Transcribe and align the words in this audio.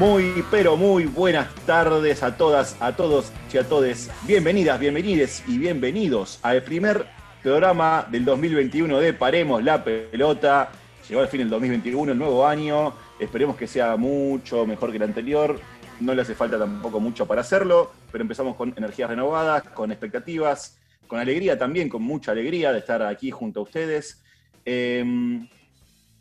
Muy, 0.00 0.42
pero 0.50 0.78
muy 0.78 1.04
buenas 1.04 1.54
tardes 1.66 2.22
a 2.22 2.34
todas, 2.34 2.74
a 2.80 2.96
todos 2.96 3.30
y 3.52 3.58
a 3.58 3.64
todes. 3.64 4.10
Bienvenidas, 4.26 4.80
bienvenides 4.80 5.44
y 5.46 5.58
bienvenidos 5.58 6.38
al 6.40 6.62
primer 6.62 7.04
programa 7.42 8.08
del 8.10 8.24
2021 8.24 8.98
de 8.98 9.12
Paremos 9.12 9.62
la 9.62 9.84
Pelota. 9.84 10.70
Llegó 11.06 11.20
al 11.20 11.28
fin 11.28 11.42
el 11.42 11.50
2021, 11.50 12.12
el 12.12 12.18
nuevo 12.18 12.46
año. 12.46 12.94
Esperemos 13.18 13.56
que 13.56 13.66
sea 13.66 13.98
mucho 13.98 14.64
mejor 14.64 14.90
que 14.90 14.96
el 14.96 15.02
anterior. 15.02 15.60
No 16.00 16.14
le 16.14 16.22
hace 16.22 16.34
falta 16.34 16.58
tampoco 16.58 16.98
mucho 16.98 17.26
para 17.26 17.42
hacerlo, 17.42 17.92
pero 18.10 18.22
empezamos 18.22 18.56
con 18.56 18.72
energías 18.78 19.10
renovadas, 19.10 19.64
con 19.64 19.92
expectativas, 19.92 20.78
con 21.08 21.18
alegría 21.18 21.58
también, 21.58 21.90
con 21.90 22.00
mucha 22.00 22.32
alegría 22.32 22.72
de 22.72 22.78
estar 22.78 23.02
aquí 23.02 23.30
junto 23.30 23.60
a 23.60 23.64
ustedes. 23.64 24.22
Em, 24.64 25.46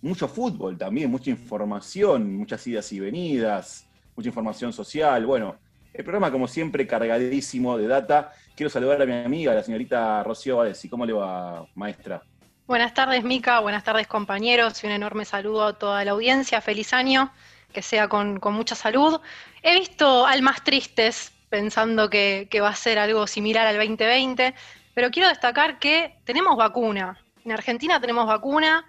mucho 0.02 0.28
fútbol 0.28 0.78
también, 0.78 1.12
mucha 1.12 1.30
información, 1.30 2.38
muchas 2.38 2.66
idas 2.68 2.92
y 2.92 3.00
venidas, 3.00 3.88
mucha 4.16 4.30
información 4.30 4.72
social. 4.72 5.26
Bueno, 5.26 5.58
el 5.94 6.04
programa, 6.04 6.32
como 6.32 6.48
siempre, 6.48 6.88
cargadísimo 6.88 7.78
de 7.78 7.88
data. 7.88 8.32
Quiero 8.56 8.70
saludar 8.70 9.02
a 9.02 9.06
mi 9.06 9.14
amiga, 9.14 9.54
la 9.54 9.64
señorita 9.64 10.24
Rocío 10.24 10.58
Badesi. 10.58 10.88
¿Cómo 10.88 11.06
le 11.06 11.14
va, 11.14 11.66
maestra? 11.76 12.22
Buenas 12.68 12.94
tardes, 12.94 13.24
Mica. 13.24 13.60
Buenas 13.60 13.84
tardes, 13.84 14.08
compañeros. 14.08 14.84
Y 14.84 14.88
un 14.88 14.94
enorme 14.94 15.26
saludo 15.26 15.66
a 15.66 15.74
toda 15.74 16.06
la 16.06 16.12
audiencia. 16.12 16.62
Feliz 16.62 16.94
año. 16.94 17.32
Que 17.74 17.82
sea 17.82 18.08
con, 18.08 18.40
mucha 18.52 18.76
salud. 18.76 19.20
He 19.62 19.76
visto 19.76 20.26
almas 20.26 20.64
tristes 20.64 21.32
pensando 21.50 22.10
que, 22.10 22.48
que 22.50 22.62
va 22.62 22.70
a 22.70 22.76
ser 22.76 22.98
algo 23.00 23.28
similar 23.28 23.68
al 23.68 23.78
2020, 23.78 24.56
pero 24.94 25.10
quiero 25.10 25.30
destacar 25.30 25.80
que 25.80 26.16
tenemos 26.26 26.58
vacuna. 26.58 27.20
En 27.44 27.52
Argentina 27.52 28.00
tenemos 28.00 28.26
vacuna 28.28 28.86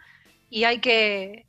y 0.50 0.64
hay 0.64 0.80
que 0.80 1.46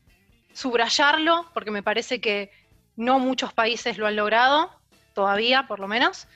subrayarlo 0.54 1.48
porque 1.54 1.72
me 1.72 1.84
parece 1.84 2.22
que 2.22 2.52
no 2.96 3.20
muchos 3.20 3.52
países 3.52 3.98
lo 3.98 4.08
han 4.08 4.16
logrado, 4.16 4.70
todavía 5.14 5.68
por 5.68 5.80
lo 5.80 5.88
menos. 5.88 6.28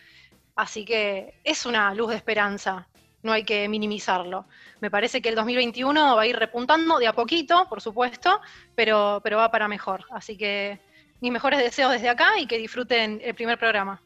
Así 0.56 0.84
que 0.84 1.36
es 1.44 1.66
una 1.66 1.94
luz 1.94 2.10
de 2.10 2.16
esperanza, 2.16 2.88
no 3.22 3.32
hay 3.32 3.44
que 3.44 3.68
minimizarlo. 3.70 4.46
Me 4.82 4.90
parece 4.90 5.22
que 5.22 5.30
el 5.30 5.36
2021 5.36 6.16
va 6.16 6.22
a 6.22 6.28
ir 6.28 6.36
repuntando 6.36 6.98
de 6.98 7.08
a 7.08 7.14
poquito, 7.14 7.68
por 7.70 7.82
supuesto, 7.82 8.42
pero, 8.74 9.20
pero 9.24 9.38
va 9.38 9.52
para 9.52 9.68
mejor. 9.68 10.06
Así 10.12 10.38
que 10.38 10.80
mis 11.22 11.32
mejores 11.32 11.60
deseos 11.60 11.92
desde 11.92 12.10
acá 12.10 12.40
y 12.40 12.48
que 12.48 12.58
disfruten 12.58 13.22
el 13.24 13.36
primer 13.36 13.60
programa. 13.60 14.02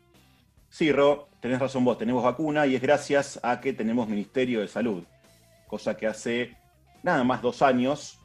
Sí, 0.69 0.91
Ro, 0.91 1.29
tenés 1.39 1.59
razón 1.59 1.83
vos, 1.83 1.97
tenemos 1.97 2.23
vacuna 2.23 2.67
y 2.67 2.75
es 2.75 2.81
gracias 2.81 3.39
a 3.41 3.59
que 3.59 3.73
tenemos 3.73 4.07
Ministerio 4.07 4.61
de 4.61 4.67
Salud, 4.67 5.03
cosa 5.67 5.97
que 5.97 6.05
hace 6.05 6.55
nada 7.01 7.23
más 7.23 7.41
dos 7.41 7.61
años 7.61 8.18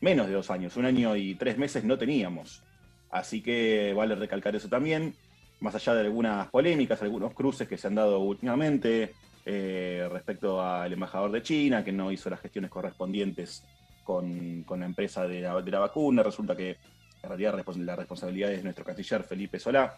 menos 0.00 0.26
de 0.26 0.32
dos 0.32 0.50
años, 0.50 0.76
un 0.76 0.86
año 0.86 1.16
y 1.16 1.34
tres 1.34 1.58
meses 1.58 1.84
no 1.84 1.98
teníamos. 1.98 2.62
Así 3.10 3.42
que 3.42 3.92
vale 3.94 4.14
recalcar 4.14 4.54
eso 4.54 4.68
también, 4.68 5.14
más 5.60 5.74
allá 5.74 5.94
de 5.94 6.00
algunas 6.02 6.48
polémicas, 6.48 7.02
algunos 7.02 7.34
cruces 7.34 7.68
que 7.68 7.76
se 7.76 7.86
han 7.86 7.96
dado 7.96 8.20
últimamente 8.20 9.12
eh, 9.44 10.08
respecto 10.10 10.62
al 10.62 10.92
embajador 10.92 11.32
de 11.32 11.42
China, 11.42 11.84
que 11.84 11.92
no 11.92 12.12
hizo 12.12 12.30
las 12.30 12.40
gestiones 12.40 12.70
correspondientes 12.70 13.64
con, 14.04 14.64
la 14.68 14.86
empresa 14.86 15.26
de 15.26 15.40
la, 15.40 15.78
vacuna. 15.78 16.22
Resulta 16.22 16.56
que 16.56 16.76
en 17.22 17.28
realidad 17.28 17.60
la 17.76 17.96
responsabilidad 17.96 18.52
es 18.52 18.58
de 18.58 18.64
nuestro 18.64 18.84
canciller 18.84 19.22
Felipe 19.22 19.58
Solá, 19.58 19.96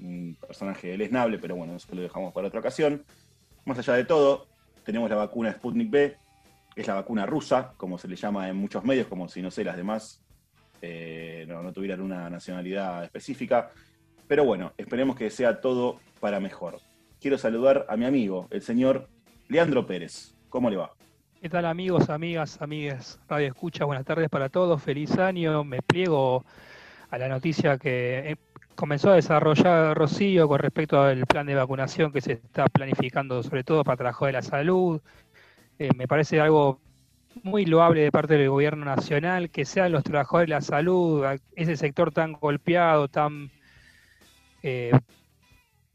un 0.00 0.36
personaje 0.40 0.88
deleznable, 0.88 1.38
pero 1.38 1.56
bueno, 1.56 1.76
eso 1.76 1.94
lo 1.94 2.02
dejamos 2.02 2.32
para 2.32 2.48
otra 2.48 2.60
ocasión. 2.60 3.04
Más 3.64 3.78
allá 3.78 3.94
de 3.94 4.04
todo, 4.04 4.46
tenemos 4.84 5.10
la 5.10 5.16
vacuna 5.16 5.52
Sputnik 5.52 5.90
B, 5.90 6.16
es 6.76 6.86
la 6.86 6.94
vacuna 6.94 7.26
rusa, 7.26 7.72
como 7.76 7.98
se 7.98 8.08
le 8.08 8.16
llama 8.16 8.48
en 8.48 8.56
muchos 8.56 8.84
medios, 8.84 9.06
como 9.06 9.28
si 9.28 9.42
no 9.42 9.50
sé, 9.50 9.64
las 9.64 9.76
demás 9.76 10.22
eh, 10.82 11.44
no, 11.48 11.72
tuvieran 11.72 12.00
una 12.00 12.30
nacionalidad 12.30 13.04
específica. 13.04 13.70
Pero 14.26 14.44
bueno, 14.44 14.72
esperemos 14.78 15.16
que 15.16 15.30
sea 15.30 15.60
todo 15.60 15.98
para 16.20 16.40
mejor. 16.40 16.78
Quiero 17.20 17.36
saludar 17.36 17.86
a 17.88 17.96
mi 17.96 18.04
amigo, 18.04 18.46
el 18.50 18.62
señor 18.62 19.08
Leandro 19.48 19.86
Pérez. 19.86 20.34
¿Cómo 20.48 20.70
le 20.70 20.76
va? 20.76 20.92
¿Qué 21.40 21.48
tal 21.48 21.64
amigos, 21.64 22.10
amigas, 22.10 22.60
amigas 22.60 23.20
Radio 23.28 23.48
Escucha? 23.48 23.84
Buenas 23.84 24.04
tardes 24.04 24.28
para 24.28 24.48
todos, 24.48 24.82
feliz 24.82 25.18
año. 25.18 25.64
Me 25.64 25.82
pliego 25.82 26.44
a 27.10 27.18
la 27.18 27.28
noticia 27.28 27.78
que 27.78 28.30
eh, 28.30 28.36
comenzó 28.74 29.10
a 29.10 29.16
desarrollar 29.16 29.96
Rocío 29.96 30.48
con 30.48 30.58
respecto 30.58 31.00
al 31.00 31.26
plan 31.26 31.46
de 31.46 31.54
vacunación 31.54 32.12
que 32.12 32.20
se 32.20 32.32
está 32.32 32.66
planificando, 32.66 33.42
sobre 33.42 33.64
todo 33.64 33.84
para 33.84 33.96
trabajo 33.96 34.26
de 34.26 34.32
la 34.32 34.42
salud, 34.42 35.00
eh, 35.80 35.88
me 35.96 36.06
parece 36.06 36.38
algo 36.38 36.78
muy 37.42 37.64
loable 37.64 38.02
de 38.02 38.12
parte 38.12 38.36
del 38.36 38.50
gobierno 38.50 38.84
nacional, 38.84 39.48
que 39.48 39.64
sean 39.64 39.92
los 39.92 40.04
trabajadores 40.04 40.48
de 40.48 40.54
la 40.54 40.60
salud, 40.60 41.24
ese 41.56 41.74
sector 41.74 42.12
tan 42.12 42.34
golpeado, 42.34 43.08
tan 43.08 43.50
eh, 44.62 44.92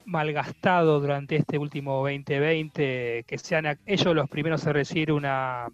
malgastado 0.06 1.00
durante 1.00 1.36
este 1.36 1.60
último 1.60 1.98
2020, 1.98 3.26
que 3.28 3.38
sean 3.38 3.78
ellos 3.86 4.16
los 4.16 4.28
primeros 4.28 4.66
a 4.66 4.74
recibir 4.74 5.12
una 5.12 5.68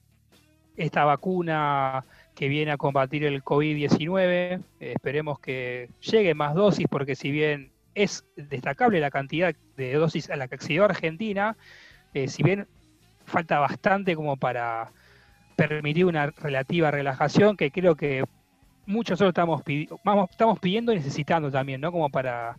esta 0.75 1.05
vacuna 1.05 2.03
que 2.35 2.49
viene 2.49 2.71
a 2.71 2.77
combatir 2.77 3.23
el 3.23 3.41
COVID-19. 3.45 4.61
esperemos 4.79 5.39
que 5.39 5.89
llegue 6.01 6.33
más 6.33 6.53
dosis, 6.53 6.85
porque 6.89 7.15
si 7.15 7.31
bien 7.31 7.71
es 7.95 8.25
destacable 8.35 8.99
la 8.99 9.09
cantidad 9.09 9.55
de 9.77 9.93
dosis 9.93 10.29
a 10.29 10.35
la 10.35 10.49
que 10.49 10.55
accedió 10.55 10.83
Argentina, 10.83 11.55
eh, 12.13 12.27
si 12.27 12.43
bien 12.43 12.67
falta 13.31 13.59
bastante 13.59 14.15
como 14.15 14.37
para 14.37 14.91
permitir 15.55 16.05
una 16.05 16.27
relativa 16.27 16.91
relajación 16.91 17.57
que 17.57 17.71
creo 17.71 17.95
que 17.95 18.23
muchos 18.85 19.19
nosotros 19.19 19.29
estamos, 19.29 19.63
vamos, 20.03 20.29
estamos 20.29 20.59
pidiendo 20.59 20.91
y 20.91 20.95
necesitando 20.95 21.51
también, 21.51 21.81
¿no? 21.81 21.91
Como 21.91 22.09
para, 22.09 22.57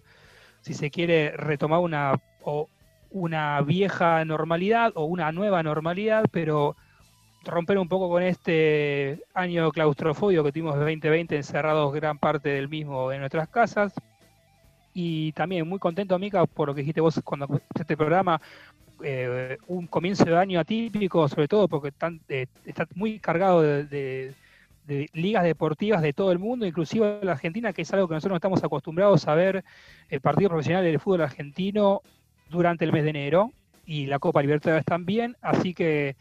si 0.61 0.75
se 0.75 0.91
quiere, 0.91 1.33
retomar 1.37 1.81
una, 1.81 2.21
o 2.43 2.69
una 3.11 3.61
vieja 3.63 4.25
normalidad 4.25 4.93
o 4.95 5.05
una 5.05 5.33
nueva 5.33 5.63
normalidad, 5.63 6.25
pero 6.31 6.77
romper 7.45 7.79
un 7.79 7.89
poco 7.89 8.09
con 8.09 8.23
este 8.23 9.23
año 9.35 9.71
claustrofobio 9.73 10.45
que 10.45 10.53
tuvimos 10.53 10.75
de 10.75 10.81
2020 10.81 11.37
encerrados 11.37 11.93
gran 11.93 12.19
parte 12.19 12.51
del 12.51 12.69
mismo 12.69 13.13
en 13.13 13.21
nuestras 13.21 13.49
casas. 13.49 13.93
Y 14.95 15.33
también 15.33 15.69
muy 15.69 15.79
contento, 15.79 16.19
Mica, 16.19 16.45
por 16.47 16.69
lo 16.69 16.75
que 16.75 16.83
dijiste 16.83 17.01
vos 17.01 17.21
cuando 17.25 17.49
este 17.75 17.97
programa, 17.97 18.41
eh, 19.05 19.59
un 19.69 19.87
comienzo 19.87 20.25
de 20.25 20.37
año 20.37 20.61
atípico, 20.61 21.29
sobre 21.29 21.49
todo 21.49 21.69
porque 21.69 21.93
eh, 22.29 22.47
está 22.65 22.87
muy 22.95 23.19
cargado 23.19 23.63
de, 23.63 24.35
ligas 25.15 25.45
deportivas 25.45 26.03
de 26.03 26.13
todo 26.13 26.33
el 26.33 26.39
mundo, 26.39 26.67
inclusive 26.67 27.21
la 27.23 27.33
Argentina, 27.33 27.73
que 27.73 27.83
es 27.83 27.93
algo 27.93 28.09
que 28.09 28.15
nosotros 28.15 28.33
no 28.33 28.37
estamos 28.37 28.65
acostumbrados 28.65 29.27
a 29.27 29.35
ver 29.35 29.65
el 30.09 30.21
partido 30.21 30.51
profesional 30.51 30.85
del 30.85 31.01
fútbol 31.01 31.23
argentino 31.23 32.03
durante 32.51 32.85
el 32.85 32.93
mes 32.93 33.05
de 33.05 33.11
enero 33.11 33.53
y 33.87 34.07
la 34.07 34.19
Copa 34.19 34.43
Libertadores 34.43 34.85
también, 34.85 35.37
así 35.41 35.73
que 35.73 36.17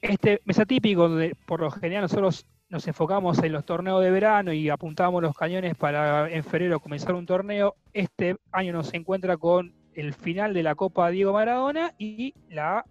este 0.00 0.40
mes 0.44 0.58
atípico, 0.58 1.08
donde 1.08 1.36
por 1.46 1.60
lo 1.60 1.70
general 1.70 2.02
nosotros 2.02 2.46
nos 2.70 2.88
enfocamos 2.88 3.38
en 3.42 3.52
los 3.52 3.66
torneos 3.66 4.02
de 4.02 4.10
verano 4.10 4.52
y 4.52 4.70
apuntamos 4.70 5.22
los 5.22 5.36
cañones 5.36 5.76
para 5.76 6.30
en 6.30 6.42
febrero 6.42 6.80
comenzar 6.80 7.14
un 7.14 7.26
torneo, 7.26 7.76
este 7.92 8.36
año 8.50 8.72
nos 8.72 8.94
encuentra 8.94 9.36
con 9.36 9.74
el 9.94 10.14
final 10.14 10.54
de 10.54 10.62
la 10.62 10.74
Copa 10.74 11.10
Diego 11.10 11.32
Maradona 11.32 11.94
y 11.98 12.34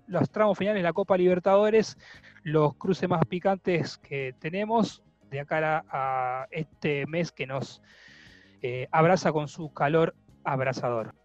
los 0.08 0.30
tramos 0.32 0.58
finales 0.58 0.80
de 0.80 0.84
la 0.84 0.94
Copa 0.94 1.18
Libertadores, 1.18 1.98
los 2.44 2.76
cruces 2.76 3.10
más 3.10 3.26
picantes 3.26 3.98
que 3.98 4.34
tenemos 4.40 5.04
de 5.30 5.40
acá 5.40 5.86
a 5.90 6.48
este 6.52 7.06
mes 7.08 7.32
que 7.32 7.48
nos 7.48 7.82
eh, 8.62 8.88
abraza 8.92 9.32
con 9.32 9.48
su 9.48 9.74
calor 9.74 10.16
abrasador. 10.44 11.16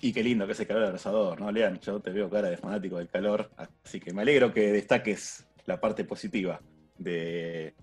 Y 0.00 0.12
qué 0.12 0.22
lindo 0.22 0.46
que 0.46 0.52
ese 0.52 0.66
calor 0.66 0.84
abrasador, 0.84 1.40
¿no, 1.40 1.50
Lean? 1.50 1.78
Yo 1.80 2.00
te 2.00 2.10
veo 2.10 2.28
cara 2.28 2.50
de 2.50 2.56
fanático 2.56 2.98
del 2.98 3.08
calor, 3.08 3.50
así 3.56 4.00
que 4.00 4.12
me 4.12 4.22
alegro 4.22 4.52
que 4.52 4.72
destaques 4.72 5.46
la 5.66 5.80
parte 5.80 6.04
positiva 6.04 6.60
de 6.98 7.74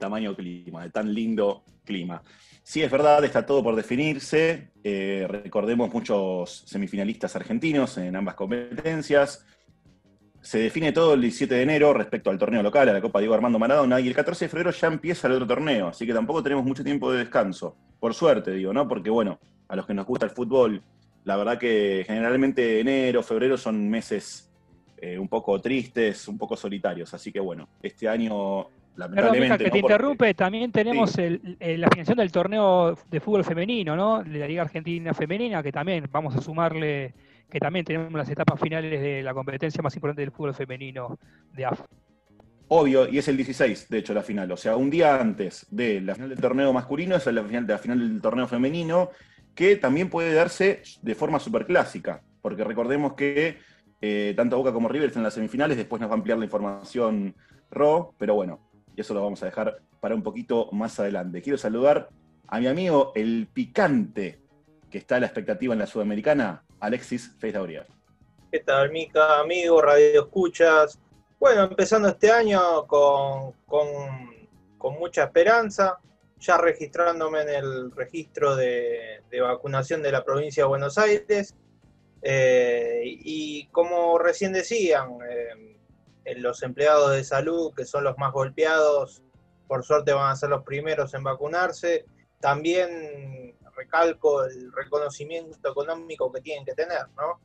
tamaño 0.00 0.34
clima, 0.34 0.82
de 0.84 0.90
tan 0.90 1.12
lindo 1.12 1.64
clima. 1.84 2.22
Sí, 2.64 2.82
es 2.82 2.90
verdad, 2.90 3.24
está 3.24 3.44
todo 3.44 3.62
por 3.62 3.74
definirse. 3.74 4.70
Eh, 4.84 5.26
recordemos 5.28 5.92
muchos 5.92 6.62
semifinalistas 6.66 7.34
argentinos 7.34 7.98
en 7.98 8.14
ambas 8.14 8.36
competencias. 8.36 9.44
Se 10.40 10.58
define 10.58 10.92
todo 10.92 11.14
el 11.14 11.20
17 11.22 11.54
de 11.54 11.62
enero 11.62 11.92
respecto 11.92 12.30
al 12.30 12.38
torneo 12.38 12.62
local, 12.62 12.88
a 12.88 12.92
la 12.92 13.00
Copa 13.00 13.18
Diego 13.18 13.34
Armando 13.34 13.58
Maradona, 13.58 14.00
y 14.00 14.08
el 14.08 14.14
14 14.14 14.44
de 14.44 14.48
febrero 14.48 14.70
ya 14.70 14.88
empieza 14.88 15.26
el 15.26 15.34
otro 15.34 15.46
torneo, 15.46 15.88
así 15.88 16.06
que 16.06 16.12
tampoco 16.12 16.42
tenemos 16.42 16.64
mucho 16.64 16.82
tiempo 16.84 17.12
de 17.12 17.18
descanso. 17.18 17.76
Por 18.00 18.14
suerte, 18.14 18.52
digo, 18.52 18.72
¿no? 18.72 18.88
Porque, 18.88 19.10
bueno, 19.10 19.38
a 19.68 19.76
los 19.76 19.86
que 19.86 19.94
nos 19.94 20.06
gusta 20.06 20.26
el 20.26 20.32
fútbol, 20.32 20.82
la 21.24 21.36
verdad 21.36 21.58
que 21.58 22.04
generalmente 22.06 22.80
enero, 22.80 23.22
febrero 23.22 23.56
son 23.56 23.88
meses 23.88 24.52
eh, 24.96 25.18
un 25.18 25.28
poco 25.28 25.60
tristes, 25.60 26.26
un 26.26 26.38
poco 26.38 26.56
solitarios, 26.56 27.12
así 27.14 27.30
que, 27.30 27.40
bueno, 27.40 27.68
este 27.80 28.08
año 28.08 28.68
lamentablemente. 28.96 29.64
que 29.64 29.70
te 29.70 29.78
interrumpe, 29.78 30.34
también 30.34 30.70
tenemos 30.72 31.16
la 31.16 31.88
financiación 31.88 32.18
del 32.18 32.32
torneo 32.32 32.96
de 33.10 33.20
fútbol 33.20 33.44
femenino, 33.44 33.96
¿no? 33.96 34.22
De 34.22 34.38
la 34.38 34.46
Liga 34.46 34.62
Argentina 34.62 35.14
Femenina, 35.14 35.62
que 35.62 35.72
también 35.72 36.08
vamos 36.10 36.36
a 36.36 36.40
sumarle, 36.40 37.14
que 37.50 37.58
también 37.58 37.84
tenemos 37.84 38.12
las 38.12 38.28
etapas 38.28 38.60
finales 38.60 39.00
de 39.00 39.22
la 39.22 39.34
competencia 39.34 39.82
más 39.82 39.94
importante 39.94 40.22
del 40.22 40.30
fútbol 40.30 40.54
femenino 40.54 41.18
de 41.52 41.64
AFA. 41.64 41.84
Obvio, 42.74 43.06
y 43.06 43.18
es 43.18 43.28
el 43.28 43.36
16, 43.36 43.90
de 43.90 43.98
hecho, 43.98 44.14
la 44.14 44.22
final. 44.22 44.50
O 44.50 44.56
sea, 44.56 44.76
un 44.76 44.88
día 44.88 45.20
antes 45.20 45.66
de 45.70 46.00
la 46.00 46.14
final 46.14 46.30
del 46.30 46.40
torneo 46.40 46.72
masculino 46.72 47.16
es 47.16 47.26
la 47.26 47.44
final, 47.44 47.66
la 47.66 47.78
final 47.78 47.98
del 47.98 48.22
torneo 48.22 48.48
femenino, 48.48 49.10
que 49.54 49.76
también 49.76 50.08
puede 50.08 50.32
darse 50.32 50.82
de 51.02 51.14
forma 51.14 51.38
superclásica, 51.38 52.22
porque 52.40 52.64
recordemos 52.64 53.12
que 53.12 53.58
eh, 54.00 54.32
tanto 54.34 54.56
Boca 54.56 54.72
como 54.72 54.88
River 54.88 55.08
están 55.08 55.20
en 55.20 55.24
las 55.24 55.34
semifinales, 55.34 55.76
después 55.76 56.00
nos 56.00 56.10
va 56.10 56.14
a 56.14 56.16
ampliar 56.16 56.38
la 56.38 56.46
información 56.46 57.34
Ro, 57.70 58.14
pero 58.18 58.34
bueno, 58.34 58.71
eso 59.00 59.14
lo 59.14 59.22
vamos 59.22 59.42
a 59.42 59.46
dejar 59.46 59.80
para 60.00 60.14
un 60.14 60.22
poquito 60.22 60.68
más 60.72 60.98
adelante. 61.00 61.42
Quiero 61.42 61.58
saludar 61.58 62.08
a 62.48 62.60
mi 62.60 62.66
amigo 62.66 63.12
el 63.14 63.48
picante, 63.52 64.40
que 64.90 64.98
está 64.98 65.16
a 65.16 65.20
la 65.20 65.26
expectativa 65.26 65.72
en 65.72 65.78
la 65.78 65.86
Sudamericana, 65.86 66.64
Alexis 66.80 67.34
Feizaurier. 67.38 67.86
¿Qué 68.50 68.60
tal, 68.60 68.90
Mica, 68.90 69.40
amigo, 69.40 69.80
Radio 69.80 70.24
Escuchas? 70.24 70.98
Bueno, 71.40 71.62
empezando 71.62 72.08
este 72.08 72.30
año 72.30 72.86
con, 72.86 73.54
mucha 74.98 75.24
esperanza, 75.24 75.98
ya 76.38 76.58
registrándome 76.58 77.40
en 77.40 77.48
el 77.48 77.90
registro 77.92 78.54
de, 78.54 79.22
vacunación 79.40 80.02
de 80.02 80.12
la 80.12 80.22
provincia 80.22 80.64
de 80.64 80.68
Buenos 80.68 80.98
Aires. 80.98 81.54
Eh, 82.20 83.00
y 83.04 83.66
como 83.68 84.18
recién 84.18 84.52
decían, 84.52 85.16
eh, 85.28 85.78
los 86.36 86.62
empleados 86.62 87.12
de 87.12 87.24
salud, 87.24 87.72
que 87.74 87.84
son 87.84 88.04
los 88.04 88.16
más 88.18 88.32
golpeados, 88.32 89.22
por 89.66 89.84
suerte 89.84 90.12
van 90.12 90.30
a 90.30 90.36
ser 90.36 90.50
los 90.50 90.64
primeros 90.64 91.14
en 91.14 91.22
vacunarse. 91.24 92.04
También 92.40 93.56
recalco 93.76 94.44
el 94.44 94.72
reconocimiento 94.72 95.70
económico 95.70 96.30
que 96.32 96.40
tienen 96.40 96.64
que 96.64 96.74
tener, 96.74 97.08
¿no? 97.16 97.40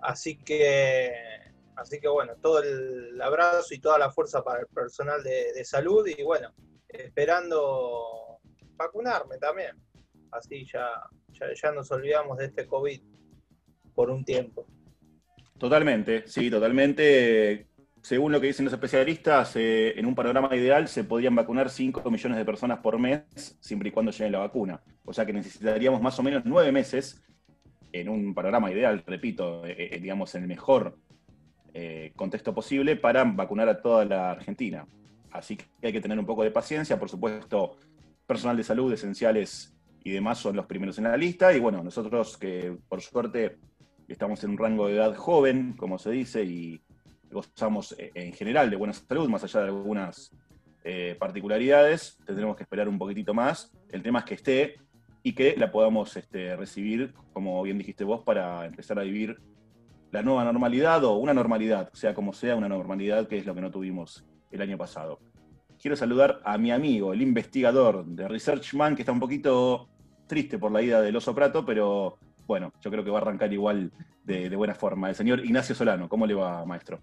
Así 0.00 0.36
que 0.36 1.12
Así 1.76 2.00
que 2.00 2.08
bueno, 2.08 2.34
todo 2.40 2.62
el 2.62 3.20
abrazo 3.20 3.74
y 3.74 3.78
toda 3.78 3.98
la 3.98 4.10
fuerza 4.10 4.44
para 4.44 4.60
el 4.60 4.66
personal 4.66 5.22
de, 5.22 5.64
salud 5.64 6.06
y 6.06 6.22
bueno, 6.22 6.52
esperando 6.88 8.38
vacunarme 8.76 9.38
también. 9.38 9.76
Así 10.30 10.66
ya, 10.72 10.88
ya, 11.60 11.72
nos 11.72 11.90
olvidamos 11.90 12.38
de 12.38 12.46
este 12.46 12.66
COVID 12.66 13.00
por 13.94 14.10
un 14.10 14.24
tiempo. 14.24 14.66
Totalmente, 15.58 16.26
sí, 16.26 16.50
totalmente. 16.50 17.68
Según 18.02 18.32
lo 18.32 18.40
que 18.40 18.48
dicen 18.48 18.64
los 18.64 18.74
especialistas, 18.74 19.54
eh, 19.54 19.96
en 19.96 20.06
un 20.06 20.16
panorama 20.16 20.54
ideal 20.56 20.88
se 20.88 21.04
podrían 21.04 21.36
vacunar 21.36 21.70
5 21.70 22.10
millones 22.10 22.36
de 22.36 22.44
personas 22.44 22.80
por 22.80 22.98
mes, 22.98 23.56
siempre 23.60 23.90
y 23.90 23.92
cuando 23.92 24.10
llegue 24.10 24.28
la 24.28 24.40
vacuna. 24.40 24.82
O 25.04 25.12
sea 25.12 25.24
que 25.24 25.32
necesitaríamos 25.32 26.02
más 26.02 26.18
o 26.18 26.22
menos 26.24 26.42
9 26.44 26.72
meses, 26.72 27.22
en 27.92 28.08
un 28.08 28.34
panorama 28.34 28.72
ideal, 28.72 29.04
repito, 29.06 29.64
eh, 29.64 29.94
eh, 29.94 30.00
digamos, 30.00 30.34
en 30.34 30.42
el 30.42 30.48
mejor 30.48 30.98
contexto 32.16 32.54
posible 32.54 32.96
para 32.96 33.24
vacunar 33.24 33.66
a 33.66 33.80
toda 33.80 34.04
la 34.04 34.30
Argentina. 34.32 34.86
Así 35.30 35.56
que 35.56 35.64
hay 35.82 35.92
que 35.92 36.02
tener 36.02 36.18
un 36.18 36.26
poco 36.26 36.42
de 36.42 36.50
paciencia, 36.50 36.98
por 36.98 37.08
supuesto, 37.08 37.78
personal 38.26 38.58
de 38.58 38.62
salud 38.62 38.92
esenciales 38.92 39.74
y 40.04 40.10
demás 40.10 40.36
son 40.36 40.54
los 40.54 40.66
primeros 40.66 40.98
en 40.98 41.04
la 41.04 41.16
lista, 41.16 41.54
y 41.54 41.60
bueno, 41.60 41.82
nosotros 41.82 42.36
que 42.36 42.76
por 42.90 43.00
suerte 43.00 43.56
estamos 44.06 44.44
en 44.44 44.50
un 44.50 44.58
rango 44.58 44.88
de 44.88 44.96
edad 44.96 45.14
joven, 45.16 45.72
como 45.78 45.98
se 45.98 46.10
dice, 46.10 46.44
y 46.44 46.82
gozamos 47.32 47.94
eh, 47.98 48.10
en 48.14 48.32
general 48.32 48.70
de 48.70 48.76
buena 48.76 48.92
salud, 48.92 49.28
más 49.28 49.44
allá 49.44 49.60
de 49.60 49.66
algunas 49.66 50.30
eh, 50.84 51.16
particularidades, 51.18 52.18
tendremos 52.26 52.56
que 52.56 52.64
esperar 52.64 52.88
un 52.88 52.98
poquitito 52.98 53.34
más. 53.34 53.72
El 53.90 54.02
tema 54.02 54.20
es 54.20 54.24
que 54.24 54.34
esté 54.34 54.76
y 55.22 55.34
que 55.34 55.56
la 55.56 55.70
podamos 55.70 56.16
este, 56.16 56.56
recibir, 56.56 57.14
como 57.32 57.62
bien 57.62 57.78
dijiste 57.78 58.04
vos, 58.04 58.22
para 58.22 58.66
empezar 58.66 58.98
a 58.98 59.02
vivir 59.02 59.40
la 60.10 60.22
nueva 60.22 60.44
normalidad 60.44 61.02
o 61.04 61.16
una 61.16 61.32
normalidad, 61.32 61.90
sea 61.92 62.14
como 62.14 62.32
sea, 62.32 62.56
una 62.56 62.68
normalidad 62.68 63.28
que 63.28 63.38
es 63.38 63.46
lo 63.46 63.54
que 63.54 63.60
no 63.60 63.70
tuvimos 63.70 64.26
el 64.50 64.60
año 64.60 64.76
pasado. 64.76 65.18
Quiero 65.80 65.96
saludar 65.96 66.40
a 66.44 66.58
mi 66.58 66.70
amigo, 66.70 67.12
el 67.12 67.22
investigador 67.22 68.04
de 68.04 68.28
Researchman, 68.28 68.94
que 68.94 69.02
está 69.02 69.12
un 69.12 69.20
poquito 69.20 69.88
triste 70.26 70.58
por 70.58 70.70
la 70.70 70.82
ida 70.82 71.00
del 71.00 71.16
oso 71.16 71.34
prato, 71.34 71.64
pero 71.64 72.18
bueno, 72.46 72.72
yo 72.80 72.90
creo 72.90 73.02
que 73.02 73.10
va 73.10 73.18
a 73.18 73.22
arrancar 73.22 73.52
igual 73.52 73.90
de, 74.24 74.54
buena 74.54 74.74
forma. 74.74 75.08
El 75.08 75.14
señor 75.14 75.44
Ignacio 75.44 75.74
Solano, 75.74 76.08
¿cómo 76.08 76.26
le 76.26 76.34
va, 76.34 76.64
maestro? 76.64 77.00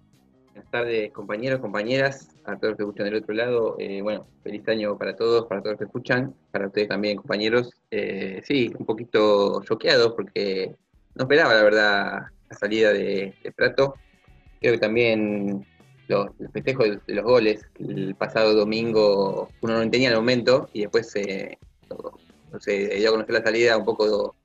Buenas 0.60 0.72
tardes, 0.72 1.12
compañeros, 1.14 1.62
compañeras, 1.62 2.36
a 2.44 2.58
todos 2.58 2.72
los 2.72 2.76
que 2.76 2.84
escuchan 2.84 3.06
del 3.06 3.16
otro 3.16 3.34
lado. 3.34 3.76
Eh, 3.80 4.02
bueno, 4.02 4.28
feliz 4.44 4.68
año 4.68 4.98
para 4.98 5.16
todos, 5.16 5.48
para 5.48 5.62
todos 5.62 5.76
los 5.76 5.80
que 5.80 5.86
escuchan, 5.86 6.36
para 6.52 6.68
ustedes 6.68 6.90
también, 6.90 7.16
compañeros. 7.16 7.74
Eh, 7.90 8.42
sí, 8.44 8.70
un 8.78 8.86
poquito 8.86 9.64
choqueados 9.64 10.12
porque 10.16 10.76
no 11.16 11.24
esperaba, 11.24 11.54
la 11.54 11.64
verdad, 11.64 12.24
la 12.50 12.58
salida 12.58 12.92
de, 12.92 13.34
Prato. 13.56 13.96
Creo 14.60 14.74
que 14.74 14.80
también 14.80 15.66
los, 16.10 16.28
festejos 16.52 17.06
de, 17.08 17.16
los 17.16 17.24
goles, 17.24 17.66
el 17.80 18.14
pasado 18.16 18.54
domingo 18.54 19.48
uno 19.62 19.76
no 19.76 19.82
entendía 19.82 20.10
el 20.10 20.18
momento 20.18 20.70
y 20.74 20.82
después 20.82 21.10
se 21.10 21.58
no 21.88 22.60
sé, 22.60 22.96
dio 22.98 23.08
a 23.08 23.12
conocer 23.14 23.34
la 23.34 23.44
salida, 23.44 23.78
un 23.78 23.86
poco 23.86 24.36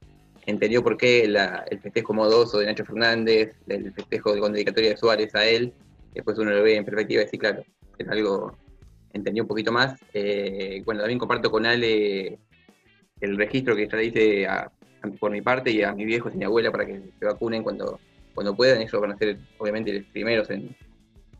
entendió 0.47 0.81
por 0.85 0.97
qué 0.97 1.25
el 1.25 1.81
festejo 1.81 2.15
modoso 2.15 2.59
de 2.59 2.67
Nacho 2.67 2.85
Fernández, 2.85 3.57
el 3.67 3.93
festejo 3.93 4.33
de 4.33 4.41
con 4.41 4.53
dedicatoria 4.53 4.91
de 4.91 4.97
Suárez 4.97 5.35
a 5.35 5.45
él, 5.45 5.73
después 6.15 6.39
uno 6.39 6.51
lo 6.53 6.63
ve 6.63 6.77
en 6.77 6.85
perspectiva 6.85 7.23
y 7.23 7.29
sí, 7.29 7.39
claro, 7.39 7.65
es 7.99 8.09
algo, 8.09 8.57
entendió 9.13 9.43
un 9.43 9.49
poquito 9.49 9.73
más. 9.73 9.99
Eh, 10.13 10.83
bueno, 10.85 11.01
también 11.01 11.19
comparto 11.19 11.51
con 11.51 11.67
Ale 11.67 12.39
el 13.21 13.37
registro 13.37 13.77
que 13.77 13.89
ya 13.89 13.97
dice 13.99 14.47
a, 14.47 14.71
por 15.19 15.31
mi 15.31 15.41
parte 15.41 15.71
y 15.71 15.83
a 15.83 15.93
mi 15.93 16.05
viejo 16.05 16.29
y 16.29 16.33
a 16.33 16.37
mi 16.37 16.45
abuela 16.45 16.71
para 16.71 16.87
que 16.87 17.01
se 17.19 17.25
vacunen 17.25 17.63
cuando, 17.63 17.99
cuando 18.35 18.55
puedan. 18.55 18.81
Ellos 18.81 19.01
van 19.01 19.13
a 19.13 19.17
ser, 19.17 19.39
obviamente, 19.59 19.93
los 19.93 20.07
primeros 20.07 20.51
en, 20.51 20.75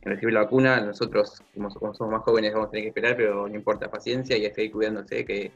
recibir 0.03 0.35
la 0.35 0.43
vacuna. 0.43 0.81
Nosotros, 0.81 1.43
como, 1.55 1.71
somos 1.71 2.11
más 2.11 2.23
jóvenes, 2.23 2.53
vamos 2.53 2.69
a 2.69 2.71
tener 2.71 2.85
que 2.85 2.89
esperar, 2.89 3.17
pero 3.17 3.49
no 3.49 3.55
importa, 3.55 3.91
paciencia 3.91 4.37
y 4.37 4.47
a 4.47 4.55
seguir 4.55 4.73
cuidándose. 4.73 5.25
Que 5.25 5.53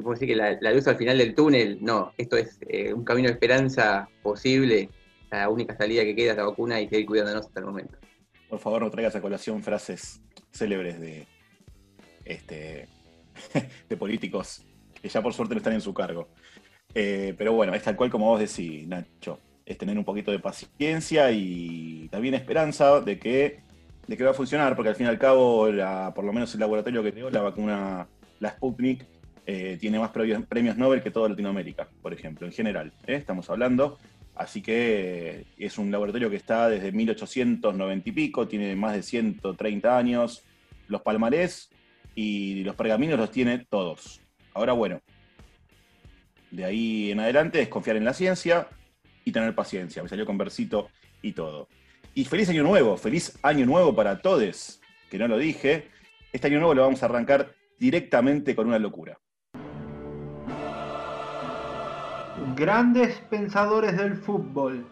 puedo 0.00 0.12
decir 0.12 0.28
que 0.28 0.36
la, 0.36 0.72
luz 0.72 0.86
al 0.86 0.96
final 0.96 1.18
del 1.18 1.34
túnel, 1.34 1.78
no, 1.80 2.12
esto 2.16 2.36
es 2.36 2.58
eh, 2.68 2.92
un 2.92 3.04
camino 3.04 3.28
de 3.28 3.34
esperanza 3.34 4.08
posible. 4.22 4.88
La 5.32 5.48
única 5.48 5.74
salida 5.74 6.02
que 6.04 6.14
queda 6.14 6.32
es 6.32 6.36
la 6.36 6.44
vacuna 6.44 6.78
y 6.78 6.88
seguir 6.88 7.06
cuidándonos 7.06 7.46
hasta 7.46 7.60
el 7.60 7.66
momento. 7.66 7.96
Por 8.50 8.58
favor, 8.58 8.82
no 8.82 8.90
traigas 8.90 9.16
a 9.16 9.22
colación 9.22 9.62
frases 9.62 10.20
célebres 10.52 11.00
de, 11.00 11.26
este, 12.26 12.86
de 13.88 13.96
políticos 13.96 14.66
que 15.00 15.08
ya 15.08 15.22
por 15.22 15.32
suerte 15.32 15.54
no 15.54 15.58
están 15.58 15.72
en 15.72 15.80
su 15.80 15.94
cargo. 15.94 16.28
Eh, 16.94 17.34
pero 17.38 17.54
bueno, 17.54 17.74
es 17.74 17.82
tal 17.82 17.96
cual 17.96 18.10
como 18.10 18.26
vos 18.26 18.40
decís, 18.40 18.86
Nacho. 18.86 19.40
Es 19.64 19.78
tener 19.78 19.96
un 19.96 20.04
poquito 20.04 20.30
de 20.30 20.38
paciencia 20.38 21.30
y 21.30 22.08
también 22.10 22.34
esperanza 22.34 23.00
de 23.00 23.18
que, 23.18 23.62
de 24.06 24.16
que 24.16 24.24
va 24.24 24.32
a 24.32 24.34
funcionar, 24.34 24.76
porque 24.76 24.90
al 24.90 24.96
fin 24.96 25.06
y 25.06 25.08
al 25.08 25.18
cabo, 25.18 25.68
por 26.14 26.24
lo 26.24 26.32
menos 26.32 26.52
el 26.52 26.60
laboratorio 26.60 27.02
que 27.02 27.12
creó, 27.12 27.30
la 27.30 27.40
vacuna, 27.40 28.06
la 28.38 28.50
Sputnik, 28.50 29.06
eh, 29.46 29.76
tiene 29.80 29.98
más 29.98 30.10
premios, 30.10 30.76
Nobel 30.76 31.02
que 31.02 31.10
toda 31.10 31.28
Latinoamérica, 31.28 31.88
por 32.02 32.12
ejemplo, 32.12 32.46
en 32.46 32.52
general. 32.52 32.92
¿eh? 33.06 33.14
Estamos 33.14 33.48
hablando. 33.50 33.98
Así 34.34 34.62
que 34.62 35.44
es 35.58 35.78
un 35.78 35.90
laboratorio 35.90 36.30
que 36.30 36.36
está 36.36 36.68
desde 36.68 36.92
1890 36.92 38.08
y 38.08 38.12
pico, 38.12 38.48
tiene 38.48 38.74
más 38.76 38.94
de 38.94 39.02
130 39.02 39.96
años. 39.96 40.42
Los 40.88 41.02
palmarés 41.02 41.70
y 42.14 42.64
los 42.64 42.74
pergaminos 42.74 43.18
los 43.18 43.30
tiene 43.30 43.66
todos. 43.68 44.20
Ahora, 44.54 44.72
bueno, 44.72 45.00
de 46.50 46.64
ahí 46.64 47.10
en 47.10 47.20
adelante 47.20 47.60
es 47.60 47.68
confiar 47.68 47.96
en 47.96 48.04
la 48.04 48.14
ciencia 48.14 48.68
y 49.24 49.32
tener 49.32 49.54
paciencia. 49.54 50.02
Me 50.02 50.08
salió 50.08 50.26
con 50.26 50.38
versito 50.38 50.88
y 51.20 51.32
todo. 51.32 51.68
Y 52.14 52.24
feliz 52.24 52.48
año 52.48 52.62
nuevo, 52.62 52.96
feliz 52.96 53.38
año 53.42 53.64
nuevo 53.64 53.94
para 53.94 54.20
todos, 54.20 54.80
que 55.10 55.18
no 55.18 55.28
lo 55.28 55.38
dije. 55.38 55.88
Este 56.32 56.48
año 56.48 56.58
nuevo 56.58 56.74
lo 56.74 56.82
vamos 56.82 57.02
a 57.02 57.06
arrancar 57.06 57.54
directamente 57.78 58.54
con 58.54 58.66
una 58.66 58.78
locura. 58.78 59.18
Grandes 62.62 63.18
pensadores 63.28 63.96
del 63.96 64.14
fútbol, 64.14 64.86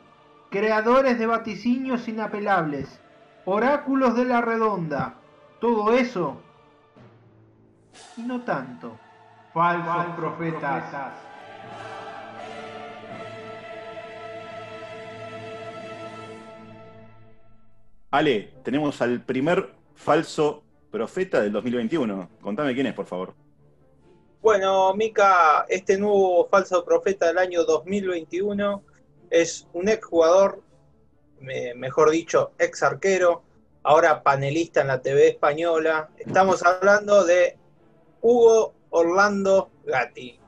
creadores 0.50 1.20
de 1.20 1.26
vaticinios 1.26 2.08
inapelables, 2.08 3.00
oráculos 3.44 4.16
de 4.16 4.24
la 4.24 4.40
redonda, 4.40 5.14
todo 5.60 5.92
eso 5.92 6.40
y 8.16 8.22
no 8.22 8.40
tanto. 8.40 8.98
Falsos, 9.54 10.16
profetas. 10.16 10.84
Ale, 18.10 18.52
tenemos 18.64 19.00
al 19.00 19.20
primer 19.20 19.76
falso 19.94 20.64
profeta 20.90 21.40
del 21.40 21.52
2021. 21.52 22.30
Contame 22.42 22.74
quién 22.74 22.88
es, 22.88 22.94
por 22.94 23.06
favor. 23.06 23.39
Bueno, 24.42 24.94
Mica, 24.94 25.66
este 25.68 25.98
nuevo 25.98 26.48
falso 26.48 26.82
profeta 26.82 27.26
del 27.26 27.36
año 27.36 27.64
2021 27.64 28.82
es 29.28 29.68
un 29.74 29.90
ex 29.90 30.06
jugador, 30.06 30.62
mejor 31.76 32.10
dicho, 32.10 32.52
ex 32.58 32.82
arquero, 32.82 33.42
ahora 33.82 34.22
panelista 34.22 34.80
en 34.80 34.86
la 34.86 35.02
TV 35.02 35.28
española. 35.28 36.08
Estamos 36.16 36.62
hablando 36.62 37.26
de 37.26 37.58
Hugo 38.22 38.72
Orlando 38.88 39.72
Gatti, 39.84 40.40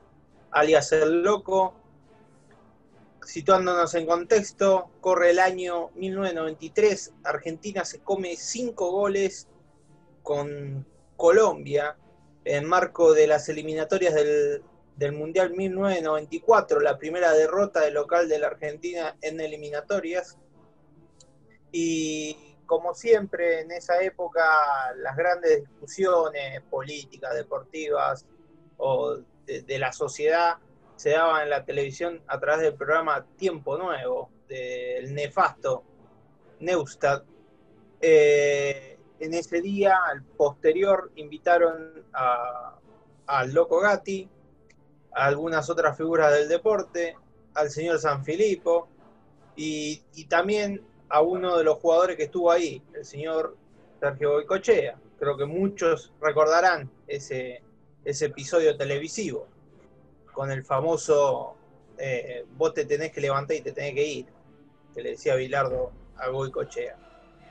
alias 0.49 0.91
El 0.91 1.21
Loco, 1.21 1.75
situándonos 3.23 3.93
en 3.93 4.07
contexto, 4.07 4.89
corre 5.01 5.29
el 5.29 5.39
año 5.39 5.91
1993, 5.93 7.13
Argentina 7.23 7.85
se 7.85 7.99
come 7.99 8.37
cinco 8.37 8.89
goles 8.89 9.47
con 10.23 10.83
Colombia 11.15 11.95
en 12.45 12.65
marco 12.65 13.13
de 13.13 13.27
las 13.27 13.47
eliminatorias 13.49 14.13
del, 14.13 14.63
Mundial 15.11 15.51
1994, 15.51 16.79
la 16.79 16.97
primera 16.97 17.33
derrota 17.33 17.81
del 17.81 17.95
local 17.95 18.29
de 18.29 18.39
la 18.39 18.47
Argentina 18.47 19.17
en 19.21 19.41
eliminatorias. 19.41 20.37
Y 21.71 22.55
como 22.65 22.93
siempre 22.93 23.61
en 23.61 23.71
esa 23.71 24.01
época, 24.01 24.43
las 24.97 25.15
grandes 25.17 25.61
discusiones 25.61 26.61
políticas, 26.69 27.33
deportivas 27.35 28.25
o 28.77 29.17
de, 29.45 29.79
la 29.79 29.91
sociedad 29.91 30.57
se 30.95 31.11
daban 31.11 31.43
en 31.43 31.49
la 31.49 31.65
televisión 31.65 32.21
a 32.27 32.39
través 32.39 32.61
del 32.61 32.75
programa 32.75 33.25
Tiempo 33.35 33.77
Nuevo, 33.77 34.29
del 34.47 35.13
nefasto 35.13 35.83
Neustadt. 36.59 37.25
Eh, 37.99 38.92
en 39.23 39.33
ese 39.33 39.61
día, 39.61 39.97
al 40.09 40.21
posterior, 40.23 41.11
invitaron 41.15 42.03
al 43.25 43.53
Loco 43.53 43.79
Gatti, 43.79 44.29
a 45.13 45.25
algunas 45.25 45.69
otras 45.69 45.95
figuras 45.95 46.33
del 46.33 46.49
deporte, 46.49 47.15
al 47.53 47.69
señor 47.69 47.99
San 47.99 48.25
Filipo 48.25 48.89
y, 49.55 50.03
también 50.27 50.81
a 51.09 51.21
uno 51.21 51.57
de 51.57 51.63
los 51.63 51.77
jugadores 51.77 52.17
que 52.17 52.23
estuvo 52.23 52.51
ahí, 52.51 52.81
el 52.93 53.05
señor 53.05 53.55
Sergio 53.99 54.33
Boicochea. 54.33 54.97
Creo 55.19 55.37
que 55.37 55.45
muchos 55.45 56.11
recordarán 56.19 56.89
ese, 57.07 57.61
ese 58.03 58.25
episodio 58.25 58.75
televisivo 58.75 59.47
con 60.33 60.51
el 60.51 60.65
famoso 60.65 61.55
eh, 61.97 62.45
vos 62.57 62.73
te 62.73 62.85
tenés 62.85 63.11
que 63.11 63.21
levantar 63.21 63.55
y 63.55 63.61
te 63.61 63.71
tenés 63.71 63.93
que 63.93 64.05
ir, 64.05 64.25
que 64.93 65.01
le 65.01 65.11
decía 65.11 65.35
Bilardo 65.35 65.91
a 66.17 66.29
Boicochea. 66.29 66.97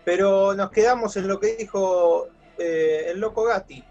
Pero 0.04 0.54
nos 0.54 0.70
quedamos 0.70 1.16
en 1.16 1.28
lo 1.28 1.38
que 1.38 1.56
dijo 1.56 2.28
eh, 2.58 3.06
el 3.10 3.20
loco 3.20 3.44
Gatti 3.44 3.82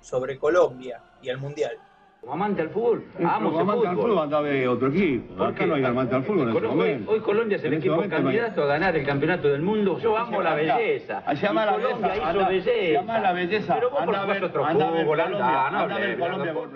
sobre 0.00 0.38
Colombia 0.38 1.00
y 1.22 1.28
el 1.28 1.38
Mundial. 1.38 1.78
Como 2.20 2.32
amante 2.32 2.62
al 2.62 2.70
fútbol, 2.70 3.04
amo 3.24 3.50
el 3.50 3.60
amante 3.60 3.86
al 3.86 3.96
fútbol 3.96 4.18
anda 4.18 4.38
a 4.38 4.40
ver 4.40 4.68
otro 4.68 4.88
equipo. 4.88 5.44
Acá 5.44 5.64
no 5.64 5.74
hay 5.76 5.84
amante 5.84 6.14
al 6.16 6.24
fútbol 6.24 6.48
en 6.48 6.56
este 6.56 6.68
momento. 6.68 7.10
Hoy, 7.12 7.20
Colombia 7.20 7.56
es 7.56 7.64
el 7.64 7.74
equipo 7.74 8.08
candidato 8.08 8.62
a 8.64 8.66
ganar 8.66 8.96
el 8.96 9.06
campeonato 9.06 9.48
del 9.48 9.62
mundo. 9.62 9.98
Yo 10.00 10.16
amo 10.16 10.42
la 10.42 10.54
belleza. 10.54 11.22
Allá 11.24 11.40
llama 11.40 11.66
la 11.66 11.76
belleza. 11.76 12.16
hizo 12.16 12.46
belleza. 12.48 12.92
Llama 12.92 13.18
la 13.20 13.32
belleza. 13.32 13.74
Pero 13.74 13.90
vos 13.90 14.00
anda 14.00 14.22
a 14.22 14.26
ver 14.26 14.44
otro 14.44 14.64
anda 14.64 14.88
fútbol, 14.90 15.20
anda, 15.20 15.66
anda 15.68 15.94
a 15.94 15.98
ver 15.98 16.18
Colombia 16.18 16.52
por 16.52 16.70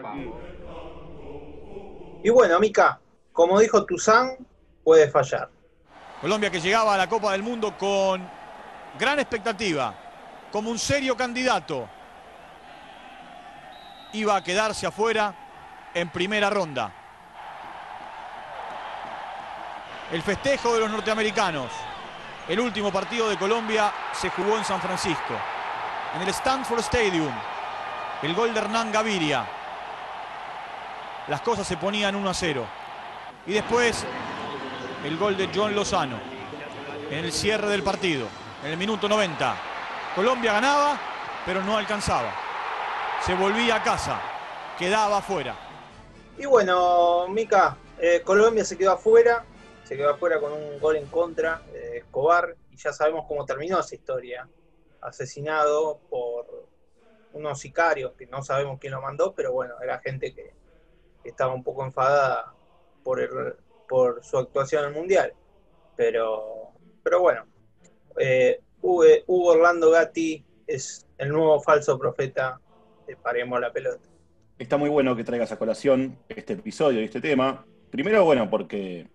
Y 2.22 2.30
bueno, 2.30 2.60
Mica, 2.60 3.00
como 3.32 3.58
dijo 3.58 3.84
Tuzán, 3.84 4.36
puede 4.84 5.08
fallar. 5.08 5.48
Colombia 6.20 6.50
que 6.50 6.60
llegaba 6.60 6.94
a 6.94 6.98
la 6.98 7.08
Copa 7.08 7.32
del 7.32 7.42
Mundo 7.42 7.74
con 7.76 8.39
gran 8.98 9.18
expectativa, 9.18 9.94
como 10.50 10.70
un 10.70 10.78
serio 10.78 11.16
candidato 11.16 11.88
iba 14.12 14.36
a 14.36 14.42
quedarse 14.42 14.86
afuera 14.86 15.34
en 15.94 16.08
primera 16.10 16.50
ronda. 16.50 16.92
El 20.12 20.22
festejo 20.22 20.74
de 20.74 20.80
los 20.80 20.90
norteamericanos. 20.90 21.70
El 22.48 22.58
último 22.58 22.90
partido 22.90 23.28
de 23.28 23.36
Colombia 23.36 23.92
se 24.12 24.30
jugó 24.30 24.56
en 24.56 24.64
San 24.64 24.80
Francisco, 24.80 25.34
en 26.16 26.22
el 26.22 26.28
Stanford 26.30 26.80
Stadium. 26.80 27.32
El 28.22 28.34
gol 28.34 28.52
de 28.52 28.60
Hernán 28.60 28.90
Gaviria. 28.90 29.46
Las 31.28 31.40
cosas 31.42 31.66
se 31.66 31.76
ponían 31.76 32.16
1 32.16 32.28
a 32.28 32.34
0. 32.34 32.66
Y 33.46 33.52
después 33.52 34.04
el 35.04 35.16
gol 35.16 35.36
de 35.36 35.48
John 35.54 35.74
Lozano 35.74 36.18
en 37.10 37.24
el 37.24 37.32
cierre 37.32 37.68
del 37.68 37.82
partido, 37.82 38.26
en 38.64 38.70
el 38.70 38.76
minuto 38.76 39.08
90. 39.08 39.56
Colombia 40.14 40.52
ganaba, 40.52 40.98
pero 41.44 41.62
no 41.62 41.76
alcanzaba 41.76 42.32
se 43.24 43.34
volvía 43.34 43.76
a 43.76 43.82
casa, 43.82 44.18
quedaba 44.78 45.18
afuera. 45.18 45.54
Y 46.38 46.46
bueno, 46.46 47.28
Mica, 47.28 47.76
eh, 47.98 48.22
Colombia 48.24 48.64
se 48.64 48.78
quedó 48.78 48.92
afuera, 48.92 49.44
se 49.84 49.96
quedó 49.96 50.10
afuera 50.10 50.40
con 50.40 50.52
un 50.52 50.80
gol 50.80 50.96
en 50.96 51.06
contra 51.06 51.60
de 51.70 51.98
Escobar 51.98 52.56
y 52.70 52.76
ya 52.76 52.92
sabemos 52.92 53.26
cómo 53.28 53.44
terminó 53.44 53.78
esa 53.80 53.94
historia. 53.94 54.48
Asesinado 55.02 56.00
por 56.08 56.68
unos 57.32 57.60
sicarios 57.60 58.12
que 58.12 58.26
no 58.26 58.42
sabemos 58.42 58.78
quién 58.80 58.94
lo 58.94 59.02
mandó, 59.02 59.34
pero 59.34 59.52
bueno, 59.52 59.74
era 59.82 60.00
gente 60.00 60.34
que, 60.34 60.58
estaba 61.22 61.52
un 61.52 61.62
poco 61.62 61.84
enfadada 61.84 62.54
por, 63.04 63.58
por 63.86 64.24
su 64.24 64.38
actuación 64.38 64.84
en 64.84 64.88
el 64.88 64.94
Mundial. 64.94 65.34
Pero, 65.94 66.72
pero 67.02 67.20
bueno, 67.20 67.44
eh, 68.18 68.60
Hugo 68.80 69.24
Orlando 69.26 69.90
Gatti 69.90 70.44
es 70.66 71.06
el 71.18 71.30
nuevo 71.30 71.60
falso 71.60 71.98
profeta 71.98 72.60
paremos 73.16 73.60
la 73.60 73.72
pelota. 73.72 74.00
Está 74.58 74.76
muy 74.76 74.90
bueno 74.90 75.16
que 75.16 75.24
traigas 75.24 75.52
a 75.52 75.58
colación 75.58 76.18
este 76.28 76.54
episodio 76.54 77.00
y 77.00 77.04
este 77.04 77.20
tema. 77.20 77.64
Primero, 77.90 78.24
bueno, 78.24 78.48
porque 78.50 79.08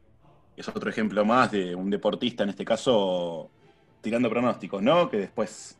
es 0.57 0.67
otro 0.67 0.89
ejemplo 0.89 1.23
más 1.23 1.51
de 1.51 1.75
un 1.75 1.89
deportista, 1.89 2.43
en 2.43 2.49
este 2.49 2.65
caso, 2.65 3.49
tirando 4.01 4.29
pronósticos, 4.29 4.81
¿no? 4.81 5.09
Que 5.09 5.17
después 5.17 5.77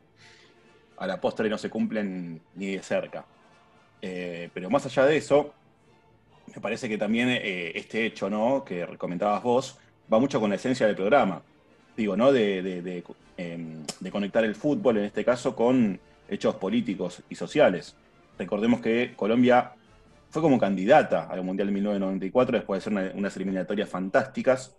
a 0.98 1.08
la 1.08 1.20
postre 1.20 1.50
no 1.50 1.58
se 1.58 1.70
cumplen 1.70 2.42
ni 2.56 2.76
de 2.76 2.84
cerca. 2.84 3.26
Eh, 4.02 4.50
pero 4.54 4.70
más 4.70 4.86
allá 4.86 5.06
de 5.06 5.18
eso, 5.18 5.54
me 6.54 6.62
parece 6.62 6.88
que 6.88 6.98
también 6.98 7.30
eh, 7.30 7.72
este 7.76 8.06
hecho, 8.06 8.30
¿no? 8.30 8.64
Que 8.64 8.86
comentabas 8.98 9.42
vos, 9.42 9.80
va 10.12 10.20
mucho 10.20 10.40
con 10.40 10.52
la 10.52 10.58
esencia 10.58 10.86
del 10.86 10.96
programa. 10.96 11.42
Digo, 11.96 12.18
¿no? 12.18 12.32
de 12.32 13.04
em, 13.38 13.84
conectar 14.12 14.44
el 14.44 14.56
fútbol, 14.56 14.98
en 14.98 15.06
este 15.06 15.24
caso, 15.24 15.56
con 15.56 16.00
hechos 16.28 16.56
políticos 16.56 17.24
y 17.30 17.36
sociales. 17.36 17.96
Recordemos 18.38 18.82
que 18.82 19.14
Colombia 19.16 19.74
fue 20.30 20.42
como 20.42 20.60
candidata 20.60 21.28
al 21.30 21.44
Mundial 21.44 21.68
de 21.68 21.74
1994 21.76 22.58
después 22.58 22.84
de 22.84 22.92
ser 22.92 23.14
unas 23.16 23.36
eliminatorias 23.38 23.90
fantásticas. 23.90 24.76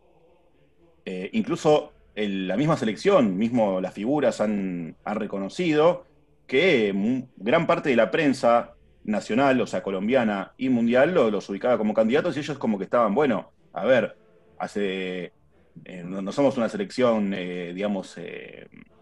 Eh, 1.04 1.30
incluso 1.32 1.92
la 2.14 2.56
misma 2.56 2.76
selección, 2.76 3.36
mismo 3.36 3.80
las 3.80 3.94
figuras 3.94 4.40
han, 4.40 4.96
reconocido 5.04 6.04
que 6.46 6.94
gran 7.36 7.66
parte 7.66 7.90
de 7.90 7.96
la 7.96 8.10
prensa 8.10 8.74
nacional, 9.04 9.60
o 9.60 9.66
sea, 9.66 9.82
colombiana 9.82 10.52
y 10.56 10.68
mundial, 10.68 11.14
los 11.14 11.48
ubicaba 11.48 11.78
como 11.78 11.94
candidatos 11.94 12.36
y 12.36 12.40
ellos 12.40 12.58
como 12.58 12.78
que 12.78 12.84
estaban, 12.84 13.14
bueno, 13.14 13.52
a 13.72 13.84
ver, 13.84 14.16
hace, 14.58 15.32
eh, 15.84 16.02
no, 16.04 16.32
somos 16.32 16.56
una 16.56 16.68
selección, 16.68 17.32
eh, 17.34 17.72
digamos, 17.74 18.16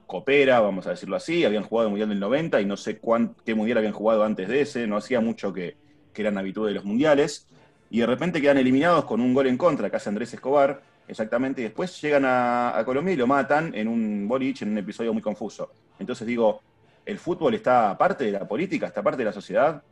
coopera, 0.06 0.60
vamos 0.60 0.86
a 0.86 0.90
decirlo 0.90 1.16
así, 1.16 1.44
habían 1.44 1.62
jugado 1.62 1.88
el 1.88 1.90
Mundial 1.90 2.08
del 2.08 2.20
90 2.20 2.60
y 2.60 2.66
no 2.66 2.76
sé 2.76 3.00
qué 3.44 3.54
Mundial 3.54 3.78
habían 3.78 3.92
jugado 3.92 4.24
antes 4.24 4.48
de 4.48 4.60
ese, 4.60 4.86
no 4.86 4.96
hacía 4.96 5.20
mucho 5.20 5.52
que, 5.52 5.76
eran 6.16 6.38
habitudes 6.38 6.70
de 6.70 6.74
los 6.76 6.84
Mundiales, 6.84 7.48
y 7.90 7.98
de 7.98 8.06
repente 8.06 8.40
quedan 8.40 8.58
eliminados 8.58 9.04
con 9.04 9.20
un 9.20 9.34
gol 9.34 9.48
en 9.48 9.56
contra, 9.56 9.90
que 9.90 9.96
hace 9.96 10.08
Andrés 10.08 10.32
Escobar, 10.32 10.82
exactamente, 11.08 11.60
y 11.60 11.64
después 11.64 12.00
llegan 12.00 12.24
a, 12.24 12.80
Colombia 12.84 13.14
y 13.14 13.16
lo 13.16 13.26
matan 13.26 13.74
en 13.74 13.88
un 13.88 14.28
boliche, 14.28 14.64
en 14.64 14.72
un 14.72 14.78
episodio 14.78 15.12
muy 15.12 15.22
confuso. 15.22 15.72
Entonces 15.98 16.26
digo, 16.26 16.60
¿el 17.04 17.18
fútbol 17.18 17.54
está 17.54 17.90
aparte 17.90 18.24
de 18.24 18.32
la 18.32 18.46
política, 18.46 18.86
está 18.86 19.02
parte 19.02 19.18
de 19.18 19.24
la 19.24 19.32
sociedad? 19.32 19.82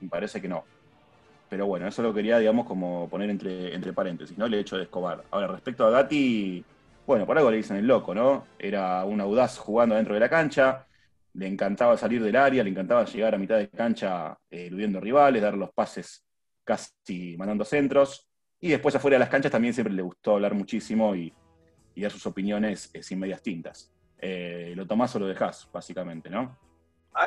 Me 0.00 0.08
parece 0.08 0.40
que 0.40 0.48
no. 0.48 0.64
Pero 1.48 1.66
bueno, 1.66 1.86
eso 1.88 2.02
lo 2.02 2.12
quería, 2.12 2.38
digamos, 2.38 2.66
como 2.66 3.08
poner 3.08 3.30
entre, 3.30 3.74
entre 3.74 3.92
paréntesis, 3.92 4.36
¿no? 4.36 4.46
El 4.46 4.54
hecho 4.54 4.76
de 4.76 4.84
Escobar. 4.84 5.24
Ahora, 5.30 5.46
respecto 5.48 5.86
a 5.86 5.90
Gatti, 5.90 6.64
bueno, 7.08 7.24
por 7.24 7.38
algo 7.38 7.50
le 7.50 7.56
dicen 7.56 7.78
el 7.78 7.86
loco, 7.86 8.14
¿no? 8.14 8.44
Era 8.58 9.02
un 9.04 9.18
audaz 9.20 9.56
jugando 9.56 9.94
dentro 9.94 10.12
de 10.12 10.20
la 10.20 10.28
cancha, 10.28 10.86
le 11.32 11.46
encantaba 11.46 11.96
salir 11.96 12.22
del 12.22 12.36
área, 12.36 12.62
le 12.62 12.68
encantaba 12.68 13.06
llegar 13.06 13.34
a 13.34 13.38
mitad 13.38 13.56
de 13.56 13.70
cancha 13.70 14.36
eh, 14.50 14.66
eludiendo 14.66 15.00
rivales, 15.00 15.40
dar 15.40 15.54
los 15.54 15.72
pases 15.72 16.22
casi 16.64 17.34
mandando 17.38 17.64
centros. 17.64 18.28
Y 18.60 18.68
después 18.68 18.94
afuera 18.94 19.14
de 19.14 19.20
las 19.20 19.30
canchas 19.30 19.50
también 19.50 19.72
siempre 19.72 19.94
le 19.94 20.02
gustó 20.02 20.34
hablar 20.34 20.52
muchísimo 20.52 21.16
y, 21.16 21.32
dar 21.96 22.10
sus 22.10 22.26
opiniones 22.26 22.90
eh, 22.92 23.02
sin 23.02 23.18
medias 23.18 23.42
tintas. 23.42 23.90
Eh, 24.18 24.74
lo 24.76 24.86
tomás 24.86 25.16
o 25.16 25.18
lo 25.18 25.26
dejás, 25.26 25.66
básicamente, 25.72 26.28
¿no? 26.28 26.58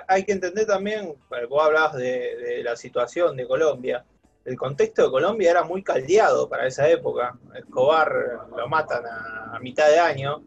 Hay 0.07 0.23
que 0.23 0.31
entender 0.31 0.67
también, 0.67 1.15
vos 1.49 1.65
hablabas 1.65 1.95
de 1.95 2.61
la 2.63 2.75
situación 2.75 3.35
de 3.35 3.47
Colombia, 3.47 4.05
el 4.45 4.57
contexto 4.57 5.03
de 5.03 5.11
Colombia 5.11 5.51
era 5.51 5.63
muy 5.63 5.83
caldeado 5.83 6.49
para 6.49 6.67
esa 6.67 6.89
época. 6.89 7.37
Escobar 7.55 8.47
lo 8.55 8.67
matan 8.67 9.03
a, 9.05 9.59
mitad 9.61 9.87
de 9.89 9.99
año 9.99 10.43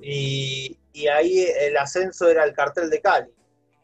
y, 0.00 0.78
ahí 1.12 1.46
el 1.60 1.76
ascenso 1.76 2.28
era 2.28 2.44
el 2.44 2.54
cartel 2.54 2.88
de 2.88 3.00
Cali, 3.02 3.30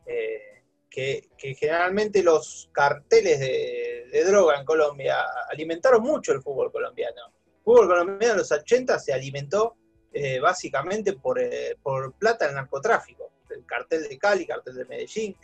eh, 0.07 0.63
que, 0.89 1.29
generalmente 1.37 2.23
los 2.23 2.71
carteles 2.73 3.39
de, 3.39 4.25
droga 4.25 4.59
en 4.59 4.65
Colombia 4.65 5.17
alimentaron 5.51 6.03
mucho 6.03 6.33
el 6.33 6.43
fútbol 6.43 6.71
colombiano. 6.71 7.33
El 7.45 7.65
fútbol 7.65 7.89
colombiano 7.89 8.35
en 8.35 8.39
los 8.39 8.53
80 8.53 8.99
se 8.99 9.13
alimentó 9.13 9.77
eh, 10.13 10.39
básicamente 10.41 11.15
por, 11.15 11.39
eh, 11.39 11.77
por 11.83 12.15
plata 12.15 12.47
del 12.47 12.55
narcotráfico. 12.55 13.33
El 13.51 13.67
cartel 13.67 14.09
de 14.09 14.19
Cali, 14.19 14.47
cartel 14.47 14.75
de 14.75 14.85
Medellín, 14.87 15.37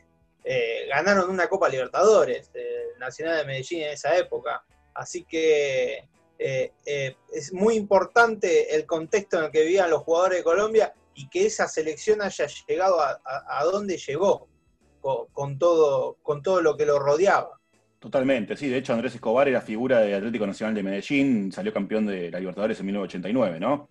eh, 0.44 0.86
ganaron 0.88 1.30
una 1.30 1.48
Copa 1.48 1.68
Libertadores, 1.68 2.50
Nacional 2.98 3.38
de 3.38 3.44
Medellín 3.44 3.82
en 3.82 3.90
esa 3.90 4.16
época. 4.16 4.64
Así 4.94 5.24
que 5.24 6.08
eh, 6.38 6.72
eh, 6.86 7.16
es 7.32 7.52
muy 7.52 7.74
importante 7.74 8.74
el 8.74 8.86
contexto 8.86 9.38
en 9.38 9.46
el 9.46 9.50
que 9.50 9.62
vivían 9.62 9.90
los 9.90 10.02
jugadores 10.02 10.38
de 10.38 10.44
Colombia 10.44 10.94
y 11.14 11.28
que 11.28 11.46
esa 11.46 11.66
selección 11.66 12.22
haya 12.22 12.46
llegado 12.68 13.00
a, 13.00 13.20
a, 13.24 13.64
donde 13.64 13.96
llegó 13.96 14.48
con, 15.00 15.26
con, 15.32 15.58
todo, 15.58 16.16
con 16.22 16.42
todo 16.42 16.60
lo 16.60 16.76
que 16.76 16.86
lo 16.86 17.00
rodeaba. 17.00 17.58
Totalmente, 17.98 18.56
sí. 18.56 18.68
De 18.68 18.78
hecho, 18.78 18.92
Andrés 18.92 19.16
Escobar 19.16 19.48
era 19.48 19.60
figura 19.60 19.98
de 19.98 20.14
Atlético 20.14 20.46
Nacional 20.46 20.76
de 20.76 20.84
Medellín, 20.84 21.50
salió 21.50 21.72
campeón 21.72 22.06
de 22.06 22.30
la 22.30 22.38
Libertadores 22.38 22.78
en 22.78 22.86
1989, 22.86 23.58
¿no? 23.58 23.88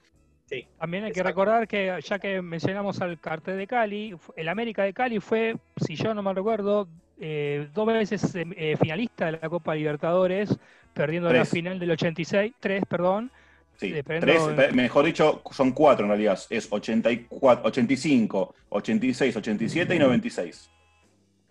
Sí, 0.49 0.65
También 0.79 1.03
hay 1.03 1.11
que 1.11 1.23
recordar 1.23 1.67
que, 1.67 1.99
ya 2.03 2.19
que 2.19 2.41
mencionamos 2.41 3.01
al 3.01 3.19
cartel 3.19 3.57
de 3.57 3.67
Cali, 3.67 4.15
el 4.37 4.47
América 4.47 4.83
de 4.83 4.93
Cali 4.93 5.19
fue, 5.19 5.57
si 5.75 5.95
yo 5.95 6.13
no 6.13 6.23
me 6.23 6.33
recuerdo, 6.33 6.87
eh, 7.19 7.67
dos 7.73 7.85
veces 7.85 8.33
eh, 8.33 8.45
eh, 8.55 8.77
finalista 8.79 9.25
de 9.25 9.33
la 9.33 9.49
Copa 9.49 9.75
Libertadores, 9.75 10.57
perdiendo 10.93 11.27
la 11.29 11.39
Tres. 11.39 11.49
final 11.49 11.77
del 11.79 11.91
86, 11.91 12.53
tres, 12.61 12.83
perdón. 12.87 13.29
Sí, 13.75 13.91
Dependiendo- 13.91 14.55
tres, 14.55 14.73
mejor 14.73 15.05
dicho, 15.05 15.41
son 15.51 15.71
cuatro 15.71 16.05
en 16.05 16.11
realidad. 16.11 16.39
Es 16.49 16.67
84, 16.71 17.67
85, 17.67 18.55
86, 18.69 19.35
87 19.35 19.95
y 19.95 19.99
96. 19.99 20.71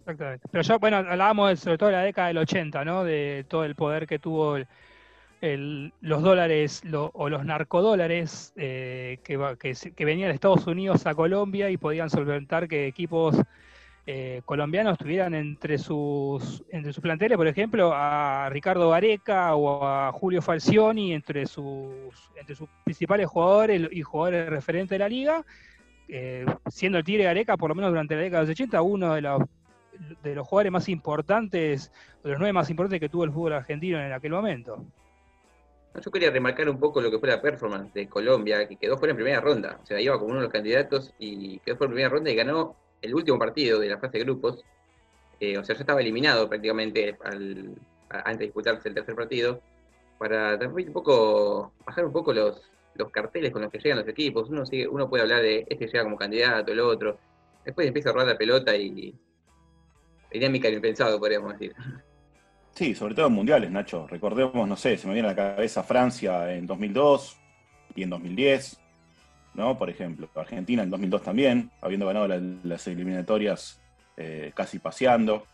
Exactamente. 0.01 0.49
Pero 0.51 0.63
ya, 0.63 0.79
bueno, 0.79 0.97
hablábamos 0.97 1.61
sobre 1.61 1.77
todo 1.79 1.91
de 1.91 1.97
la 1.97 2.03
década 2.03 2.29
del 2.29 2.39
80, 2.39 2.85
¿no? 2.85 3.05
De 3.05 3.45
todo 3.47 3.65
el 3.65 3.75
poder 3.75 4.07
que 4.07 4.19
tuvo 4.19 4.57
el- 4.57 4.67
el- 5.41 5.93
los 6.01 6.23
dólares 6.23 6.85
lo- 6.85 7.11
o 7.15 7.29
los 7.29 7.45
narcodólares 7.45 8.53
eh, 8.57 9.19
que, 9.25 9.39
que, 9.59 9.75
que 9.95 10.05
venían 10.05 10.29
de 10.31 10.35
Estados 10.35 10.67
Unidos 10.67 11.07
a 11.07 11.15
Colombia 11.15 11.71
y 11.71 11.77
podían 11.77 12.11
solventar 12.11 12.69
que 12.69 12.87
equipos 12.87 13.37
eh, 14.09 14.41
colombianos 14.45 14.99
tuvieran 14.99 15.35
entre 15.35 15.79
sus, 15.79 16.65
entre 16.71 16.93
sus 16.93 17.03
planteles, 17.03 17.37
por 17.37 17.49
ejemplo, 17.49 17.91
a 17.93 18.49
Ricardo 18.51 18.91
Gareca 18.91 19.57
o 19.57 19.85
a 19.85 20.13
Julio 20.13 20.41
Falcioni 20.41 21.13
entre 21.13 21.45
sus, 21.47 22.31
entre 22.37 22.55
sus 22.55 22.69
principales 22.85 23.27
jugadores 23.27 23.89
y 23.91 24.03
jugadores 24.03 24.49
referentes 24.49 24.91
de 24.91 24.99
la 25.01 25.09
liga, 25.09 25.45
eh, 26.09 26.47
siendo 26.71 26.99
el 26.99 27.05
Tigre 27.05 27.25
Gareca, 27.25 27.57
por 27.57 27.69
lo 27.71 27.75
menos 27.75 27.91
durante 27.91 28.15
la 28.15 28.23
década 28.23 28.43
de 28.43 28.47
los 28.47 28.53
80, 28.55 28.81
uno 28.83 29.15
de 29.15 29.21
los 29.23 29.43
de 30.23 30.35
los 30.35 30.47
jugadores 30.47 30.71
más 30.73 30.89
importantes, 30.91 31.91
de 32.23 32.31
los 32.31 32.39
nueve 32.39 32.53
más 32.53 32.69
importantes 32.69 33.01
que 33.01 33.09
tuvo 33.09 33.25
el 33.25 33.33
fútbol 33.33 33.55
argentino 33.55 33.99
en 33.99 34.13
aquel 34.13 34.31
momento. 34.31 34.85
Yo 36.05 36.11
quería 36.11 36.31
remarcar 36.31 36.69
un 36.69 36.79
poco 36.79 37.01
lo 37.01 37.11
que 37.11 37.19
fue 37.19 37.29
la 37.29 37.41
performance 37.41 37.93
de 37.95 38.09
Colombia, 38.09 38.67
que 38.69 38.77
quedó 38.77 38.99
fuera 38.99 39.13
en 39.13 39.17
primera 39.17 39.41
ronda. 39.41 39.79
O 39.83 39.87
sea, 39.87 40.01
iba 40.01 40.19
como 40.19 40.31
uno 40.31 40.37
de 40.37 40.45
los 40.45 40.53
candidatos 40.53 41.13
y 41.19 41.59
quedó 41.61 41.77
fuera 41.77 41.91
en 41.91 41.95
primera 41.95 42.09
ronda 42.11 42.31
y 42.31 42.35
ganó 42.35 42.77
el 43.01 43.15
último 43.15 43.39
partido 43.39 43.81
de 43.81 43.89
la 43.89 43.99
fase 43.99 44.19
de 44.19 44.25
grupos. 44.25 44.65
Eh, 45.41 45.59
o 45.59 45.65
sea, 45.65 45.75
ya 45.75 45.81
estaba 45.81 46.01
eliminado 46.01 46.49
prácticamente 46.49 47.17
antes 47.23 48.39
de 48.39 48.45
disputarse 48.45 48.89
el 48.89 48.95
tercer 48.95 49.15
partido. 49.15 49.61
Para 50.19 50.59
también 50.59 50.89
un 50.89 50.95
poco 50.95 51.73
bajar 51.85 52.05
un 52.07 52.13
poco 52.13 52.33
los, 52.33 52.63
los 52.95 53.11
carteles 53.11 53.53
con 53.53 53.63
los 53.63 53.71
que 53.71 53.79
llegan 53.79 53.99
los 53.99 54.09
equipos. 54.09 54.49
Uno, 54.49 54.65
sigue, 54.67 54.89
uno 54.89 55.09
puede 55.09 55.23
hablar 55.23 55.43
de 55.43 55.67
este 55.69 55.87
llega 55.87 56.05
como 56.05 56.17
candidato, 56.17 56.73
el 56.73 56.81
otro. 56.81 57.19
Después 57.65 57.87
empieza 57.87 58.11
a 58.11 58.13
rodar 58.13 58.29
la 58.29 58.39
pelota 58.39 58.75
y. 58.77 59.15
Dinámica 60.31 60.69
del 60.69 60.77
impensado, 60.77 61.19
podríamos 61.19 61.53
decir. 61.53 61.75
Sí, 62.77 62.95
sobre 62.95 63.15
todo 63.15 63.29
en 63.29 63.33
mundiales, 63.33 63.71
Nacho. 63.71 64.07
Recordemos, 64.07 64.69
no 64.69 64.77
sé, 64.77 64.99
se 64.99 65.09
me 65.09 65.15
viene 65.15 65.29
a 65.29 65.33
la 65.33 65.37
cabeza 65.37 65.83
Francia 65.83 66.53
en 66.55 66.67
2002 66.67 67.37
y 67.95 68.03
en 68.03 68.11
2010, 68.11 68.79
¿no? 69.55 69.79
Por 69.79 69.91
ejemplo, 69.91 70.29
Argentina 70.35 70.83
en 70.83 70.91
2002 70.91 71.23
también, 71.23 71.71
habiendo 71.81 72.07
ganado 72.07 72.29
la- 72.29 72.41
las 72.65 72.87
eliminatorias 72.89 73.81
eh, 74.19 74.53
casi 74.55 74.79
paseando. 74.79 75.47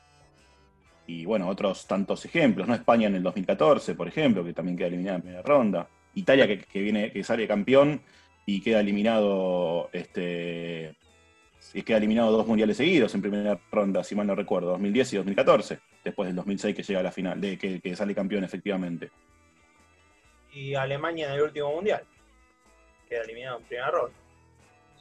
Y 1.06 1.24
bueno, 1.24 1.48
otros 1.48 1.86
tantos 1.86 2.24
ejemplos, 2.24 2.68
¿no? 2.68 2.74
España 2.74 3.08
en 3.08 3.16
el 3.16 3.22
2014, 3.22 3.94
por 3.94 4.08
ejemplo, 4.08 4.44
que 4.44 4.52
también 4.52 4.76
queda 4.76 4.88
eliminada 4.88 5.16
en 5.16 5.22
primera 5.22 5.42
ronda. 5.42 5.88
Italia 6.14 6.46
que, 6.48 6.58
que 6.60 6.80
viene, 6.80 7.10
que 7.12 7.24
sale 7.24 7.46
campeón 7.48 8.02
y 8.46 8.60
queda 8.62 8.80
eliminado, 8.80 9.90
este, 9.92 10.96
y 11.74 11.82
queda 11.82 11.98
eliminado 11.98 12.32
dos 12.32 12.46
mundiales 12.46 12.76
seguidos 12.76 13.14
en 13.14 13.22
primera 13.22 13.60
ronda, 13.70 14.04
si 14.04 14.14
mal 14.16 14.26
no 14.26 14.34
recuerdo, 14.34 14.70
2010 14.70 15.12
y 15.12 15.16
2014, 15.16 15.78
después 16.04 16.28
del 16.28 16.36
2006 16.36 16.74
que 16.74 16.82
llega 16.82 17.00
a 17.00 17.04
la 17.04 17.12
final, 17.12 17.40
de 17.40 17.58
que, 17.58 17.80
que 17.80 17.96
sale 17.96 18.14
campeón 18.14 18.44
efectivamente. 18.44 19.10
Y 20.52 20.74
Alemania 20.74 21.28
en 21.28 21.34
el 21.34 21.42
último 21.42 21.72
mundial. 21.74 22.02
Queda 23.08 23.22
eliminado 23.22 23.58
en 23.58 23.64
primera 23.64 23.90
ronda. 23.90 24.16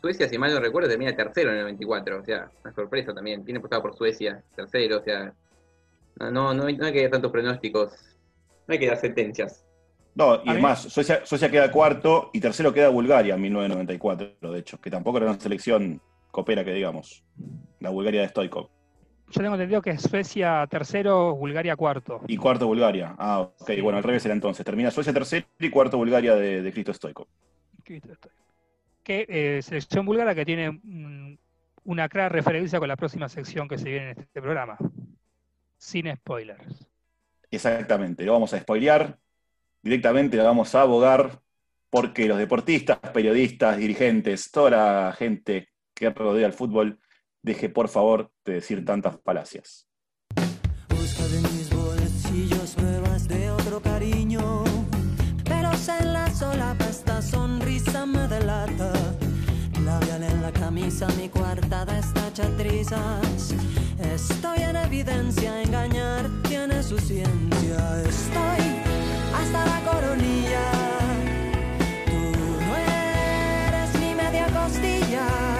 Suecia, 0.02 0.28
si 0.28 0.38
mal 0.38 0.52
no 0.52 0.60
recuerdo, 0.60 0.90
termina 0.90 1.16
tercero 1.16 1.52
en 1.52 1.58
el 1.58 1.64
94. 1.64 2.20
O 2.20 2.26
sea, 2.26 2.50
una 2.64 2.74
sorpresa 2.74 3.14
también. 3.14 3.46
Tiene 3.46 3.60
apostado 3.60 3.84
por 3.84 3.96
Suecia, 3.96 4.44
tercero. 4.56 4.98
O 4.98 5.04
sea, 5.04 5.34
no, 6.20 6.32
no, 6.32 6.54
no 6.54 6.66
hay, 6.66 6.78
no 6.78 6.86
hay 6.86 6.94
que 6.94 7.04
dar 7.04 7.12
tantos 7.12 7.32
pronósticos. 7.32 7.94
No 8.68 8.74
hay 8.74 8.80
que 8.80 8.88
dar 8.88 8.98
sentencias. 8.98 9.66
No, 10.16 10.42
y 10.44 10.50
además, 10.50 10.82
Suecia, 10.82 11.26
Suecia 11.26 11.50
queda 11.50 11.72
cuarto 11.72 12.32
y 12.34 12.40
tercero 12.40 12.74
queda 12.74 12.90
Bulgaria 12.90 13.36
en 13.36 13.42
1994, 13.42 14.52
de 14.52 14.60
hecho, 14.60 14.82
que 14.82 14.90
tampoco 14.90 15.18
era 15.18 15.28
una 15.28 15.40
selección 15.40 16.02
copera 16.32 16.66
que 16.66 16.74
digamos. 16.74 17.24
La 17.80 17.92
Bulgaria 17.92 18.22
de 18.22 18.30
Stoikov. 18.30 18.70
Yo 19.32 19.42
tengo 19.42 19.56
entendido 19.56 19.82
que 19.82 19.92
es 19.92 20.02
Suecia 20.02 20.68
tercero, 20.70 21.34
Bulgaria 21.36 21.76
cuarto. 21.76 22.22
Y 22.28 22.38
cuarto 22.38 22.68
Bulgaria. 22.68 23.16
Ah, 23.18 23.40
ok, 23.42 23.68
Sí. 23.68 23.82
bueno, 23.82 23.98
al 23.98 24.04
revés 24.04 24.26
era 24.26 24.34
entonces. 24.34 24.66
Termina 24.66 24.92
Suecia 24.92 25.14
tercero 25.14 25.46
y 25.60 25.70
cuarto 25.70 25.98
Bulgaria 25.98 26.36
de, 26.36 26.62
de 26.62 26.74
Cristo 26.74 26.94
Stoikov. 26.94 27.28
Que 29.04 29.26
eh, 29.28 29.62
selección 29.62 30.06
búlgara 30.06 30.36
que 30.36 30.46
tiene 30.46 30.72
mm, 30.72 31.38
una 31.86 32.08
clara 32.10 32.30
referencia 32.30 32.78
con 32.80 32.88
la 32.88 32.96
próxima 32.96 33.28
sección 33.30 33.68
que 33.68 33.78
se 33.78 33.90
viene 33.90 34.12
en 34.12 34.20
este 34.20 34.42
programa. 34.42 34.78
Sin 35.78 36.14
spoilers. 36.16 36.88
Exactamente, 37.50 38.24
lo 38.24 38.34
vamos 38.34 38.54
a 38.54 38.60
spoilear. 38.60 39.18
Directamente 39.82 40.38
lo 40.38 40.44
vamos 40.44 40.76
a 40.76 40.82
abogar 40.82 41.40
porque 41.90 42.28
los 42.28 42.38
deportistas, 42.38 43.00
periodistas, 43.14 43.78
dirigentes, 43.78 44.52
toda 44.52 44.70
la 44.70 45.14
gente 45.18 45.70
que 45.94 46.10
rodea 46.12 46.48
el 46.48 46.54
fútbol, 46.54 47.00
deje 47.44 47.70
por 47.70 47.88
favor 47.88 48.32
de 48.46 48.54
decir 48.54 48.86
tantas 48.86 49.18
falacias. 49.24 49.88
Busca 50.90 51.28
de 51.28 51.42
mis 51.42 51.70
bolsillos 51.74 52.76
pruebas 52.76 53.28
de 53.28 53.52
otro 53.52 53.82
cariño. 53.82 54.64
Pelos 55.44 55.88
en 55.90 56.14
la 56.14 56.30
solapa, 56.34 56.86
esta 56.86 57.22
sonrisa 57.22 58.06
me 58.06 58.28
delata. 58.28 58.94
Labial 59.84 60.24
en 60.24 60.42
la 60.42 60.52
camisa, 60.52 61.08
mi 61.18 61.28
coartada 61.30 61.98
está 61.98 62.28
hecha 62.28 62.56
trizas. 62.58 63.56
Estoy 64.00 64.62
en 64.62 64.76
evidencia, 64.76 65.62
engañar 65.64 66.30
tiene 66.48 66.84
su 66.84 66.98
ciencia. 67.00 68.04
Estoy 68.04 68.64
hasta 69.34 69.66
la 69.66 69.92
coronilla. 69.92 70.72
Tú 72.06 72.22
no 72.66 72.76
eres 72.78 74.00
ni 74.00 74.14
media 74.14 74.48
costilla. 74.48 75.51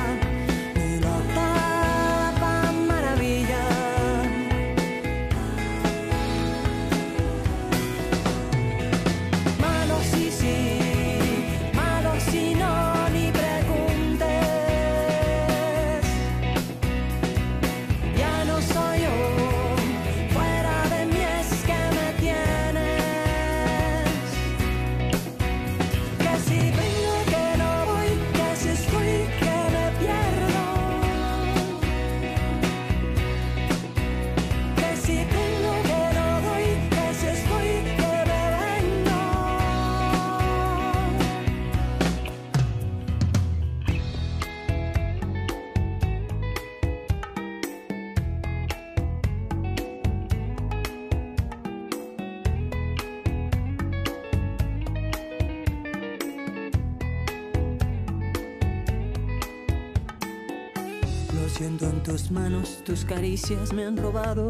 Siento 61.62 61.86
en 61.86 62.02
tus 62.02 62.32
manos, 62.32 62.82
tus 62.84 63.06
caricias 63.06 63.72
me 63.72 63.86
han 63.86 63.96
robado. 63.96 64.50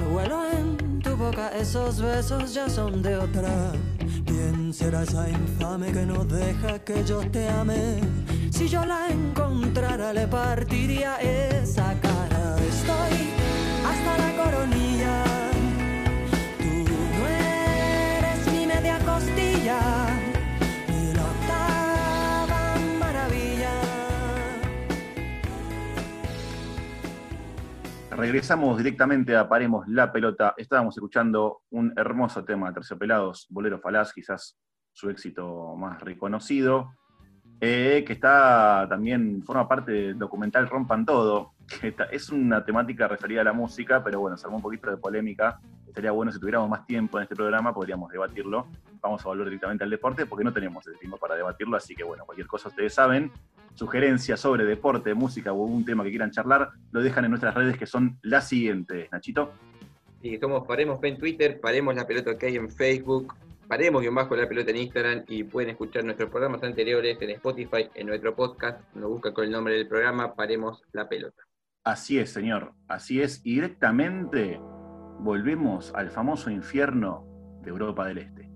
Lo 0.00 0.16
huelo 0.16 0.42
en 0.50 0.98
tu 0.98 1.14
boca, 1.16 1.50
esos 1.56 2.00
besos 2.00 2.52
ya 2.52 2.68
son 2.68 3.02
de 3.02 3.16
otra. 3.16 3.70
¿Quién 4.26 4.74
será 4.74 5.04
esa 5.04 5.30
infame 5.30 5.92
que 5.92 6.04
no 6.04 6.24
deja 6.24 6.80
que 6.80 7.04
yo 7.04 7.20
te 7.30 7.48
ame? 7.48 8.00
Si 8.50 8.66
yo 8.68 8.84
la 8.84 9.10
encontrara, 9.10 10.12
le 10.12 10.26
partiría 10.26 11.18
esa 11.20 11.51
regresamos 28.22 28.78
directamente 28.78 29.36
a 29.36 29.48
Paremos 29.48 29.88
la 29.88 30.12
Pelota. 30.12 30.54
Estábamos 30.56 30.96
escuchando 30.96 31.62
un 31.70 31.92
hermoso 31.96 32.44
tema 32.44 32.68
de 32.68 32.74
Terciopelados, 32.74 33.48
Bolero 33.50 33.80
Falaz, 33.80 34.12
quizás 34.12 34.56
su 34.92 35.10
éxito 35.10 35.74
más 35.74 36.00
reconocido, 36.00 36.92
eh, 37.60 38.04
que 38.06 38.12
está 38.12 38.86
también, 38.88 39.42
forma 39.42 39.66
parte 39.66 39.90
del 39.90 40.18
documental 40.20 40.68
Rompan 40.68 41.04
Todo, 41.04 41.54
que 41.80 41.88
está- 41.88 42.04
es 42.04 42.30
una 42.30 42.64
temática 42.64 43.08
referida 43.08 43.40
a 43.40 43.44
la 43.44 43.52
música, 43.52 44.04
pero 44.04 44.20
bueno, 44.20 44.36
se 44.36 44.46
armó 44.46 44.58
un 44.58 44.62
poquito 44.62 44.88
de 44.88 44.98
polémica. 44.98 45.58
Estaría 45.84 46.12
bueno 46.12 46.30
si 46.30 46.38
tuviéramos 46.38 46.68
más 46.70 46.86
tiempo 46.86 47.18
en 47.18 47.24
este 47.24 47.34
programa, 47.34 47.74
podríamos 47.74 48.08
debatirlo. 48.08 48.68
Vamos 49.00 49.20
a 49.24 49.28
volver 49.30 49.46
directamente 49.46 49.82
al 49.82 49.90
deporte 49.90 50.26
porque 50.26 50.44
no 50.44 50.52
tenemos 50.52 50.86
el 50.86 50.96
tiempo 50.96 51.16
para 51.16 51.34
debatirlo, 51.34 51.76
así 51.76 51.96
que 51.96 52.04
bueno, 52.04 52.24
cualquier 52.24 52.46
cosa 52.46 52.68
ustedes 52.68 52.94
saben. 52.94 53.32
Sugerencias 53.74 54.40
sobre 54.40 54.64
deporte, 54.64 55.14
música 55.14 55.52
o 55.52 55.64
algún 55.64 55.84
tema 55.84 56.04
que 56.04 56.10
quieran 56.10 56.30
charlar, 56.30 56.70
lo 56.90 57.02
dejan 57.02 57.24
en 57.24 57.30
nuestras 57.30 57.54
redes 57.54 57.76
que 57.76 57.86
son 57.86 58.18
las 58.22 58.48
siguientes. 58.48 59.10
Nachito. 59.10 59.52
Y 60.22 60.38
somos 60.38 60.66
Paremos 60.66 61.00
P 61.00 61.08
en 61.08 61.18
Twitter, 61.18 61.60
Paremos 61.60 61.94
la 61.94 62.06
Pelota 62.06 62.30
OK 62.32 62.42
en 62.44 62.70
Facebook, 62.70 63.34
Paremos 63.72 64.02
guion 64.02 64.14
bajo 64.14 64.36
la 64.36 64.46
pelota 64.46 64.70
en 64.70 64.76
Instagram 64.76 65.24
y 65.28 65.44
pueden 65.44 65.70
escuchar 65.70 66.04
nuestros 66.04 66.28
programas 66.28 66.62
anteriores 66.62 67.16
en 67.22 67.30
Spotify, 67.30 67.88
en 67.94 68.06
nuestro 68.06 68.36
podcast. 68.36 68.80
Nos 68.94 69.08
buscan 69.08 69.32
con 69.32 69.44
el 69.44 69.50
nombre 69.50 69.74
del 69.74 69.88
programa 69.88 70.34
Paremos 70.34 70.82
la 70.92 71.08
Pelota. 71.08 71.42
Así 71.82 72.18
es, 72.18 72.30
señor. 72.30 72.74
Así 72.86 73.22
es. 73.22 73.40
Y 73.44 73.54
directamente 73.54 74.60
volvemos 75.20 75.94
al 75.94 76.10
famoso 76.10 76.50
infierno 76.50 77.24
de 77.62 77.70
Europa 77.70 78.06
del 78.06 78.18
Este. 78.18 78.50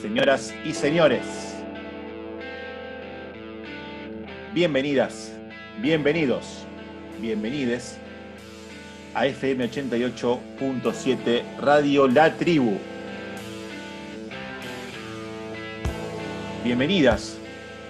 Señoras 0.00 0.54
y 0.62 0.74
señores, 0.74 1.22
bienvenidas, 4.52 5.32
bienvenidos, 5.80 6.66
bienvenides 7.18 7.96
a 9.14 9.26
FM 9.26 9.70
88.7 9.70 11.42
Radio 11.60 12.08
La 12.08 12.34
Tribu. 12.34 12.78
Bienvenidas, 16.62 17.38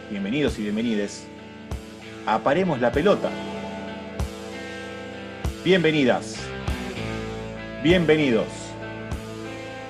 bienvenidos 0.08 0.60
y 0.60 0.62
bienvenides 0.62 1.26
a 2.24 2.38
Paremos 2.38 2.80
la 2.80 2.92
Pelota. 2.92 3.30
Bienvenidas, 5.64 6.36
bienvenidos, 7.82 8.46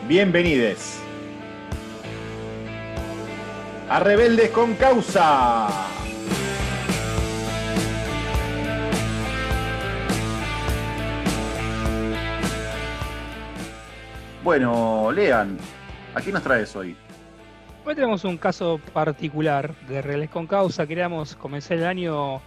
bienvenides 0.09 1.06
a 3.89 4.01
Rebeldes 4.01 4.51
con 4.51 4.75
Causa. 4.75 5.69
Bueno, 14.43 15.11
lean, 15.13 15.59
¿a 16.15 16.21
quién 16.21 16.35
nos 16.35 16.43
traes 16.43 16.75
hoy? 16.77 16.97
Hoy 17.85 17.95
tenemos 17.95 18.25
un 18.25 18.37
caso 18.37 18.81
particular 18.93 19.75
de 19.89 20.03
Reales 20.03 20.31
con 20.31 20.47
Causa. 20.47 20.87
Queríamos 20.87 21.37
comenzar 21.37 21.79
el 21.79 21.87
año 21.87 22.41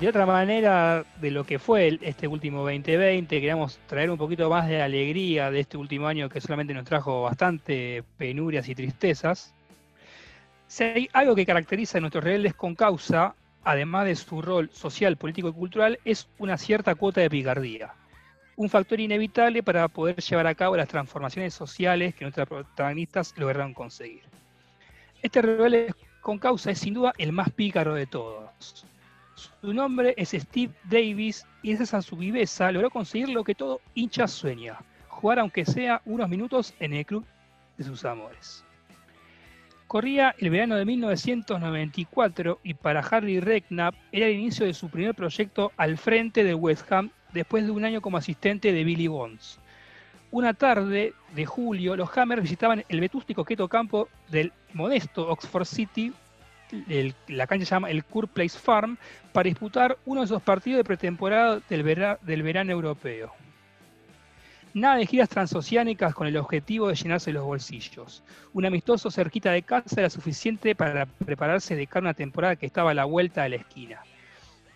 de 0.00 0.08
otra 0.08 0.24
manera 0.24 1.04
de 1.20 1.30
lo 1.30 1.44
que 1.44 1.58
fue 1.58 1.98
este 2.00 2.26
último 2.26 2.60
2020. 2.60 3.28
Queríamos 3.28 3.78
traer 3.86 4.10
un 4.10 4.18
poquito 4.18 4.48
más 4.48 4.68
de 4.68 4.82
alegría 4.82 5.50
de 5.50 5.60
este 5.60 5.76
último 5.76 6.06
año 6.06 6.28
que 6.28 6.40
solamente 6.40 6.72
nos 6.72 6.84
trajo 6.84 7.22
bastante 7.22 8.02
penurias 8.16 8.68
y 8.68 8.74
tristezas. 8.74 9.54
Si 10.72 10.84
hay 10.84 11.10
algo 11.12 11.34
que 11.34 11.44
caracteriza 11.44 11.98
a 11.98 12.00
nuestros 12.00 12.24
rebeldes 12.24 12.54
con 12.54 12.74
causa, 12.74 13.34
además 13.62 14.06
de 14.06 14.16
su 14.16 14.40
rol 14.40 14.70
social, 14.72 15.18
político 15.18 15.50
y 15.50 15.52
cultural, 15.52 15.98
es 16.02 16.30
una 16.38 16.56
cierta 16.56 16.94
cuota 16.94 17.20
de 17.20 17.28
picardía. 17.28 17.92
Un 18.56 18.70
factor 18.70 18.98
inevitable 18.98 19.62
para 19.62 19.86
poder 19.88 20.16
llevar 20.22 20.46
a 20.46 20.54
cabo 20.54 20.74
las 20.74 20.88
transformaciones 20.88 21.52
sociales 21.52 22.14
que 22.14 22.24
nuestros 22.24 22.48
protagonistas 22.48 23.34
lograron 23.36 23.74
conseguir. 23.74 24.22
Este 25.20 25.42
rebelde 25.42 25.92
con 26.22 26.38
causa 26.38 26.70
es 26.70 26.78
sin 26.78 26.94
duda 26.94 27.12
el 27.18 27.32
más 27.32 27.50
pícaro 27.50 27.92
de 27.92 28.06
todos. 28.06 28.86
Su 29.34 29.74
nombre 29.74 30.14
es 30.16 30.30
Steve 30.30 30.72
Davis 30.84 31.44
y 31.60 31.68
gracias 31.68 31.92
a 31.92 32.00
su 32.00 32.16
viveza 32.16 32.72
logró 32.72 32.88
conseguir 32.88 33.28
lo 33.28 33.44
que 33.44 33.54
todo 33.54 33.82
hincha 33.92 34.26
sueña, 34.26 34.78
jugar 35.08 35.38
aunque 35.38 35.66
sea 35.66 36.00
unos 36.06 36.30
minutos 36.30 36.72
en 36.80 36.94
el 36.94 37.04
club 37.04 37.26
de 37.76 37.84
sus 37.84 38.06
amores. 38.06 38.64
Corría 39.92 40.34
el 40.38 40.48
verano 40.48 40.76
de 40.76 40.86
1994 40.86 42.60
y 42.62 42.72
para 42.72 43.00
Harry 43.00 43.40
Redknapp 43.40 43.94
era 44.10 44.24
el 44.24 44.38
inicio 44.38 44.64
de 44.64 44.72
su 44.72 44.88
primer 44.88 45.14
proyecto 45.14 45.70
al 45.76 45.98
frente 45.98 46.44
de 46.44 46.54
West 46.54 46.90
Ham 46.90 47.10
después 47.34 47.66
de 47.66 47.72
un 47.72 47.84
año 47.84 48.00
como 48.00 48.16
asistente 48.16 48.72
de 48.72 48.84
Billy 48.84 49.06
Bonds. 49.06 49.58
Una 50.30 50.54
tarde 50.54 51.12
de 51.34 51.44
julio, 51.44 51.94
los 51.94 52.08
Hammers 52.16 52.40
visitaban 52.40 52.86
el 52.88 53.00
vetusto 53.00 53.32
y 53.32 53.34
coqueto 53.34 53.68
campo 53.68 54.08
del 54.30 54.50
modesto 54.72 55.28
Oxford 55.28 55.66
City, 55.66 56.10
la 57.28 57.46
cancha 57.46 57.66
se 57.66 57.74
llama 57.74 57.90
el 57.90 58.02
Court 58.02 58.30
Place 58.30 58.58
Farm, 58.58 58.96
para 59.34 59.50
disputar 59.50 59.98
uno 60.06 60.22
de 60.22 60.24
esos 60.24 60.40
partidos 60.40 60.78
de 60.78 60.84
pretemporada 60.84 61.60
del 61.68 62.42
verano 62.42 62.72
europeo. 62.72 63.30
Nada 64.74 64.96
de 64.96 65.06
giras 65.06 65.28
transoceánicas 65.28 66.14
con 66.14 66.26
el 66.26 66.36
objetivo 66.38 66.88
de 66.88 66.94
llenarse 66.94 67.30
los 67.30 67.44
bolsillos. 67.44 68.24
Un 68.54 68.64
amistoso 68.64 69.10
cerquita 69.10 69.52
de 69.52 69.62
casa 69.62 70.00
era 70.00 70.08
suficiente 70.08 70.74
para 70.74 71.04
prepararse 71.04 71.76
de 71.76 71.86
cara 71.86 72.06
a 72.06 72.08
una 72.08 72.14
temporada 72.14 72.56
que 72.56 72.66
estaba 72.66 72.92
a 72.92 72.94
la 72.94 73.04
vuelta 73.04 73.42
de 73.42 73.50
la 73.50 73.56
esquina. 73.56 74.00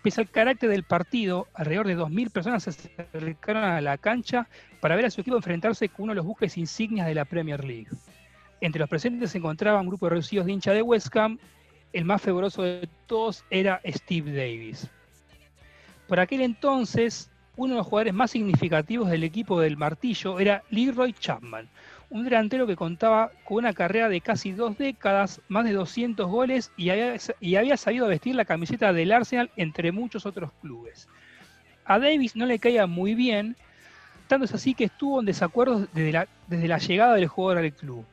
Pese 0.03 0.21
al 0.21 0.29
carácter 0.29 0.69
del 0.69 0.83
partido, 0.83 1.47
alrededor 1.55 1.87
de 1.87 1.97
2.000 1.97 2.31
personas 2.31 2.63
se 2.63 2.69
acercaron 2.69 3.63
a 3.63 3.81
la 3.81 3.97
cancha 3.97 4.47
para 4.81 4.95
ver 4.95 5.05
a 5.05 5.09
su 5.09 5.21
equipo 5.21 5.35
enfrentarse 5.35 5.89
con 5.89 6.03
uno 6.03 6.11
de 6.11 6.17
los 6.17 6.25
buques 6.25 6.57
insignias 6.57 7.07
de 7.07 7.15
la 7.15 7.25
Premier 7.25 7.63
League. 7.63 7.89
Entre 8.61 8.79
los 8.79 8.89
presentes 8.89 9.31
se 9.31 9.39
encontraba 9.39 9.81
un 9.81 9.87
grupo 9.87 10.09
reducido 10.09 10.43
de 10.43 10.51
hinchas 10.51 10.75
de 10.75 10.83
West 10.83 11.15
Ham. 11.17 11.39
El 11.91 12.05
más 12.05 12.21
fervoroso 12.21 12.61
de 12.61 12.87
todos 13.07 13.43
era 13.49 13.81
Steve 13.85 14.31
Davis. 14.31 14.87
Por 16.07 16.19
aquel 16.19 16.41
entonces, 16.41 17.31
uno 17.57 17.73
de 17.73 17.77
los 17.79 17.87
jugadores 17.87 18.13
más 18.13 18.31
significativos 18.31 19.09
del 19.09 19.23
equipo 19.23 19.59
del 19.59 19.77
martillo 19.77 20.39
era 20.39 20.63
Leroy 20.69 21.11
Chapman, 21.13 21.67
un 22.09 22.23
delantero 22.23 22.67
que 22.67 22.75
contaba 22.75 23.31
con 23.43 23.57
una 23.57 23.73
carrera 23.73 24.07
de 24.09 24.21
casi 24.21 24.51
dos 24.51 24.77
décadas, 24.77 25.41
más 25.49 25.65
de 25.65 25.73
200 25.73 26.29
goles 26.29 26.71
y 26.77 26.91
había, 26.91 27.15
y 27.41 27.55
había 27.55 27.75
sabido 27.75 28.07
vestir 28.07 28.35
la 28.35 28.45
camiseta 28.45 28.93
del 28.93 29.11
Arsenal 29.11 29.49
entre 29.57 29.91
muchos 29.91 30.25
otros 30.25 30.51
clubes. 30.61 31.09
A 31.83 31.99
Davis 31.99 32.35
no 32.35 32.45
le 32.45 32.59
caía 32.59 32.85
muy 32.85 33.15
bien, 33.15 33.57
tanto 34.27 34.45
es 34.45 34.53
así 34.53 34.75
que 34.75 34.85
estuvo 34.85 35.19
en 35.19 35.25
desacuerdo 35.25 35.87
desde 35.93 36.11
la, 36.11 36.27
desde 36.47 36.67
la 36.67 36.77
llegada 36.77 37.15
del 37.15 37.27
jugador 37.27 37.63
al 37.63 37.73
club. 37.73 38.05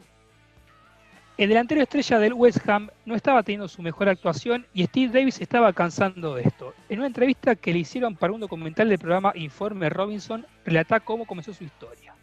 El 1.36 1.48
delantero 1.48 1.82
estrella 1.82 2.20
del 2.20 2.32
West 2.32 2.68
Ham 2.68 2.90
no 3.06 3.16
estaba 3.16 3.42
teniendo 3.42 3.66
su 3.66 3.82
mejor 3.82 4.08
actuación 4.08 4.68
y 4.72 4.84
Steve 4.84 5.12
Davis 5.12 5.40
estaba 5.40 5.72
cansando 5.72 6.36
de 6.36 6.44
esto. 6.44 6.74
En 6.88 7.00
una 7.00 7.08
entrevista 7.08 7.56
que 7.56 7.72
le 7.72 7.80
hicieron 7.80 8.14
para 8.14 8.32
un 8.32 8.38
documental 8.38 8.88
del 8.88 9.00
programa 9.00 9.32
Informe 9.34 9.90
Robinson, 9.90 10.46
relata 10.64 11.00
cómo 11.00 11.26
comenzó 11.26 11.52
su 11.52 11.64
historia. 11.64 12.14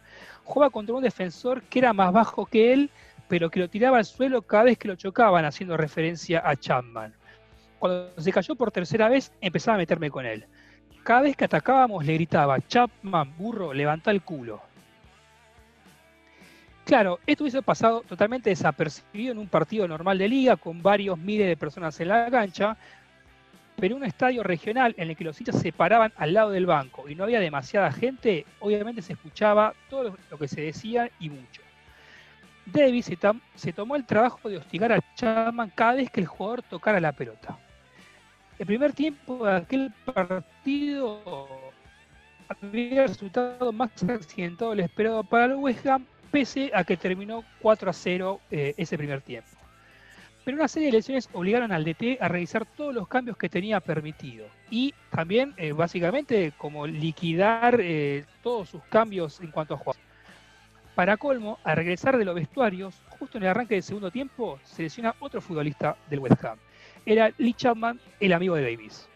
Jugaba 0.44 0.70
contra 0.70 0.94
un 0.94 1.02
defensor 1.02 1.62
que 1.64 1.80
era 1.80 1.92
más 1.92 2.10
bajo 2.10 2.46
que 2.46 2.72
él, 2.72 2.88
pero 3.28 3.50
que 3.50 3.60
lo 3.60 3.68
tiraba 3.68 3.98
al 3.98 4.06
suelo 4.06 4.40
cada 4.40 4.64
vez 4.64 4.78
que 4.78 4.88
lo 4.88 4.96
chocaban, 4.96 5.44
haciendo 5.44 5.76
referencia 5.76 6.40
a 6.42 6.56
Chapman. 6.56 7.12
Cuando 7.78 8.14
se 8.16 8.32
cayó 8.32 8.54
por 8.54 8.72
tercera 8.72 9.10
vez, 9.10 9.30
empezaba 9.42 9.74
a 9.74 9.78
meterme 9.78 10.10
con 10.10 10.24
él. 10.24 10.46
Cada 11.02 11.20
vez 11.20 11.36
que 11.36 11.44
atacábamos 11.44 12.06
le 12.06 12.14
gritaba, 12.14 12.66
Chapman, 12.66 13.36
burro, 13.36 13.74
levanta 13.74 14.10
el 14.10 14.22
culo. 14.22 14.62
Claro, 16.84 17.20
esto 17.26 17.44
hubiese 17.44 17.62
pasado 17.62 18.02
totalmente 18.02 18.50
desapercibido 18.50 19.32
en 19.32 19.38
un 19.38 19.48
partido 19.48 19.86
normal 19.86 20.18
de 20.18 20.28
liga 20.28 20.56
con 20.56 20.82
varios 20.82 21.16
miles 21.16 21.46
de 21.46 21.56
personas 21.56 21.98
en 22.00 22.08
la 22.08 22.28
cancha, 22.28 22.76
pero 23.76 23.94
en 23.94 24.02
un 24.02 24.08
estadio 24.08 24.42
regional 24.42 24.94
en 24.98 25.10
el 25.10 25.16
que 25.16 25.24
los 25.24 25.40
hinchas 25.40 25.60
se 25.60 25.72
paraban 25.72 26.12
al 26.16 26.34
lado 26.34 26.50
del 26.50 26.66
banco 26.66 27.08
y 27.08 27.14
no 27.14 27.24
había 27.24 27.40
demasiada 27.40 27.92
gente, 27.92 28.46
obviamente 28.60 29.00
se 29.00 29.12
escuchaba 29.12 29.74
todo 29.88 30.16
lo 30.30 30.38
que 30.38 30.48
se 30.48 30.60
decía 30.62 31.10
y 31.20 31.30
mucho. 31.30 31.62
Davis 32.66 33.10
se, 33.54 33.72
tomó 33.72 33.96
el 33.96 34.04
trabajo 34.04 34.48
de 34.48 34.58
hostigar 34.58 34.92
a 34.92 35.00
Chapman 35.14 35.72
cada 35.74 35.94
vez 35.94 36.10
que 36.10 36.20
el 36.20 36.26
jugador 36.26 36.62
tocara 36.62 37.00
la 37.00 37.12
pelota. 37.12 37.58
El 38.58 38.66
primer 38.66 38.92
tiempo 38.92 39.44
de 39.44 39.56
aquel 39.56 39.92
partido 40.04 41.48
había 42.48 43.06
resultado 43.06 43.72
más 43.72 43.90
accidentado 44.04 44.70
de 44.70 44.76
lo 44.76 44.84
esperado 44.84 45.24
para 45.24 45.46
el 45.46 45.54
West 45.54 45.86
Ham, 45.86 46.06
pese 46.32 46.72
a 46.74 46.82
que 46.82 46.96
terminó 46.96 47.44
4 47.60 47.90
a 47.90 47.92
0 47.92 48.40
eh, 48.50 48.74
ese 48.76 48.96
primer 48.98 49.20
tiempo. 49.20 49.50
Pero 50.44 50.56
una 50.56 50.66
serie 50.66 50.88
de 50.88 50.96
lesiones 50.96 51.28
obligaron 51.32 51.70
al 51.70 51.84
DT 51.84 52.18
a 52.20 52.26
revisar 52.26 52.66
todos 52.66 52.92
los 52.92 53.06
cambios 53.06 53.36
que 53.36 53.48
tenía 53.48 53.78
permitido 53.78 54.46
y 54.70 54.92
también, 55.10 55.54
eh, 55.56 55.70
básicamente, 55.70 56.52
como 56.58 56.86
liquidar 56.86 57.78
eh, 57.80 58.24
todos 58.42 58.70
sus 58.70 58.82
cambios 58.84 59.40
en 59.40 59.52
cuanto 59.52 59.74
a 59.74 59.76
jugadores. 59.76 60.04
Para 60.96 61.16
colmo, 61.16 61.58
al 61.62 61.76
regresar 61.76 62.18
de 62.18 62.24
los 62.24 62.34
vestuarios, 62.34 63.00
justo 63.18 63.38
en 63.38 63.44
el 63.44 63.50
arranque 63.50 63.74
del 63.74 63.84
segundo 63.84 64.10
tiempo, 64.10 64.58
se 64.64 64.82
lesiona 64.82 65.14
otro 65.20 65.40
futbolista 65.40 65.96
del 66.10 66.18
West 66.18 66.44
Ham. 66.44 66.58
Era 67.06 67.30
Lee 67.38 67.54
Chapman, 67.54 68.00
el 68.18 68.32
amigo 68.32 68.56
de 68.56 68.62
Davis. 68.62 69.08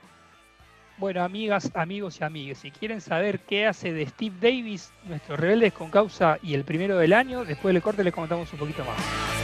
Bueno, 0.99 1.23
amigas, 1.23 1.71
amigos 1.75 2.19
y 2.21 2.25
amigues, 2.25 2.59
si 2.59 2.71
quieren 2.71 3.03
saber 3.03 3.41
qué 3.41 3.67
hace 3.67 3.93
de 3.93 4.07
Steve 4.07 4.37
Davis, 4.41 4.93
nuestro 5.05 5.37
rebeldes 5.37 5.75
con 5.75 5.91
causa 5.91 6.39
y 6.43 6.55
el 6.55 6.65
primero 6.65 6.97
del 6.97 7.13
año, 7.13 7.45
después 7.45 7.75
del 7.75 7.83
corte 7.83 8.03
les 8.03 8.15
comentamos 8.15 8.51
un 8.55 8.59
poquito 8.59 8.83
más. 8.83 9.36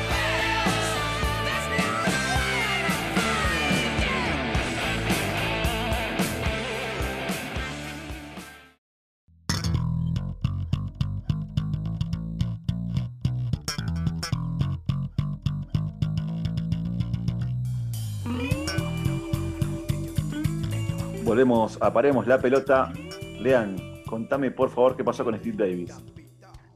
Volvemos, 21.32 21.78
aparemos 21.80 22.26
la 22.26 22.38
pelota. 22.38 22.92
Lean, 23.40 24.02
contame 24.04 24.50
por 24.50 24.68
favor 24.68 24.98
qué 24.98 25.02
pasó 25.02 25.24
con 25.24 25.34
Steve 25.38 25.56
Davis. 25.56 25.98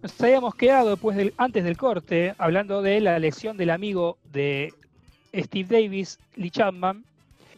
Nos 0.01 0.19
habíamos 0.23 0.55
quedado 0.55 0.89
después 0.89 1.15
del, 1.15 1.35
antes 1.37 1.63
del 1.63 1.77
corte 1.77 2.35
hablando 2.39 2.81
de 2.81 2.99
la 3.03 3.19
elección 3.19 3.59
del 3.59 3.69
amigo 3.69 4.17
de 4.33 4.73
Steve 5.35 5.69
Davis, 5.69 6.19
Lee 6.37 6.49
Chapman. 6.49 7.05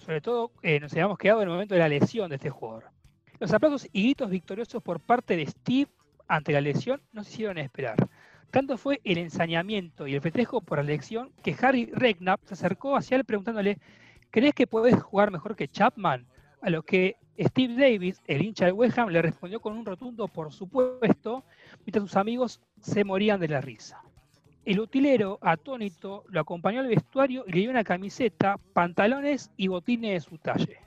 Sobre 0.04 0.20
todo 0.20 0.50
eh, 0.60 0.80
nos 0.80 0.90
habíamos 0.90 1.18
quedado 1.18 1.40
en 1.42 1.46
el 1.46 1.54
momento 1.54 1.74
de 1.74 1.78
la 1.78 1.88
lesión 1.88 2.30
de 2.30 2.34
este 2.34 2.50
jugador. 2.50 2.86
Los 3.38 3.52
aplausos 3.52 3.88
y 3.92 4.02
gritos 4.02 4.28
victoriosos 4.28 4.82
por 4.82 4.98
parte 4.98 5.36
de 5.36 5.46
Steve 5.46 5.86
ante 6.26 6.52
la 6.52 6.60
lesión 6.60 7.00
no 7.12 7.22
se 7.22 7.30
hicieron 7.30 7.58
esperar. 7.58 7.94
Tanto 8.50 8.76
fue 8.76 9.00
el 9.04 9.18
ensañamiento 9.18 10.08
y 10.08 10.16
el 10.16 10.20
festejo 10.20 10.60
por 10.60 10.78
la 10.78 10.82
elección 10.82 11.30
que 11.44 11.54
Harry 11.62 11.92
Redknapp 11.92 12.40
se 12.44 12.54
acercó 12.54 12.96
hacia 12.96 13.16
él 13.16 13.24
preguntándole, 13.24 13.78
¿crees 14.32 14.52
que 14.52 14.66
puedes 14.66 15.00
jugar 15.00 15.30
mejor 15.30 15.54
que 15.54 15.68
Chapman? 15.68 16.26
A 16.60 16.70
lo 16.70 16.82
que 16.82 17.16
Steve 17.38 17.74
Davis, 17.74 18.20
el 18.26 18.42
hincha 18.42 18.66
de 18.66 18.72
West 18.72 18.98
le 18.98 19.22
respondió 19.22 19.60
con 19.60 19.76
un 19.76 19.84
rotundo 19.84 20.26
por 20.26 20.52
supuesto, 20.52 21.44
mientras 21.86 22.02
sus 22.02 22.16
amigos 22.16 22.60
se 22.80 23.04
morían 23.04 23.40
de 23.40 23.48
la 23.48 23.60
risa. 23.60 24.02
El 24.64 24.80
utilero, 24.80 25.38
atónito, 25.40 26.24
lo 26.28 26.40
acompañó 26.40 26.80
al 26.80 26.88
vestuario 26.88 27.44
y 27.46 27.52
le 27.52 27.60
dio 27.60 27.70
una 27.70 27.84
camiseta, 27.84 28.58
pantalones 28.74 29.50
y 29.56 29.68
botines 29.68 30.12
de 30.12 30.28
su 30.28 30.38
talle. 30.38 30.78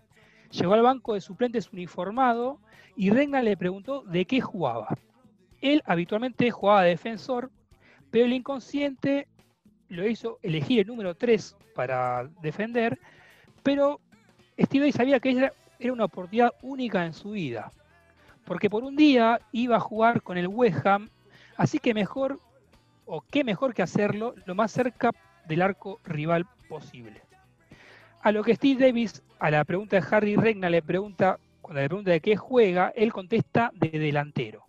Llegó 0.52 0.74
al 0.74 0.82
banco 0.82 1.14
de 1.14 1.22
suplentes 1.22 1.72
uniformado 1.72 2.60
y 2.96 3.10
Regna 3.10 3.42
le 3.42 3.56
preguntó 3.56 4.04
de 4.04 4.26
qué 4.26 4.42
jugaba. 4.42 4.90
Él 5.62 5.82
habitualmente 5.86 6.52
jugaba 6.52 6.84
de 6.84 6.90
defensor, 6.90 7.50
pero 8.12 8.26
el 8.26 8.34
inconsciente 8.34 9.28
lo 9.88 10.08
hizo 10.08 10.38
elegir 10.42 10.82
el 10.82 10.88
número 10.88 11.16
3 11.16 11.56
para 11.74 12.30
defender, 12.42 13.00
pero 13.64 14.00
Steve 14.60 14.82
Davis 14.82 14.96
sabía 14.96 15.20
que 15.20 15.32
era, 15.32 15.54
era 15.82 15.94
una 15.94 16.06
oportunidad 16.06 16.54
única 16.62 17.06
en 17.06 17.14
su 17.14 17.32
vida, 17.32 17.72
porque 18.46 18.70
por 18.70 18.84
un 18.84 18.96
día 18.96 19.42
iba 19.52 19.78
a 19.78 19.80
jugar 19.80 20.22
con 20.22 20.38
el 20.38 20.48
West 20.48 20.86
Ham, 20.86 21.10
así 21.58 21.80
que 21.80 21.94
mejor, 21.94 22.40
o 23.06 23.22
qué 23.22 23.44
mejor 23.44 23.74
que 23.74 23.82
hacerlo, 23.82 24.36
lo 24.46 24.56
más 24.56 24.72
cerca 24.72 25.12
del 25.48 25.62
arco 25.62 26.00
rival 26.04 26.46
posible. 26.70 27.22
A 28.22 28.32
lo 28.32 28.44
que 28.44 28.56
Steve 28.56 28.86
Davis, 28.86 29.24
a 29.40 29.50
la 29.50 29.64
pregunta 29.66 30.00
de 30.00 30.08
Harry 30.12 30.36
Regna, 30.36 30.70
le 30.70 30.84
pregunta, 30.84 31.40
cuando 31.62 31.82
le 31.82 31.90
pregunta 31.90 32.12
de 32.12 32.22
qué 32.22 32.38
juega, 32.38 32.94
él 32.96 33.12
contesta 33.12 33.72
de 33.74 33.90
delantero. 33.90 34.64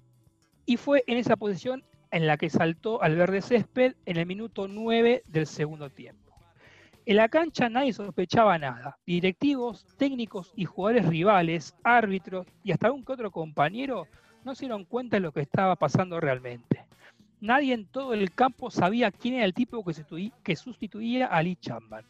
Y 0.64 0.79
fue 0.79 1.05
en 1.07 1.18
esa 1.18 1.37
posición 1.37 1.85
en 2.11 2.27
la 2.27 2.38
que 2.38 2.48
saltó 2.48 3.03
al 3.03 3.16
verde 3.16 3.42
césped 3.42 3.94
en 4.07 4.16
el 4.16 4.27
minuto 4.27 4.68
9 4.68 5.22
del 5.27 5.46
segundo 5.46 5.90
tiempo. 5.90 6.22
En 7.05 7.17
la 7.17 7.29
cancha 7.29 7.69
nadie 7.69 7.93
sospechaba 7.93 8.57
nada. 8.59 8.97
Directivos, 9.05 9.85
técnicos 9.97 10.53
y 10.55 10.67
jugadores 10.67 11.07
rivales, 11.07 11.75
árbitros 11.83 12.47
y 12.62 12.71
hasta 12.71 12.93
un 12.93 13.05
que 13.05 13.12
otro 13.12 13.33
compañero 13.33 14.07
no 14.45 14.55
se 14.55 14.67
dieron 14.67 14.85
cuenta 14.85 15.17
de 15.17 15.21
lo 15.21 15.33
que 15.33 15.41
estaba 15.41 15.75
pasando 15.75 16.21
realmente. 16.21 16.85
Nadie 17.41 17.75
en 17.75 17.87
todo 17.87 18.15
el 18.15 18.33
campo 18.33 18.71
sabía 18.71 19.11
quién 19.11 19.35
era 19.35 19.45
el 19.45 19.53
tipo 19.53 19.85
que 20.45 20.57
sustituía 20.57 21.27
a 21.27 21.43
Lee 21.43 21.57
Chapman. 21.57 22.05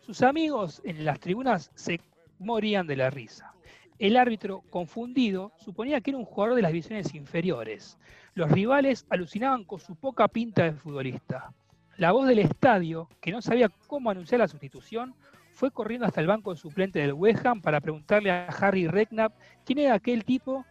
Sus 0.00 0.22
amigos 0.22 0.80
en 0.84 1.04
las 1.04 1.20
tribunas 1.20 1.70
se 1.74 2.00
morían 2.38 2.86
de 2.86 2.96
la 2.96 3.10
risa. 3.10 3.52
El 3.98 4.16
árbitro, 4.16 4.62
confundido, 4.70 5.52
suponía 5.58 6.00
que 6.00 6.10
era 6.10 6.18
un 6.18 6.24
jugador 6.24 6.56
de 6.56 6.62
las 6.62 6.72
divisiones 6.72 7.14
inferiores. 7.14 7.98
Los 8.34 8.50
rivales 8.50 9.04
alucinaban 9.10 9.64
con 9.64 9.78
su 9.78 9.94
poca 9.94 10.26
pinta 10.26 10.64
de 10.64 10.72
futbolista. 10.72 11.52
La 11.98 12.12
voz 12.12 12.26
del 12.26 12.38
estadio, 12.38 13.08
que 13.20 13.32
no 13.32 13.42
sabía 13.42 13.70
cómo 13.86 14.10
anunciar 14.10 14.40
la 14.40 14.48
sustitución, 14.48 15.14
fue 15.52 15.70
corriendo 15.70 16.06
hasta 16.06 16.20
el 16.20 16.26
banco 16.26 16.56
suplente 16.56 16.98
del 16.98 17.12
West 17.12 17.44
para 17.62 17.80
preguntarle 17.80 18.30
a 18.30 18.46
Harry 18.46 18.88
Redknapp 18.88 19.34
quién 19.64 19.80
era 19.80 19.94
aquel 19.94 20.24
tipo 20.24 20.64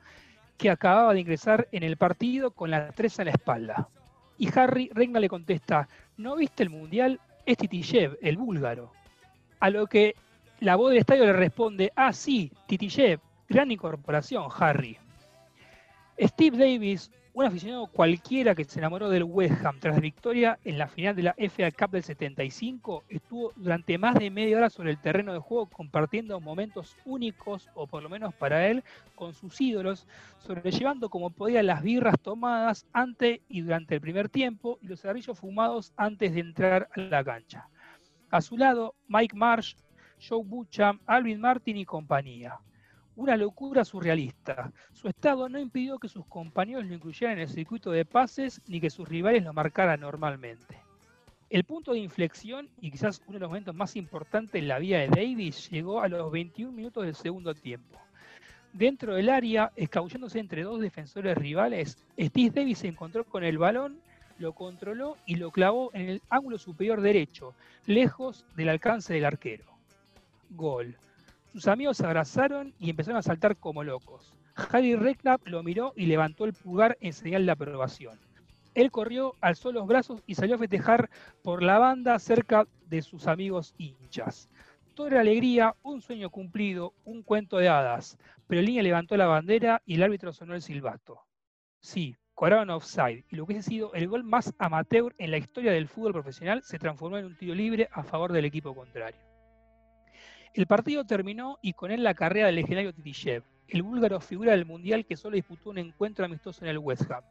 que 0.58 0.70
acababa 0.70 1.14
de 1.14 1.20
ingresar 1.20 1.68
en 1.72 1.84
el 1.84 1.98
partido 1.98 2.52
con 2.52 2.72
la 2.72 2.92
tres 2.92 3.20
en 3.20 3.26
la 3.26 3.32
espalda. 3.32 3.90
Y 4.38 4.50
Harry 4.58 4.90
Redknapp 4.94 5.22
le 5.22 5.30
contesta, 5.30 5.88
¿no 6.18 6.36
viste 6.36 6.64
el 6.64 6.70
Mundial? 6.70 7.20
Es 7.46 7.58
el 8.22 8.38
búlgaro. 8.38 8.92
A 9.60 9.70
lo 9.70 9.88
que 9.88 10.16
la 10.60 10.76
voz 10.76 10.90
del 10.90 11.00
estadio 11.00 11.26
le 11.26 11.34
responde, 11.34 11.92
ah 11.96 12.14
sí, 12.14 12.52
Titishev, 12.68 13.20
gran 13.48 13.72
incorporación, 13.72 14.48
Harry. 14.58 14.98
Steve 16.28 16.56
Davis, 16.56 17.10
un 17.34 17.46
aficionado 17.46 17.88
cualquiera 17.88 18.54
que 18.54 18.64
se 18.64 18.78
enamoró 18.78 19.10
del 19.10 19.24
West 19.24 19.66
Ham 19.66 19.80
tras 19.80 19.96
la 19.96 20.02
victoria 20.02 20.60
en 20.64 20.78
la 20.78 20.88
final 20.88 21.16
de 21.16 21.24
la 21.24 21.36
FA 21.36 21.72
Cup 21.72 21.90
del 21.94 22.04
75, 22.04 23.06
estuvo 23.10 23.54
durante 23.56 23.98
más 23.98 24.14
de 24.20 24.30
media 24.30 24.58
hora 24.58 24.70
sobre 24.70 24.92
el 24.92 25.00
terreno 25.00 25.34
de 25.34 25.40
juego 25.40 25.66
compartiendo 25.66 26.40
momentos 26.40 26.96
únicos, 27.06 27.70
o 27.74 27.88
por 27.88 28.04
lo 28.04 28.10
menos 28.10 28.36
para 28.36 28.68
él, 28.68 28.84
con 29.16 29.34
sus 29.34 29.60
ídolos, 29.60 30.06
sobrellevando 30.38 31.10
como 31.10 31.32
podía 31.32 31.64
las 31.64 31.82
birras 31.82 32.20
tomadas 32.22 32.86
antes 32.94 33.40
y 33.50 33.62
durante 33.62 33.96
el 33.96 34.02
primer 34.02 34.30
tiempo 34.30 34.78
y 34.80 34.88
los 34.90 35.02
cigarrillos 35.02 35.40
fumados 35.40 35.92
antes 35.98 36.36
de 36.36 36.42
entrar 36.42 36.88
a 36.96 37.00
la 37.00 37.24
cancha. 37.24 37.68
A 38.30 38.42
su 38.42 38.58
lado, 38.58 38.94
Mike 39.08 39.36
Marsh, 39.36 39.74
Joe 40.20 40.44
Bucham, 40.44 41.00
Alvin 41.08 41.42
Martin 41.42 41.78
y 41.78 41.86
compañía 41.86 42.60
una 43.16 43.38
locura 43.38 43.84
surrealista. 43.84 44.72
Su 44.94 45.08
estado 45.08 45.50
no 45.50 45.60
impidió 45.60 46.00
que 46.00 46.08
sus 46.08 46.26
compañeros 46.26 46.86
lo 46.86 46.94
incluyeran 46.94 47.38
en 47.38 47.44
el 47.44 47.50
circuito 47.50 47.92
de 47.92 48.06
pases 48.06 48.62
ni 48.68 48.80
que 48.80 48.90
sus 48.90 49.08
rivales 49.08 49.44
lo 49.44 49.54
marcaran 49.54 50.00
normalmente. 50.00 50.80
El 51.50 51.66
punto 51.66 51.92
de 51.92 52.00
inflexión 52.00 52.70
y 52.80 52.92
quizás 52.92 53.22
uno 53.28 53.34
de 53.34 53.40
los 53.42 53.50
momentos 53.50 53.76
más 53.76 53.96
importantes 53.98 54.62
en 54.62 54.70
la 54.70 54.80
vida 54.80 55.00
de 55.00 55.10
Davis 55.10 55.70
llegó 55.70 56.02
a 56.02 56.08
los 56.08 56.32
21 56.32 56.72
minutos 56.72 57.04
del 57.04 57.16
segundo 57.16 57.54
tiempo. 57.54 58.00
Dentro 58.72 59.16
del 59.16 59.28
área, 59.28 59.72
escabulléndose 59.76 60.40
entre 60.40 60.64
dos 60.64 60.80
defensores 60.80 61.38
rivales, 61.38 61.98
Steve 62.18 62.52
Davis 62.56 62.78
se 62.78 62.88
encontró 62.88 63.26
con 63.26 63.44
el 63.44 63.58
balón, 63.58 64.00
lo 64.40 64.54
controló 64.54 65.18
y 65.26 65.36
lo 65.36 65.52
clavó 65.52 65.92
en 65.94 66.10
el 66.10 66.22
ángulo 66.30 66.58
superior 66.58 67.02
derecho, 67.02 67.54
lejos 67.86 68.46
del 68.56 68.70
alcance 68.70 69.14
del 69.14 69.26
arquero. 69.26 69.66
Gol. 70.52 70.96
Sus 71.54 71.68
amigos 71.68 71.98
se 71.98 72.06
abrazaron 72.06 72.74
y 72.80 72.90
empezaron 72.90 73.18
a 73.18 73.22
saltar 73.22 73.58
como 73.58 73.84
locos. 73.84 74.34
Harry 74.56 74.96
Redknapp 74.96 75.46
lo 75.48 75.64
miró 75.64 75.92
y 75.98 76.06
levantó 76.06 76.46
el 76.46 76.54
pulgar 76.54 76.98
en 77.02 77.12
señal 77.12 77.46
de 77.46 77.52
aprobación. 77.52 78.20
Él 78.74 78.90
corrió, 78.90 79.36
alzó 79.42 79.74
los 79.74 79.86
brazos 79.86 80.24
y 80.26 80.36
salió 80.36 80.56
a 80.56 80.60
festejar 80.60 81.10
por 81.44 81.62
la 81.62 81.78
banda 81.78 82.18
cerca 82.20 82.68
de 82.88 83.02
sus 83.02 83.28
amigos 83.28 83.74
hinchas. 83.78 84.50
Toda 84.94 85.10
era 85.10 85.20
alegría, 85.22 85.76
un 85.84 86.02
sueño 86.02 86.30
cumplido, 86.30 86.94
un 87.04 87.22
cuento 87.22 87.58
de 87.58 87.68
hadas. 87.68 88.18
Pero 88.48 88.62
Línea 88.62 88.84
levantó 88.84 89.18
la 89.18 89.26
bandera 89.26 89.82
y 89.86 89.96
el 89.96 90.04
árbitro 90.04 90.32
sonó 90.32 90.56
el 90.56 90.62
silbato. 90.62 91.20
Sí, 91.82 92.16
cobraron 92.34 92.70
offside 92.70 93.26
y 93.30 93.36
lo 93.36 93.46
que 93.46 93.58
ha 93.58 93.62
sido 93.62 93.94
el 93.94 94.08
gol 94.08 94.24
más 94.24 94.54
amateur 94.58 95.14
en 95.18 95.32
la 95.32 95.38
historia 95.38 95.74
del 95.74 95.90
fútbol 95.90 96.14
profesional 96.14 96.64
se 96.64 96.80
transformó 96.80 97.18
en 97.18 97.26
un 97.26 97.38
tiro 97.38 97.56
libre 97.56 97.90
a 97.92 98.04
favor 98.04 98.32
del 98.32 98.46
equipo 98.46 98.74
contrario. 98.74 99.31
El 100.54 100.68
partido 100.68 101.06
terminó 101.06 101.60
y 101.62 101.72
con 101.72 101.92
él 101.92 102.04
la 102.04 102.14
carrera 102.14 102.48
del 102.48 102.56
legendario 102.56 102.92
Titishev, 102.92 103.42
el 103.70 103.84
búlgaro 103.84 104.20
figura 104.20 104.52
del 104.52 104.66
Mundial 104.66 105.06
que 105.06 105.16
solo 105.16 105.38
disputó 105.38 105.70
un 105.70 105.78
encuentro 105.78 106.26
amistoso 106.26 106.66
en 106.66 106.72
el 106.72 106.78
West 106.78 107.10
Ham. 107.10 107.24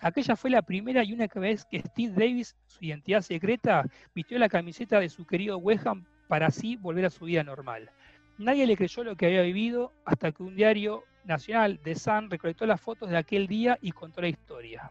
Aquella 0.00 0.34
fue 0.34 0.50
la 0.50 0.62
primera 0.62 1.04
y 1.04 1.12
única 1.12 1.38
vez 1.38 1.64
que 1.64 1.80
Steve 1.80 2.12
Davis, 2.12 2.56
su 2.66 2.84
identidad 2.84 3.20
secreta, 3.20 3.84
vistió 4.16 4.36
la 4.40 4.48
camiseta 4.48 4.98
de 4.98 5.08
su 5.08 5.24
querido 5.24 5.58
West 5.58 5.86
Ham 5.86 6.04
para 6.26 6.48
así 6.48 6.74
volver 6.74 7.04
a 7.04 7.10
su 7.10 7.26
vida 7.26 7.44
normal. 7.44 7.88
Nadie 8.36 8.66
le 8.66 8.76
creyó 8.76 9.04
lo 9.04 9.14
que 9.14 9.26
había 9.26 9.42
vivido 9.42 9.92
hasta 10.04 10.32
que 10.32 10.42
un 10.42 10.56
diario 10.56 11.04
nacional, 11.24 11.78
The 11.84 11.94
Sun, 11.94 12.30
recolectó 12.30 12.66
las 12.66 12.80
fotos 12.80 13.10
de 13.10 13.16
aquel 13.16 13.46
día 13.46 13.78
y 13.80 13.92
contó 13.92 14.20
la 14.20 14.28
historia. 14.28 14.90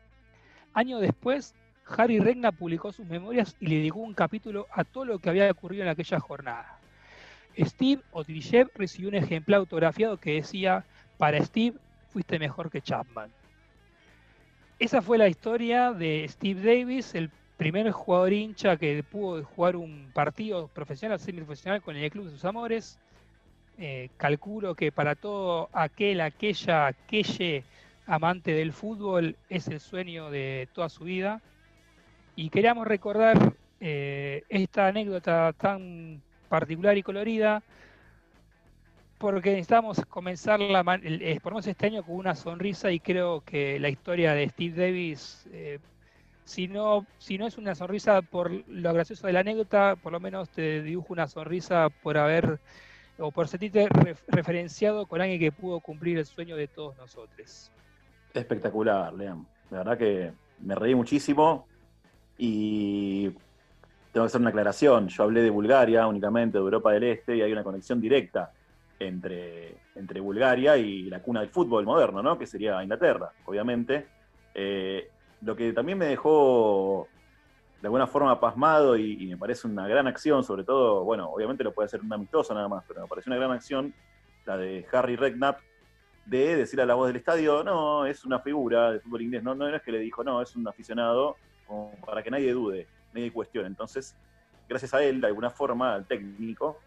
Años 0.73 1.01
después, 1.01 1.53
Harry 1.85 2.19
Regna 2.19 2.53
publicó 2.53 2.93
sus 2.93 3.05
memorias 3.05 3.57
y 3.59 3.67
le 3.67 3.75
dedicó 3.75 3.99
un 3.99 4.13
capítulo 4.13 4.65
a 4.71 4.85
todo 4.85 5.03
lo 5.03 5.19
que 5.19 5.29
había 5.29 5.51
ocurrido 5.51 5.83
en 5.83 5.89
aquella 5.89 6.21
jornada. 6.21 6.74
Steve 7.57 8.01
Otirishev 8.11 8.69
recibió 8.75 9.09
un 9.09 9.15
ejemplar 9.15 9.59
autografiado 9.59 10.17
que 10.17 10.33
decía, 10.33 10.85
para 11.17 11.43
Steve 11.43 11.77
fuiste 12.09 12.39
mejor 12.39 12.69
que 12.69 12.81
Chapman. 12.81 13.29
esa 14.79 15.01
fue 15.01 15.17
la 15.17 15.27
historia 15.27 15.91
de 15.91 16.25
Steve 16.29 16.61
Davis, 16.61 17.15
el 17.15 17.29
primer 17.57 17.89
jugador 17.91 18.33
hincha 18.33 18.77
que 18.77 19.01
pudo 19.03 19.43
jugar 19.43 19.75
un 19.75 20.11
partido 20.13 20.67
profesional, 20.67 21.19
semiprofesional 21.19 21.81
con 21.81 21.95
el 21.95 22.11
club 22.11 22.25
de 22.25 22.31
sus 22.31 22.45
amores. 22.45 22.99
Eh, 23.77 24.09
calculo 24.17 24.75
que 24.75 24.91
para 24.91 25.15
todo 25.15 25.69
aquel, 25.73 26.21
aquella, 26.21 26.87
aquelle 26.87 27.63
amante 28.07 28.51
del 28.51 28.71
fútbol 28.71 29.35
es 29.49 29.67
el 29.67 29.79
sueño 29.79 30.29
de 30.29 30.69
toda 30.73 30.89
su 30.89 31.03
vida. 31.03 31.41
Y 32.35 32.49
queríamos 32.49 32.87
recordar 32.87 33.53
eh, 33.79 34.43
esta 34.49 34.87
anécdota 34.87 35.53
tan 35.53 36.21
particular 36.49 36.97
y 36.97 37.03
colorida 37.03 37.63
porque 39.17 39.51
necesitamos 39.51 40.01
comenzar 40.05 40.59
la, 40.59 40.83
eh, 41.01 41.39
este 41.65 41.85
año 41.85 42.03
con 42.03 42.15
una 42.15 42.35
sonrisa 42.35 42.91
y 42.91 42.99
creo 42.99 43.41
que 43.41 43.79
la 43.79 43.89
historia 43.89 44.33
de 44.33 44.49
Steve 44.49 44.75
Davis, 44.75 45.47
eh, 45.51 45.79
si, 46.43 46.67
no, 46.67 47.05
si 47.17 47.37
no 47.37 47.47
es 47.47 47.57
una 47.57 47.75
sonrisa 47.75 48.21
por 48.21 48.51
lo 48.67 48.93
gracioso 48.93 49.27
de 49.27 49.33
la 49.33 49.39
anécdota, 49.39 49.95
por 49.95 50.11
lo 50.11 50.19
menos 50.19 50.49
te 50.49 50.83
dibujo 50.83 51.13
una 51.13 51.27
sonrisa 51.27 51.89
por 52.03 52.17
haber 52.17 52.59
o 53.17 53.31
por 53.31 53.47
sentirte 53.47 53.87
referenciado 54.27 55.05
con 55.05 55.21
alguien 55.21 55.39
que 55.39 55.51
pudo 55.51 55.79
cumplir 55.79 56.17
el 56.17 56.25
sueño 56.25 56.57
de 56.57 56.67
todos 56.67 56.97
nosotros. 56.97 57.71
Espectacular, 58.33 59.13
Leam. 59.13 59.45
La 59.71 59.79
verdad 59.79 59.97
que 59.97 60.33
me 60.59 60.75
reí 60.75 60.93
muchísimo 60.93 61.65
y 62.37 63.31
tengo 64.15 64.23
que 64.23 64.27
hacer 64.27 64.39
una 64.39 64.51
aclaración. 64.51 65.09
Yo 65.09 65.23
hablé 65.23 65.41
de 65.41 65.49
Bulgaria 65.49 66.07
únicamente, 66.07 66.57
de 66.57 66.63
Europa 66.63 66.93
del 66.93 67.03
Este, 67.03 67.35
y 67.35 67.41
hay 67.41 67.51
una 67.51 67.65
conexión 67.65 67.99
directa 67.99 68.49
entre, 68.97 69.75
entre 69.93 70.21
Bulgaria 70.21 70.77
y 70.77 71.09
la 71.09 71.21
cuna 71.21 71.41
del 71.41 71.49
fútbol 71.49 71.83
moderno, 71.83 72.23
¿no? 72.23 72.39
que 72.39 72.45
sería 72.45 72.81
Inglaterra, 72.81 73.33
obviamente. 73.43 74.07
Eh, 74.53 75.09
lo 75.41 75.53
que 75.53 75.73
también 75.73 75.97
me 75.97 76.05
dejó 76.05 77.09
de 77.81 77.87
alguna 77.87 78.07
forma 78.07 78.39
pasmado 78.39 78.95
y, 78.95 79.27
me 79.27 79.35
parece 79.35 79.67
una 79.67 79.85
gran 79.85 80.07
acción, 80.07 80.45
sobre 80.45 80.63
todo, 80.63 81.03
bueno, 81.03 81.29
obviamente 81.29 81.65
lo 81.65 81.73
puede 81.73 81.87
hacer 81.87 81.99
un 81.99 82.13
amistoso 82.13 82.53
nada 82.53 82.69
más, 82.69 82.85
pero 82.87 83.01
me 83.01 83.07
parece 83.09 83.29
una 83.29 83.35
gran 83.35 83.51
acción 83.51 83.93
la 84.45 84.55
de 84.55 84.85
Harry 84.93 85.17
Redknapp 85.17 85.59
de 86.25 86.55
decir 86.55 86.79
a 86.79 86.85
la 86.85 86.93
voz 86.93 87.07
del 87.07 87.17
estadio, 87.17 87.65
no, 87.65 88.05
es 88.05 88.23
una 88.23 88.39
figura 88.39 88.91
del 88.91 89.01
fútbol 89.01 89.23
inglés, 89.23 89.43
no, 89.43 89.55
no, 89.55 89.67
es 89.67 89.81
que 89.81 89.91
le 89.91 89.99
dijo, 89.99 90.23
no, 90.23 90.41
es 90.41 90.55
un 90.55 90.65
aficionado, 90.65 91.35
para 92.05 92.23
que 92.23 92.31
nadie 92.31 92.53
dude, 92.53 92.87
nadie 93.15 93.31
cuestione. 93.31 93.67
Entonces, 93.67 94.15
gracias 94.67 94.93
a 94.93 95.03
él, 95.03 95.21
de 95.21 95.27
alguna 95.27 95.49
forma, 95.49 95.95
al 95.95 96.05
técnico, 96.05 96.79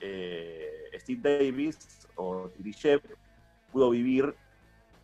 eh, 0.00 0.90
Steve 0.98 1.38
Davis 1.38 2.08
o 2.16 2.48
Tirishev 2.56 3.00
pudo 3.72 3.90
vivir 3.90 4.34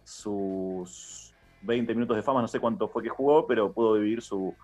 sus 0.05 1.35
20 1.63 1.95
minutos 1.95 2.17
de 2.17 2.23
fama, 2.23 2.41
no 2.41 2.49
sé 2.49 2.61
cuánto 2.61 2.89
fue 2.89 3.03
que 3.03 3.09
jugó, 3.09 3.47
pero 3.47 3.73
pudo 3.73 3.95
vivir 3.95 4.23
su, 4.23 4.55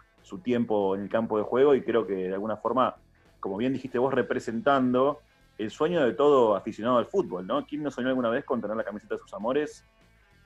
tiempo 0.42 0.94
en 0.94 1.02
el 1.02 1.08
campo 1.08 1.38
de 1.38 1.44
juego 1.44 1.74
y 1.74 1.80
creo 1.80 2.06
que 2.06 2.14
de 2.14 2.34
alguna 2.34 2.58
forma, 2.58 2.96
como 3.40 3.56
bien 3.56 3.72
dijiste 3.72 3.98
vos, 3.98 4.12
representando 4.12 5.20
el 5.56 5.70
sueño 5.70 6.04
de 6.04 6.12
todo 6.12 6.54
aficionado 6.54 6.98
al 6.98 7.06
fútbol, 7.06 7.46
¿no? 7.46 7.64
¿Quién 7.66 7.82
no 7.82 7.90
soñó 7.90 8.08
alguna 8.08 8.28
vez 8.28 8.44
con 8.44 8.60
tener 8.60 8.76
la 8.76 8.84
camiseta 8.84 9.14
de 9.14 9.20
sus 9.20 9.32
amores? 9.32 9.86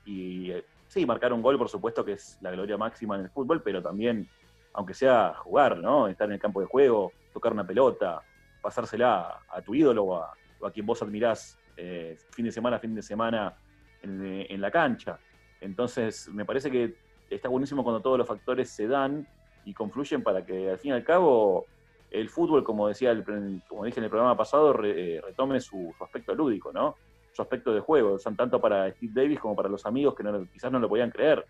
Y 0.05 0.53
eh, 0.53 0.65
sí, 0.87 1.05
marcar 1.05 1.33
un 1.33 1.43
gol, 1.43 1.59
por 1.59 1.69
supuesto, 1.69 2.05
que 2.05 2.13
es 2.13 2.39
la 2.41 2.53
gloria 2.53 2.77
máxima 2.77 3.17
en 3.17 3.23
el 3.23 3.31
fútbol, 3.31 3.61
pero 3.63 3.83
también, 3.83 4.29
aunque 4.75 4.95
sea 4.95 5.35
jugar, 5.35 5.79
¿no? 5.79 6.09
Estar 6.09 6.27
en 6.27 6.35
el 6.35 6.41
campo 6.41 6.61
de 6.61 6.67
juego, 6.67 7.13
tocar 7.33 7.53
una 7.53 7.67
pelota, 7.67 8.23
pasársela 8.61 9.41
a, 9.49 9.61
tu 9.63 9.75
ídolo 9.75 10.05
o 10.05 10.17
a, 10.17 10.71
quien 10.73 10.87
vos 10.87 11.03
admirás 11.03 11.59
eh, 11.77 12.17
fin 12.31 12.45
de 12.45 12.53
semana, 12.53 12.79
fin 12.79 12.95
de 12.95 13.03
semana 13.03 13.57
en, 14.03 14.61
la 14.61 14.71
cancha. 14.71 15.19
Entonces, 15.61 16.29
me 16.29 16.45
parece 16.45 16.71
que 16.71 16.95
está 17.31 17.49
buenísimo 17.49 17.83
cuando 17.83 18.01
todos 18.01 18.19
los 18.19 18.27
factores 18.27 18.71
se 18.71 18.87
dan 18.87 19.27
y 19.65 19.75
confluyen 19.75 20.23
para 20.23 20.45
que 20.45 20.71
al 20.71 20.79
fin 20.79 20.91
y 20.91 20.95
al 20.95 21.05
cabo 21.05 21.67
el 22.11 22.29
fútbol, 22.29 22.63
como 22.63 22.89
decía 22.89 23.11
el, 23.11 23.25
como 23.69 23.85
dije 23.85 24.01
en 24.01 24.05
el 24.05 24.11
programa 24.11 24.37
pasado, 24.37 24.75
eh, 24.85 25.21
retome 25.25 25.61
su, 25.61 25.95
aspecto 26.01 26.35
lúdico, 26.35 26.73
¿no? 26.73 26.97
Su 27.33 27.43
aspecto 27.43 27.73
de 27.73 27.81
juego, 27.81 28.19
tanto 28.19 28.61
para 28.61 28.91
Steve 28.91 29.13
Davis 29.15 29.41
como 29.41 29.57
para 29.57 29.69
los 29.69 29.87
amigos 29.87 30.15
que 30.15 30.25
quizás 30.53 30.71
no 30.71 30.79
lo 30.79 30.89
podían 30.89 31.11
creer. 31.11 31.47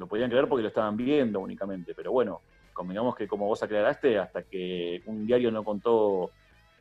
Lo 0.00 0.06
podían 0.06 0.30
creer 0.30 0.48
porque 0.48 0.62
lo 0.62 0.68
estaban 0.68 0.96
viendo 0.96 1.40
únicamente, 1.40 1.94
pero 1.94 2.10
bueno, 2.10 2.40
convengamos 2.72 3.14
que 3.14 3.28
como 3.28 3.46
vos 3.46 3.62
aclaraste, 3.62 4.18
hasta 4.18 4.44
que 4.44 5.02
un 5.04 5.26
diario 5.26 5.50
no 5.50 5.62
contó 5.62 6.30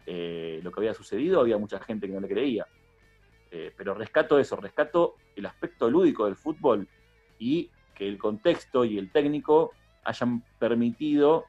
eh, 0.06 0.62
lo 0.64 0.72
que 0.72 0.80
había 0.80 0.94
sucedido, 0.94 1.42
había 1.42 1.58
mucha 1.58 1.82
gente 1.82 2.08
que 2.08 2.14
no 2.14 2.22
le 2.22 2.30
creía. 2.30 2.66
Eh, 3.52 3.74
pero 3.76 3.94
rescato 3.94 4.40
eso, 4.40 4.56
rescato 4.56 5.16
el 5.36 5.46
aspecto 5.46 5.90
lúdico 5.90 6.28
del 6.28 6.38
fútbol 6.38 6.88
y 7.40 7.70
que 7.94 8.08
el 8.08 8.18
contexto 8.18 8.86
y 8.86 8.98
el 8.98 9.12
técnico 9.12 9.74
hayan 10.06 10.42
permitido 10.58 11.44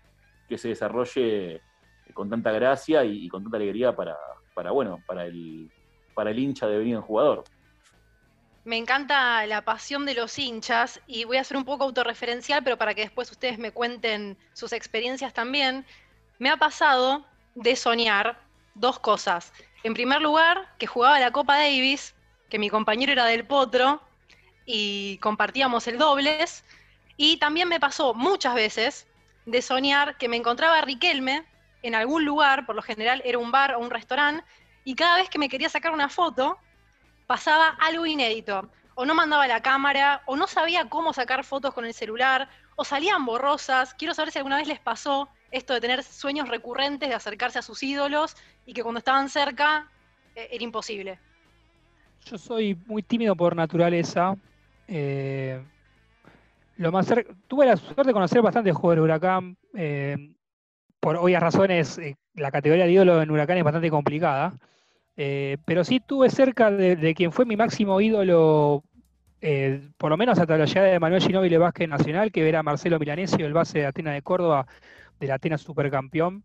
que 0.48 0.58
se 0.58 0.70
desarrolle 0.70 1.60
con 2.12 2.28
tanta 2.28 2.50
gracia 2.50 3.04
y, 3.04 3.28
con 3.28 3.44
tanta 3.44 3.58
alegría 3.58 3.94
para, 3.94 4.16
para, 4.54 4.72
bueno, 4.72 4.98
para 5.06 5.24
el, 5.24 5.70
para 6.14 6.32
el 6.32 6.38
hincha 6.40 6.66
de 6.66 6.78
venir 6.78 6.96
en 6.96 7.02
jugador. 7.02 7.44
Me 8.64 8.76
encanta 8.76 9.46
la 9.46 9.62
pasión 9.64 10.04
de 10.04 10.14
los 10.14 10.38
hinchas 10.38 11.00
y 11.06 11.24
voy 11.24 11.38
a 11.38 11.44
ser 11.44 11.56
un 11.56 11.64
poco 11.64 11.84
autorreferencial, 11.84 12.62
pero 12.62 12.76
para 12.76 12.94
que 12.94 13.00
después 13.02 13.30
ustedes 13.30 13.58
me 13.58 13.72
cuenten 13.72 14.36
sus 14.52 14.72
experiencias 14.72 15.32
también. 15.32 15.86
Me 16.38 16.50
ha 16.50 16.58
pasado 16.58 17.24
de 17.54 17.74
soñar 17.74 18.38
dos 18.74 18.98
cosas. 18.98 19.52
En 19.82 19.94
primer 19.94 20.20
lugar, 20.20 20.74
que 20.78 20.86
jugaba 20.86 21.18
la 21.18 21.30
Copa 21.30 21.56
Davis, 21.56 22.14
que 22.50 22.58
mi 22.58 22.68
compañero 22.68 23.12
era 23.12 23.24
del 23.24 23.46
Potro 23.46 24.02
y 24.66 25.16
compartíamos 25.18 25.86
el 25.88 25.96
dobles. 25.96 26.62
Y 27.16 27.38
también 27.38 27.68
me 27.68 27.80
pasó 27.80 28.12
muchas 28.12 28.54
veces 28.54 29.06
de 29.46 29.62
soñar 29.62 30.18
que 30.18 30.28
me 30.28 30.36
encontraba 30.36 30.78
a 30.78 30.82
Riquelme 30.82 31.46
en 31.82 31.94
algún 31.94 32.26
lugar, 32.26 32.66
por 32.66 32.76
lo 32.76 32.82
general 32.82 33.22
era 33.24 33.38
un 33.38 33.50
bar 33.50 33.74
o 33.74 33.78
un 33.78 33.90
restaurante, 33.90 34.44
y 34.84 34.94
cada 34.94 35.16
vez 35.16 35.30
que 35.30 35.38
me 35.38 35.48
quería 35.48 35.70
sacar 35.70 35.92
una 35.92 36.10
foto, 36.10 36.58
pasaba 37.30 37.76
algo 37.78 38.06
inédito. 38.06 38.68
O 38.96 39.04
no 39.06 39.14
mandaba 39.14 39.46
la 39.46 39.62
cámara, 39.62 40.20
o 40.26 40.34
no 40.34 40.48
sabía 40.48 40.88
cómo 40.88 41.12
sacar 41.12 41.44
fotos 41.44 41.72
con 41.72 41.84
el 41.84 41.94
celular, 41.94 42.48
o 42.74 42.84
salían 42.84 43.24
borrosas. 43.24 43.94
Quiero 43.94 44.14
saber 44.14 44.32
si 44.32 44.38
alguna 44.38 44.56
vez 44.56 44.66
les 44.66 44.80
pasó 44.80 45.28
esto 45.52 45.72
de 45.72 45.80
tener 45.80 46.02
sueños 46.02 46.48
recurrentes 46.48 47.08
de 47.08 47.14
acercarse 47.14 47.60
a 47.60 47.62
sus 47.62 47.84
ídolos 47.84 48.36
y 48.66 48.72
que 48.72 48.82
cuando 48.82 48.98
estaban 48.98 49.28
cerca 49.28 49.88
eh, 50.34 50.48
era 50.50 50.64
imposible. 50.64 51.20
Yo 52.24 52.36
soy 52.36 52.76
muy 52.86 53.04
tímido 53.04 53.36
por 53.36 53.54
naturaleza. 53.54 54.34
Eh, 54.88 55.62
lo 56.78 56.90
más 56.90 57.14
tuve 57.46 57.64
la 57.64 57.76
suerte 57.76 58.08
de 58.08 58.12
conocer 58.12 58.42
bastante 58.42 58.72
jugadores 58.72 59.02
de 59.02 59.04
Huracán. 59.04 59.56
Eh, 59.76 60.34
por 60.98 61.14
obvias 61.16 61.40
razones, 61.40 62.00
la 62.34 62.50
categoría 62.50 62.86
de 62.86 62.90
ídolo 62.90 63.22
en 63.22 63.30
Huracán 63.30 63.56
es 63.56 63.62
bastante 63.62 63.88
complicada. 63.88 64.58
Eh, 65.22 65.58
pero 65.66 65.84
sí 65.84 66.00
tuve 66.00 66.30
cerca 66.30 66.70
de, 66.70 67.14
quien 67.14 67.30
fue 67.30 67.44
mi 67.44 67.54
máximo 67.54 68.00
ídolo, 68.00 68.82
eh, 69.42 69.90
por 69.98 70.08
lo 70.08 70.16
menos 70.16 70.38
hasta 70.38 70.56
la 70.56 70.64
llegada 70.64 70.88
de 70.88 70.98
Manuel 70.98 71.20
Ginóbili 71.20 71.58
Vázquez 71.58 71.90
Nacional, 71.90 72.32
que 72.32 72.48
era 72.48 72.62
Marcelo 72.62 72.98
Milanesio, 72.98 73.44
el 73.44 73.52
base 73.52 73.80
de 73.80 73.84
Atenas 73.84 74.14
de 74.14 74.22
Córdoba, 74.22 74.66
del 75.18 75.32
Atenas 75.32 75.60
supercampeón, 75.60 76.42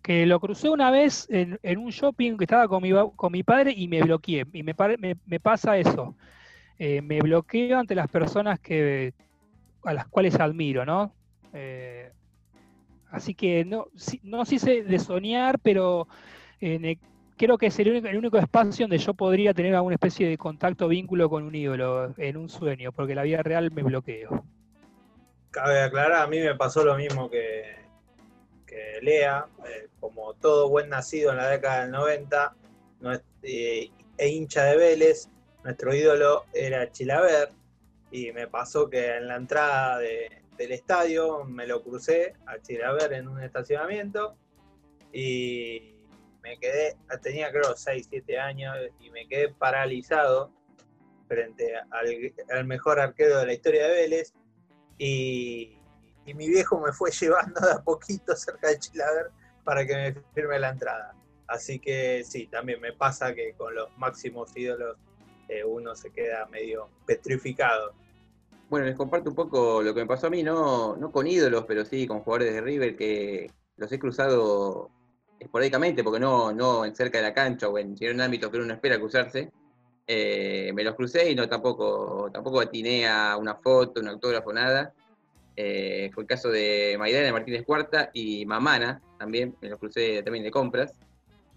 que 0.00 0.24
lo 0.24 0.40
crucé 0.40 0.70
una 0.70 0.90
vez 0.90 1.28
en, 1.28 1.58
un 1.78 1.90
shopping 1.90 2.38
que 2.38 2.44
estaba 2.44 2.68
con 2.68 2.82
mi, 2.82 2.90
con 3.16 3.32
mi 3.32 3.42
padre 3.42 3.74
y 3.76 3.86
me 3.86 4.02
bloqueé. 4.02 4.46
Y 4.50 4.62
me, 4.62 4.74
me, 5.26 5.38
pasa 5.38 5.76
eso. 5.76 6.16
Eh, 6.78 7.02
me 7.02 7.20
bloqueo 7.20 7.78
ante 7.78 7.94
las 7.94 8.08
personas 8.08 8.60
que, 8.60 9.12
a 9.84 9.92
las 9.92 10.06
cuales 10.06 10.40
admiro, 10.40 10.86
¿no? 10.86 11.12
así 13.10 13.34
que 13.34 13.66
no, 13.66 13.88
no 14.22 14.46
sé 14.46 14.84
de 14.84 14.98
soñar, 14.98 15.58
pero 15.58 16.08
en 16.60 16.98
creo 17.38 17.56
que 17.56 17.66
es 17.66 17.78
el 17.78 18.16
único, 18.16 18.36
espacio 18.36 18.84
donde 18.84 18.98
yo 18.98 19.14
podría 19.14 19.54
tener 19.54 19.74
alguna 19.74 19.94
especie 19.94 20.28
de 20.28 20.36
contacto, 20.36 20.88
vínculo 20.88 21.30
con 21.30 21.44
un 21.44 21.54
ídolo 21.54 22.12
en 22.18 22.36
un 22.36 22.48
sueño, 22.50 22.92
porque 22.92 23.14
la 23.14 23.22
vida 23.22 23.42
real 23.42 23.70
me 23.70 23.82
bloqueo. 23.82 24.44
Cabe 25.50 25.80
aclarar, 25.80 26.22
a 26.22 26.26
mí 26.26 26.40
me 26.40 26.54
pasó 26.54 26.84
lo 26.84 26.96
mismo 26.96 27.30
que, 27.30 27.76
que 28.66 28.98
Lea, 29.00 29.46
eh, 29.64 29.88
como 29.98 30.34
todo 30.34 30.68
buen 30.68 30.90
nacido 30.90 31.30
en 31.30 31.38
la 31.38 31.48
década 31.48 31.82
del 31.82 31.92
90 31.92 32.56
eh, 33.42 33.90
e 34.18 34.28
hincha 34.28 34.64
de 34.64 34.76
Vélez, 34.76 35.30
nuestro 35.64 35.94
ídolo 35.94 36.44
era 36.52 36.90
Chilaver, 36.90 37.50
y 38.10 38.32
me 38.32 38.46
pasó 38.48 38.90
que 38.90 39.16
en 39.16 39.28
la 39.28 39.36
entrada 39.36 39.98
del 39.98 40.72
estadio 40.72 41.44
me 41.44 41.66
lo 41.66 41.82
crucé 41.82 42.34
a 42.46 42.58
Chilaver 42.58 43.12
en 43.12 43.28
un 43.28 43.42
estacionamiento 43.42 44.36
y 45.12 45.97
me 46.48 46.58
quedé, 46.58 46.96
tenía 47.22 47.50
creo 47.50 47.76
6, 47.76 48.06
7 48.08 48.38
años 48.38 48.74
y 49.00 49.10
me 49.10 49.26
quedé 49.28 49.50
paralizado 49.50 50.50
frente 51.28 51.74
al, 52.50 52.64
mejor 52.64 52.98
arquero 52.98 53.38
de 53.38 53.46
la 53.46 53.52
historia 53.52 53.86
de 53.86 53.92
Vélez 53.92 54.32
y, 54.96 55.74
mi 56.34 56.46
viejo 56.46 56.78
me 56.78 56.92
fue 56.92 57.10
llevando 57.20 57.60
de 57.60 57.72
a 57.72 57.82
poquito 57.82 58.36
cerca 58.36 58.68
de 58.68 58.78
Chilaver 58.78 59.30
para 59.64 59.86
que 59.86 59.94
me 59.94 60.14
firme 60.34 60.58
la 60.58 60.70
entrada. 60.70 61.14
Así 61.46 61.78
que 61.78 62.22
sí, 62.22 62.46
también 62.48 62.80
me 62.82 62.92
pasa 62.92 63.34
que 63.34 63.54
con 63.54 63.74
los 63.74 63.96
máximos 63.96 64.54
ídolos 64.54 64.98
eh, 65.48 65.64
uno 65.64 65.94
se 65.94 66.10
queda 66.10 66.44
medio 66.46 66.90
petrificado. 67.06 67.94
Bueno, 68.68 68.84
les 68.84 68.96
comparto 68.96 69.30
un 69.30 69.36
poco 69.36 69.82
lo 69.82 69.94
que 69.94 70.00
me 70.00 70.06
pasó 70.06 70.26
a 70.26 70.30
mí, 70.30 70.42
no, 70.42 70.96
no 70.96 71.10
con 71.10 71.26
ídolos, 71.26 71.64
pero 71.66 71.86
sí 71.86 72.06
con 72.06 72.20
jugadores 72.20 72.52
de 72.52 72.60
River 72.60 72.96
que 72.96 73.50
los 73.76 73.90
he 73.90 73.98
cruzado 73.98 74.90
esporádicamente, 75.38 76.02
porque 76.02 76.20
no, 76.20 76.52
no 76.52 76.84
en 76.84 76.94
cerca 76.94 77.18
de 77.18 77.24
la 77.24 77.34
cancha 77.34 77.68
o 77.68 77.78
en, 77.78 77.96
en 77.98 78.14
un 78.14 78.20
ámbito 78.20 78.50
que 78.50 78.56
uno 78.56 78.66
no 78.66 78.74
espera 78.74 78.98
cruzarse. 78.98 79.50
Eh, 80.06 80.72
me 80.74 80.84
los 80.84 80.94
crucé 80.94 81.30
y 81.30 81.34
no 81.34 81.48
tampoco, 81.48 82.30
tampoco 82.32 82.60
atiné 82.60 83.06
a 83.06 83.36
una 83.36 83.56
foto, 83.56 84.00
un 84.00 84.08
autógrafo, 84.08 84.52
nada. 84.52 84.92
Eh, 85.54 86.10
fue 86.14 86.22
el 86.22 86.28
caso 86.28 86.48
de 86.50 86.96
Maidana 86.98 87.32
Martínez 87.32 87.64
Cuarta 87.66 88.10
y 88.14 88.46
Mamana, 88.46 89.02
también, 89.18 89.56
me 89.60 89.68
los 89.68 89.78
crucé 89.78 90.22
también 90.22 90.44
de 90.44 90.50
compras. 90.50 90.92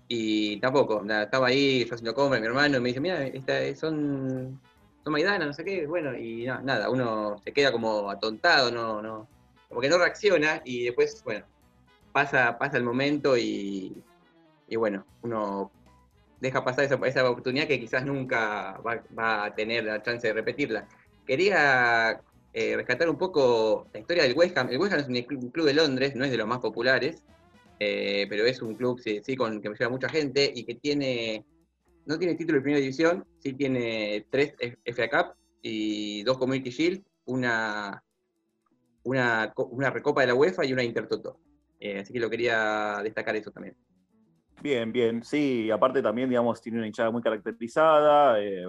Y 0.08 0.60
tampoco, 0.60 1.02
nada, 1.02 1.24
estaba 1.24 1.48
ahí, 1.48 1.86
yo 1.86 1.94
haciendo 1.94 2.14
compras, 2.14 2.42
mi 2.42 2.48
hermano, 2.48 2.78
y 2.78 2.82
me 2.82 2.90
dice, 2.90 3.00
mira, 3.00 3.26
son, 3.76 4.60
son 5.04 5.14
Maidana, 5.14 5.46
no 5.46 5.54
sé 5.54 5.64
qué, 5.64 5.88
bueno, 5.88 6.18
y 6.18 6.46
no, 6.46 6.62
nada, 6.62 6.90
uno 6.90 7.38
se 7.42 7.54
queda 7.54 7.72
como 7.72 8.10
atontado, 8.10 8.72
no, 8.72 9.02
no, 9.02 9.30
como 9.70 9.80
que 9.80 9.88
no 9.88 9.98
reacciona, 9.98 10.62
y 10.66 10.84
después, 10.84 11.24
bueno, 11.24 11.46
pasa, 12.12 12.58
pasa 12.58 12.78
el 12.78 12.84
momento 12.84 13.38
y, 13.38 14.04
y 14.68 14.76
bueno, 14.76 15.06
uno 15.22 15.72
deja 16.42 16.64
pasar 16.64 16.86
esa, 16.86 16.96
esa 17.06 17.30
oportunidad 17.30 17.68
que 17.68 17.80
quizás 17.80 18.04
nunca 18.06 18.82
va, 18.86 19.46
a 19.46 19.56
tener 19.56 19.86
la 19.86 20.02
chance 20.02 20.28
de 20.28 20.34
repetirla. 20.34 20.88
Quería 21.26 22.20
eh, 22.52 22.76
rescatar 22.76 23.10
un 23.10 23.18
poco 23.18 23.88
la 23.94 24.00
historia 24.00 24.24
del 24.24 24.36
West 24.36 24.58
Ham. 24.58 24.70
El 24.70 24.80
West 24.80 24.94
Ham 24.94 25.00
es 25.02 25.08
un 25.08 25.22
club, 25.22 25.44
un 25.44 25.52
club 25.52 25.66
de 25.68 25.74
Londres, 25.76 26.16
no 26.16 26.26
es 26.26 26.32
de 26.32 26.38
los 26.38 26.48
más 26.48 26.60
populares, 26.60 27.24
eh, 27.80 28.26
pero 28.28 28.46
es 28.46 28.62
un 28.62 28.76
club 28.76 29.00
sí, 29.00 29.22
sí, 29.24 29.36
con 29.36 29.62
que 29.62 29.70
me 29.70 29.76
lleva 29.76 29.92
mucha 29.92 30.10
gente 30.10 30.52
y 30.54 30.64
que 30.64 30.76
tiene, 30.76 31.46
no 32.06 32.18
tiene 32.18 32.36
título 32.36 32.58
de 32.58 32.64
primera 32.64 32.82
división, 32.82 33.26
sí 33.40 33.54
tiene 33.54 34.26
tres 34.32 34.54
FA 34.86 35.10
Cup 35.10 35.36
y 35.62 36.24
dos 36.24 36.40
Community 36.40 36.72
Shield, 36.72 37.04
una, 37.26 38.04
una, 39.04 39.54
una 39.56 39.90
recopa 39.92 40.22
de 40.22 40.28
la 40.28 40.36
UEFA 40.36 40.66
y 40.66 40.74
una 40.74 40.84
Intertoto. 40.84 41.40
Eh, 41.82 42.00
así 42.00 42.14
que 42.14 42.20
lo 42.20 42.30
quería 42.30 43.00
destacar 43.04 43.36
eso 43.36 43.50
también. 43.50 43.76
Bien, 44.62 44.92
bien. 44.92 45.24
Sí, 45.24 45.72
aparte 45.72 46.04
también, 46.04 46.30
digamos, 46.30 46.62
tiene 46.62 46.78
una 46.78 46.86
hinchada 46.86 47.10
muy 47.10 47.24
caracterizada. 47.24 48.40
Eh, 48.40 48.64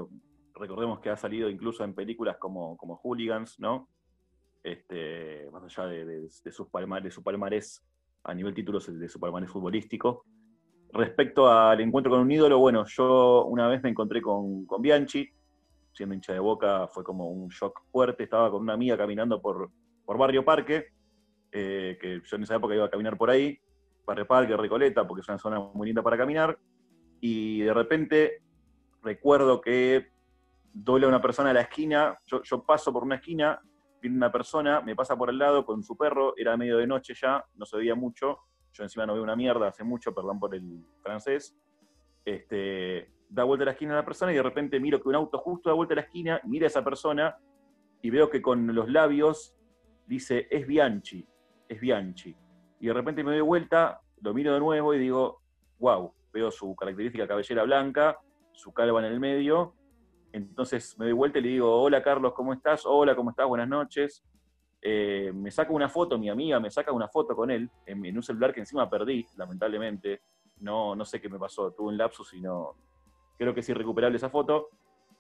recordemos 0.55 0.99
que 1.01 1.11
ha 1.11 1.17
salido 1.19 1.51
incluso 1.51 1.85
en 1.85 1.95
películas 1.95 2.39
como, 2.39 2.75
como 2.79 2.97
Hooligans, 2.97 3.61
¿no? 3.61 3.91
Este, 4.63 5.51
más 5.53 5.63
allá 5.65 5.89
de, 5.89 6.05
de, 6.07 6.21
de, 6.23 6.31
sus 6.31 6.71
de 6.73 7.11
su 7.11 7.23
palmarés 7.23 7.85
a 8.25 8.33
nivel 8.33 8.55
títulos 8.55 8.99
de 8.99 9.09
su 9.09 9.21
palmarés 9.21 9.51
futbolístico. 9.51 10.25
Respecto 10.95 11.51
al 11.51 11.81
encuentro 11.83 12.11
con 12.11 12.21
un 12.21 12.31
ídolo, 12.31 12.59
bueno, 12.59 12.85
yo 12.87 13.45
una 13.45 13.69
vez 13.69 13.83
me 13.83 13.91
encontré 13.91 14.23
con, 14.23 14.65
con 14.65 14.81
Bianchi, 14.81 15.29
siendo 15.93 16.15
hincha 16.15 16.33
de 16.33 16.39
boca, 16.39 16.89
fue 16.89 17.05
como 17.05 17.29
un 17.29 17.49
shock 17.49 17.83
fuerte. 17.91 18.25
Estaba 18.25 18.51
con 18.51 18.63
una 18.63 18.73
amiga 18.73 18.97
caminando 18.97 19.43
por, 19.43 19.71
por 20.07 20.17
Barrio 20.17 20.45
Parque, 20.45 20.87
eh, 21.53 21.99
que 22.01 22.21
yo 22.25 22.37
en 22.37 22.43
esa 22.43 22.57
época 22.57 22.75
iba 22.75 22.87
a 22.87 22.91
caminar 22.91 23.17
por 23.17 23.31
ahí, 23.31 23.59
Barrio 24.07 24.27
Parque, 24.27 24.57
Recoleta, 24.57 25.07
porque 25.07 25.21
es 25.21 25.29
una 25.29 25.39
zona 25.39 25.61
muy 25.61 25.87
linda 25.87 26.03
para 26.03 26.17
caminar, 26.17 26.59
y 27.21 27.61
de 27.61 27.73
repente 27.73 28.43
recuerdo 29.03 29.61
que 29.61 30.09
dobla 30.73 31.07
una 31.07 31.21
persona 31.21 31.51
a 31.51 31.53
la 31.53 31.61
esquina, 31.61 32.19
yo, 32.27 32.43
yo, 32.43 32.65
paso 32.65 32.93
por 32.93 33.05
una 33.05 33.17
esquina, 33.17 33.61
viene 34.01 34.17
una 34.17 34.33
persona, 34.33 34.81
me 34.81 34.97
pasa 34.97 35.17
por 35.17 35.31
el 35.31 35.39
lado 35.39 35.65
con 35.65 35.83
su 35.83 35.97
perro, 35.97 36.35
era 36.37 36.57
medio 36.57 36.79
de 36.79 36.87
noche 36.87 37.15
ya, 37.15 37.45
no 37.55 37.67
se 37.67 37.77
veía 37.77 37.95
mucho, 37.95 38.39
yo 38.73 38.83
encima 38.83 39.07
no 39.07 39.15
veo 39.15 39.23
una 39.23 39.37
mierda 39.37 39.69
hace 39.69 39.85
mucho, 39.85 40.15
perdón 40.15 40.41
por 40.41 40.55
el 40.55 40.85
francés, 41.03 41.55
este, 42.25 43.13
da 43.29 43.45
vuelta 43.45 43.65
a 43.65 43.67
la 43.67 43.73
esquina 43.73 43.93
a 43.93 43.97
la 43.97 44.05
persona 44.05 44.33
y 44.33 44.37
de 44.37 44.43
repente 44.43 44.81
miro 44.81 45.01
que 45.01 45.09
un 45.09 45.15
auto 45.15 45.39
justo 45.39 45.69
da 45.69 45.75
vuelta 45.75 45.95
a 45.95 45.97
la 45.97 46.03
esquina, 46.03 46.41
mira 46.45 46.67
a 46.67 46.69
esa 46.69 46.85
persona 46.85 47.37
y 48.01 48.11
veo 48.11 48.31
que 48.31 48.43
con 48.43 48.75
los 48.75 48.89
labios 48.91 49.57
dice, 50.07 50.49
es 50.51 50.67
Bianchi, 50.67 51.27
es 51.73 51.81
Bianchi. 51.81 52.37
Y 52.81 52.87
de 52.87 52.93
repente 52.93 53.23
me 53.23 53.33
doy 53.33 53.41
vuelta, 53.41 54.01
lo 54.21 54.35
miro 54.35 54.55
de 54.55 54.61
nuevo 54.61 54.95
y 54.95 54.99
digo, 54.99 55.43
wow, 55.79 56.13
veo 56.33 56.51
su 56.51 56.75
característica 56.75 57.27
cabellera 57.27 57.65
blanca, 57.65 58.19
su 58.53 58.73
calva 58.73 59.01
en 59.01 59.13
el 59.13 59.21
medio. 59.21 59.75
Entonces 60.33 60.99
me 60.99 61.07
doy 61.07 61.15
vuelta 61.15 61.39
y 61.39 61.43
le 61.43 61.49
digo, 61.51 61.81
hola 61.81 62.03
Carlos, 62.03 62.33
¿cómo 62.35 62.53
estás? 62.53 62.83
Hola, 62.87 63.15
¿cómo 63.15 63.31
estás? 63.31 63.47
Buenas 63.47 63.69
noches. 63.69 64.25
Eh, 64.81 65.31
me 65.35 65.51
saca 65.51 65.73
una 65.73 65.89
foto, 65.89 66.19
mi 66.19 66.29
amiga 66.29 66.59
me 66.59 66.71
saca 66.71 66.91
una 66.91 67.07
foto 67.09 67.37
con 67.37 67.51
él, 67.51 67.71
en, 67.87 68.05
en, 68.05 68.17
un 68.17 68.23
celular 68.23 68.53
que 68.53 68.61
encima 68.61 68.91
perdí, 68.91 69.25
lamentablemente. 69.37 70.23
No, 70.61 70.95
no 70.95 71.05
sé 71.05 71.21
qué 71.21 71.29
me 71.29 71.39
pasó, 71.39 71.73
tuve 71.73 71.89
un 71.89 71.99
lapsus 71.99 72.35
y 72.35 72.41
no. 72.41 72.77
Creo 73.39 73.55
que 73.55 73.61
es 73.61 73.69
irrecuperable 73.69 74.17
esa 74.17 74.31
foto. 74.31 74.69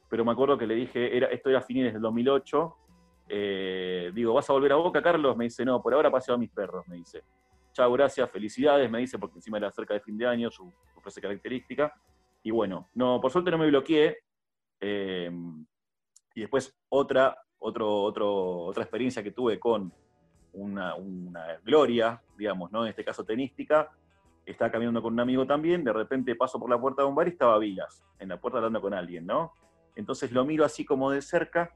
Pero 0.08 0.24
me 0.26 0.32
acuerdo 0.32 0.58
que 0.58 0.66
le 0.66 0.74
dije, 0.74 1.16
era, 1.16 1.28
esto 1.28 1.48
era 1.48 1.60
a 1.60 1.62
fines 1.62 1.92
del 1.92 2.02
2008. 2.02 2.76
Eh, 3.34 4.12
digo, 4.12 4.34
¿vas 4.34 4.50
a 4.50 4.52
volver 4.52 4.72
a 4.72 4.76
Boca, 4.76 5.02
Carlos? 5.02 5.34
Me 5.38 5.44
dice, 5.44 5.64
no, 5.64 5.80
por 5.80 5.94
ahora 5.94 6.10
paseo 6.10 6.34
a 6.34 6.38
mis 6.38 6.50
perros, 6.50 6.86
me 6.86 6.96
dice. 6.96 7.24
Chao, 7.72 7.90
gracias, 7.90 8.30
felicidades, 8.30 8.90
me 8.90 8.98
dice, 8.98 9.18
porque 9.18 9.38
encima 9.38 9.56
era 9.56 9.72
cerca 9.72 9.94
de 9.94 10.00
fin 10.00 10.18
de 10.18 10.26
año, 10.26 10.50
su, 10.50 10.70
su 10.92 11.00
frase 11.00 11.22
característica. 11.22 11.94
Y 12.42 12.50
bueno, 12.50 12.90
no, 12.92 13.22
por 13.22 13.30
suerte 13.30 13.50
no 13.50 13.56
me 13.56 13.68
bloqueé. 13.68 14.18
Eh, 14.78 15.30
y 16.34 16.40
después 16.42 16.76
otra, 16.90 17.34
otro, 17.58 18.02
otro, 18.02 18.64
otra 18.64 18.82
experiencia 18.82 19.22
que 19.22 19.30
tuve 19.30 19.58
con 19.58 19.90
una, 20.52 20.94
una, 20.96 21.56
gloria, 21.64 22.22
digamos, 22.36 22.70
¿no? 22.70 22.82
En 22.82 22.90
este 22.90 23.02
caso 23.02 23.24
tenística. 23.24 23.90
Estaba 24.44 24.72
caminando 24.72 25.00
con 25.00 25.14
un 25.14 25.20
amigo 25.20 25.46
también, 25.46 25.84
de 25.84 25.92
repente 25.94 26.34
paso 26.34 26.60
por 26.60 26.68
la 26.68 26.78
puerta 26.78 27.00
de 27.00 27.08
un 27.08 27.14
bar 27.14 27.28
y 27.28 27.30
estaba 27.30 27.58
Vilas, 27.58 28.04
en 28.18 28.28
la 28.28 28.38
puerta 28.38 28.58
hablando 28.58 28.82
con 28.82 28.92
alguien, 28.92 29.24
¿no? 29.24 29.54
Entonces 29.96 30.32
lo 30.32 30.44
miro 30.44 30.66
así 30.66 30.84
como 30.84 31.10
de 31.10 31.22
cerca 31.22 31.72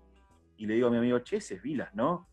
y 0.57 0.67
le 0.67 0.75
digo 0.75 0.89
a 0.89 0.91
mi 0.91 0.99
amigo, 0.99 1.19
che, 1.21 1.37
ese 1.37 1.55
es 1.55 1.63
Vilas, 1.63 1.95
¿no? 1.95 2.29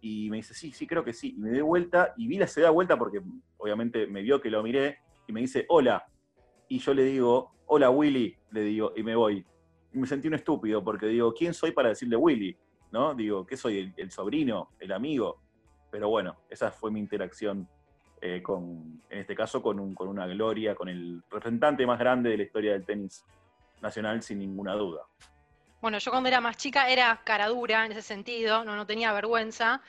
Y 0.00 0.30
me 0.30 0.38
dice, 0.38 0.54
sí, 0.54 0.72
sí, 0.72 0.86
creo 0.86 1.04
que 1.04 1.12
sí. 1.12 1.34
Y 1.36 1.40
me 1.40 1.50
doy 1.50 1.60
vuelta 1.60 2.14
y 2.16 2.26
Vilas 2.26 2.52
se 2.52 2.62
da 2.62 2.70
vuelta 2.70 2.98
porque 2.98 3.20
obviamente 3.58 4.06
me 4.06 4.22
vio 4.22 4.40
que 4.40 4.50
lo 4.50 4.62
miré 4.62 4.98
y 5.26 5.32
me 5.32 5.40
dice, 5.40 5.66
hola. 5.68 6.06
Y 6.68 6.78
yo 6.78 6.94
le 6.94 7.04
digo, 7.04 7.52
hola 7.66 7.90
Willy, 7.90 8.36
le 8.50 8.62
digo, 8.62 8.92
y 8.96 9.02
me 9.02 9.14
voy. 9.14 9.44
Y 9.92 9.98
me 9.98 10.06
sentí 10.06 10.28
un 10.28 10.34
estúpido 10.34 10.82
porque 10.82 11.06
digo, 11.06 11.34
¿quién 11.34 11.52
soy 11.52 11.72
para 11.72 11.90
decirle 11.90 12.16
Willy? 12.16 12.56
¿No? 12.92 13.14
Digo, 13.14 13.46
¿qué 13.46 13.56
soy? 13.56 13.92
¿El, 13.96 14.10
sobrino? 14.10 14.70
¿El 14.78 14.92
amigo? 14.92 15.40
Pero 15.90 16.08
bueno, 16.08 16.36
esa 16.48 16.70
fue 16.70 16.90
mi 16.90 17.00
interacción 17.00 17.68
eh, 18.20 18.42
con, 18.42 19.02
en 19.08 19.18
este 19.18 19.34
caso, 19.34 19.62
con, 19.62 19.78
un, 19.78 19.94
con 19.94 20.08
una 20.08 20.26
gloria, 20.26 20.74
con 20.74 20.88
el 20.88 21.22
representante 21.30 21.86
más 21.86 21.98
grande 21.98 22.30
de 22.30 22.36
la 22.38 22.42
historia 22.44 22.72
del 22.72 22.84
tenis 22.84 23.24
nacional, 23.82 24.22
sin 24.22 24.38
ninguna 24.38 24.74
duda. 24.74 25.02
Bueno, 25.80 25.98
yo 25.98 26.10
cuando 26.10 26.28
era 26.28 26.40
más 26.40 26.56
chica 26.56 26.90
era 26.90 27.20
cara 27.24 27.48
dura 27.48 27.86
en 27.86 27.92
ese 27.92 28.02
sentido, 28.02 28.64
no, 28.64 28.86
tenía 28.86 29.12
vergüenza. 29.12 29.80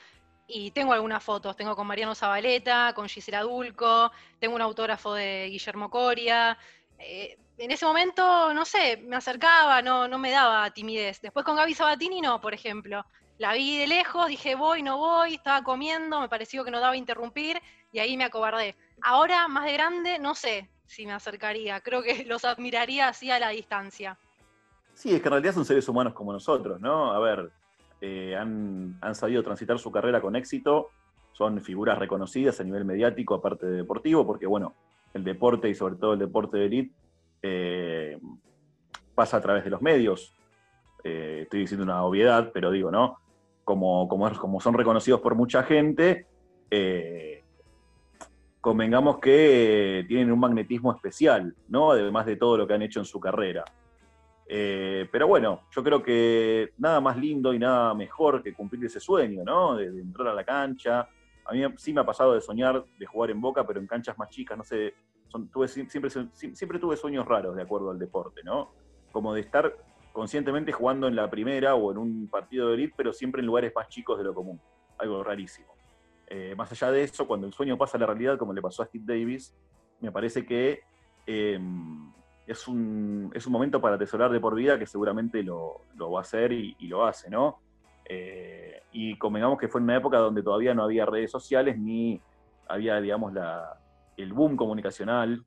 Y 0.46 0.70
tengo 0.72 0.92
algunas 0.92 1.22
fotos, 1.22 1.56
tengo 1.56 1.76
con 1.76 1.86
Mariano 1.86 2.14
Zabaleta, 2.14 2.92
con 2.94 3.08
Gisela 3.08 3.42
Dulco, 3.42 4.10
tengo 4.38 4.54
un 4.54 4.62
autógrafo 4.62 5.14
de 5.14 5.48
Guillermo 5.50 5.88
Coria. 5.88 6.58
Eh, 6.98 7.38
en 7.58 7.70
ese 7.70 7.86
momento, 7.86 8.52
no 8.52 8.64
sé, 8.64 8.98
me 8.98 9.16
acercaba, 9.16 9.80
no, 9.82 10.08
no 10.08 10.18
me 10.18 10.30
daba 10.30 10.70
timidez. 10.70 11.20
Después 11.20 11.44
con 11.44 11.56
Gaby 11.56 11.74
Sabatini 11.74 12.20
no, 12.20 12.40
por 12.40 12.54
ejemplo. 12.54 13.04
La 13.38 13.54
vi 13.54 13.78
de 13.78 13.86
lejos, 13.86 14.28
dije 14.28 14.54
voy, 14.54 14.82
no 14.82 14.98
voy, 14.98 15.34
estaba 15.34 15.62
comiendo, 15.62 16.20
me 16.20 16.28
pareció 16.28 16.64
que 16.64 16.70
no 16.70 16.80
daba 16.80 16.96
interrumpir 16.96 17.60
y 17.92 17.98
ahí 17.98 18.16
me 18.16 18.24
acobardé. 18.24 18.76
Ahora, 19.02 19.48
más 19.48 19.64
de 19.64 19.72
grande, 19.72 20.18
no 20.18 20.34
sé 20.34 20.70
si 20.86 21.06
me 21.06 21.12
acercaría, 21.12 21.80
creo 21.80 22.02
que 22.02 22.24
los 22.26 22.44
admiraría 22.44 23.08
así 23.08 23.30
a 23.30 23.38
la 23.38 23.50
distancia. 23.50 24.18
Sí, 24.94 25.14
es 25.14 25.20
que 25.20 25.28
en 25.28 25.32
realidad 25.32 25.54
son 25.54 25.64
seres 25.64 25.88
humanos 25.88 26.12
como 26.12 26.32
nosotros, 26.32 26.80
¿no? 26.80 27.12
A 27.12 27.18
ver, 27.18 27.50
eh, 28.00 28.36
han, 28.36 28.98
han, 29.00 29.14
sabido 29.14 29.42
transitar 29.42 29.78
su 29.78 29.90
carrera 29.90 30.20
con 30.20 30.36
éxito, 30.36 30.88
son 31.32 31.60
figuras 31.60 31.98
reconocidas 31.98 32.60
a 32.60 32.64
nivel 32.64 32.84
mediático, 32.84 33.34
aparte 33.34 33.66
de 33.66 33.78
deportivo, 33.78 34.26
porque 34.26 34.46
bueno, 34.46 34.74
el 35.14 35.24
deporte 35.24 35.68
y 35.68 35.74
sobre 35.74 35.96
todo 35.96 36.14
el 36.14 36.18
deporte 36.18 36.58
de 36.58 36.66
élite 36.66 36.94
eh, 37.42 38.18
pasa 39.14 39.38
a 39.38 39.40
través 39.40 39.64
de 39.64 39.70
los 39.70 39.82
medios. 39.82 40.34
Eh, 41.04 41.40
estoy 41.42 41.60
diciendo 41.60 41.84
una 41.84 42.04
obviedad, 42.04 42.50
pero 42.52 42.70
digo, 42.70 42.90
¿no? 42.90 43.18
Como, 43.64 44.08
como, 44.08 44.30
como 44.38 44.60
son 44.60 44.74
reconocidos 44.74 45.20
por 45.20 45.34
mucha 45.34 45.62
gente, 45.62 46.26
eh, 46.70 47.42
convengamos 48.60 49.18
que 49.18 50.04
tienen 50.08 50.32
un 50.32 50.38
magnetismo 50.38 50.92
especial, 50.92 51.54
¿no? 51.68 51.92
Además 51.92 52.26
de 52.26 52.36
todo 52.36 52.56
lo 52.56 52.66
que 52.66 52.74
han 52.74 52.82
hecho 52.82 53.00
en 53.00 53.04
su 53.04 53.20
carrera. 53.20 53.64
Eh, 54.54 55.08
pero 55.10 55.26
bueno, 55.26 55.62
yo 55.70 55.82
creo 55.82 56.02
que 56.02 56.74
nada 56.76 57.00
más 57.00 57.16
lindo 57.16 57.54
y 57.54 57.58
nada 57.58 57.94
mejor 57.94 58.42
que 58.42 58.52
cumplir 58.52 58.84
ese 58.84 59.00
sueño, 59.00 59.42
¿no? 59.42 59.76
De, 59.76 59.86
entrar 59.86 60.28
a 60.28 60.34
la 60.34 60.44
cancha. 60.44 61.08
A 61.46 61.52
mí 61.54 61.62
sí 61.78 61.94
me 61.94 62.02
ha 62.02 62.04
pasado 62.04 62.34
de 62.34 62.42
soñar 62.42 62.84
de 62.98 63.06
jugar 63.06 63.30
en 63.30 63.40
Boca, 63.40 63.66
pero 63.66 63.80
en 63.80 63.86
canchas 63.86 64.18
más 64.18 64.28
chicas, 64.28 64.58
no 64.58 64.62
sé, 64.62 64.92
siempre, 65.88 66.10
siempre 66.10 66.78
tuve 66.78 66.98
sueños 66.98 67.26
raros 67.26 67.56
de 67.56 67.62
acuerdo 67.62 67.92
al 67.92 67.98
deporte, 67.98 68.42
¿no? 68.44 68.72
Como 69.10 69.32
de 69.32 69.40
estar 69.40 69.74
conscientemente 70.12 70.70
jugando 70.70 71.08
en 71.08 71.16
la 71.16 71.30
primera 71.30 71.74
o 71.74 71.90
en 71.90 71.96
un 71.96 72.28
partido 72.28 72.68
de 72.68 72.74
elite, 72.74 72.92
pero 72.94 73.14
siempre 73.14 73.40
en 73.40 73.46
lugares 73.46 73.72
más 73.74 73.88
chicos 73.88 74.18
de 74.18 74.24
lo 74.24 74.34
común. 74.34 74.60
Algo 74.98 75.24
rarísimo. 75.24 75.72
Eh, 76.26 76.54
más 76.58 76.70
allá 76.70 76.92
de 76.92 77.04
eso, 77.04 77.26
cuando 77.26 77.46
el 77.46 77.54
sueño 77.54 77.78
pasa 77.78 77.96
a 77.96 78.00
la 78.00 78.06
realidad, 78.06 78.36
como 78.36 78.52
le 78.52 78.60
pasó 78.60 78.82
a 78.82 78.86
Steve 78.86 79.04
Davis, 79.06 79.56
me 80.00 80.12
parece 80.12 80.44
que 80.44 80.82
eh, 81.26 81.58
es 82.46 82.66
un, 82.68 83.30
es 83.34 83.46
un 83.46 83.52
momento 83.52 83.80
para 83.80 83.96
atesorar 83.96 84.30
de 84.30 84.40
por 84.40 84.54
vida 84.54 84.78
que 84.78 84.86
seguramente 84.86 85.42
lo, 85.42 85.82
lo 85.96 86.10
va 86.10 86.20
a 86.20 86.22
hacer 86.22 86.52
y, 86.52 86.76
lo 86.88 87.04
hace, 87.04 87.30
¿no? 87.30 87.60
Eh, 88.04 88.82
y 88.92 89.16
convengamos 89.16 89.58
que 89.58 89.68
fue 89.68 89.80
en 89.80 89.84
una 89.84 89.96
época 89.96 90.18
donde 90.18 90.42
todavía 90.42 90.74
no 90.74 90.82
había 90.84 91.06
redes 91.06 91.30
sociales 91.30 91.78
ni 91.78 92.20
había, 92.68 93.00
digamos, 93.00 93.32
la, 93.32 93.78
el 94.16 94.32
boom 94.32 94.56
comunicacional 94.56 95.44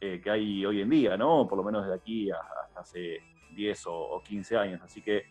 eh, 0.00 0.20
que 0.22 0.30
hay 0.30 0.64
hoy 0.64 0.80
en 0.82 0.90
día, 0.90 1.16
¿no? 1.16 1.46
Por 1.48 1.58
lo 1.58 1.64
menos 1.64 1.82
desde 1.84 1.96
aquí 1.96 2.30
hasta 2.30 2.80
hace 2.80 3.18
10 3.54 3.86
o, 3.86 3.94
o 3.94 4.22
15 4.22 4.56
años. 4.56 4.80
Así 4.82 5.02
que 5.02 5.24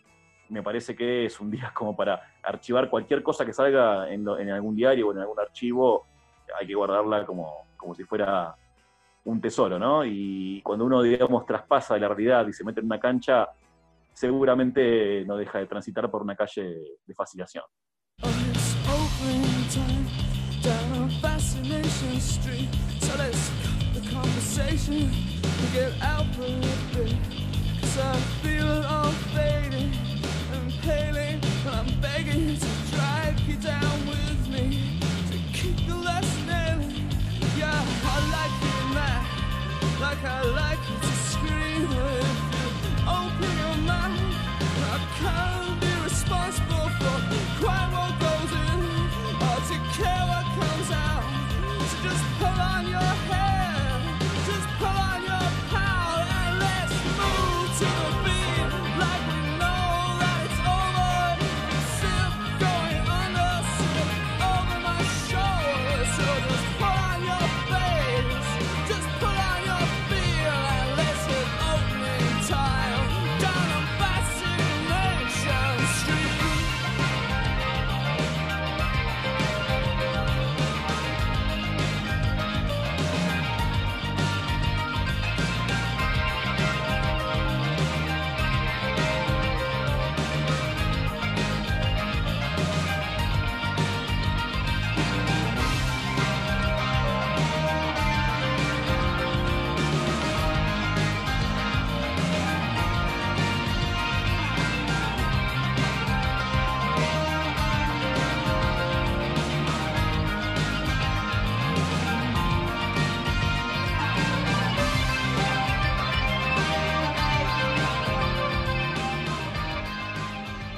me 0.48 0.62
parece 0.62 0.94
que 0.94 1.24
es 1.26 1.40
un 1.40 1.50
día 1.50 1.72
como 1.74 1.96
para 1.96 2.20
archivar 2.42 2.90
cualquier 2.90 3.22
cosa 3.22 3.44
que 3.46 3.52
salga 3.52 4.08
en, 4.12 4.24
lo- 4.24 4.38
en 4.38 4.50
algún 4.50 4.76
diario 4.76 5.08
o 5.08 5.12
en 5.12 5.18
algún 5.18 5.40
archivo, 5.40 6.06
hay 6.58 6.66
que 6.66 6.74
guardarla 6.74 7.24
como, 7.26 7.66
como 7.76 7.94
si 7.94 8.04
fuera 8.04 8.54
un 9.26 9.40
tesoro, 9.40 9.78
¿no? 9.78 10.04
Y 10.04 10.62
cuando 10.62 10.84
uno, 10.84 11.02
digamos, 11.02 11.44
traspasa 11.46 11.98
la 11.98 12.08
realidad 12.08 12.46
y 12.46 12.52
se 12.52 12.64
mete 12.64 12.80
en 12.80 12.86
una 12.86 13.00
cancha, 13.00 13.48
seguramente 14.12 15.24
no 15.26 15.36
deja 15.36 15.58
de 15.58 15.66
transitar 15.66 16.10
por 16.10 16.22
una 16.22 16.36
calle 16.36 16.78
de 17.04 17.14
fascinación. 17.14 17.64
I 38.08 38.30
like 38.30 38.75
like 40.00 40.22
I 40.24 40.42
like 40.62 40.82
to 41.02 41.12
scream. 41.30 41.88
Open 43.20 43.52
your 43.62 43.76
mouth, 43.90 44.20
I 44.92 44.96
can't 45.20 45.80
be 45.80 45.92
responsible 46.04 46.88
for 47.00 47.18
quite 47.60 47.88
what 47.92 48.12
goes 48.20 48.52
in 48.52 48.66
care 49.96 50.24
what 50.28 50.44
comes 50.58 50.90
out. 50.90 51.24
So 51.88 51.96
just 52.02 52.24
pull 52.38 52.60
on 52.72 52.86
your 52.86 53.12
hair, 53.28 53.65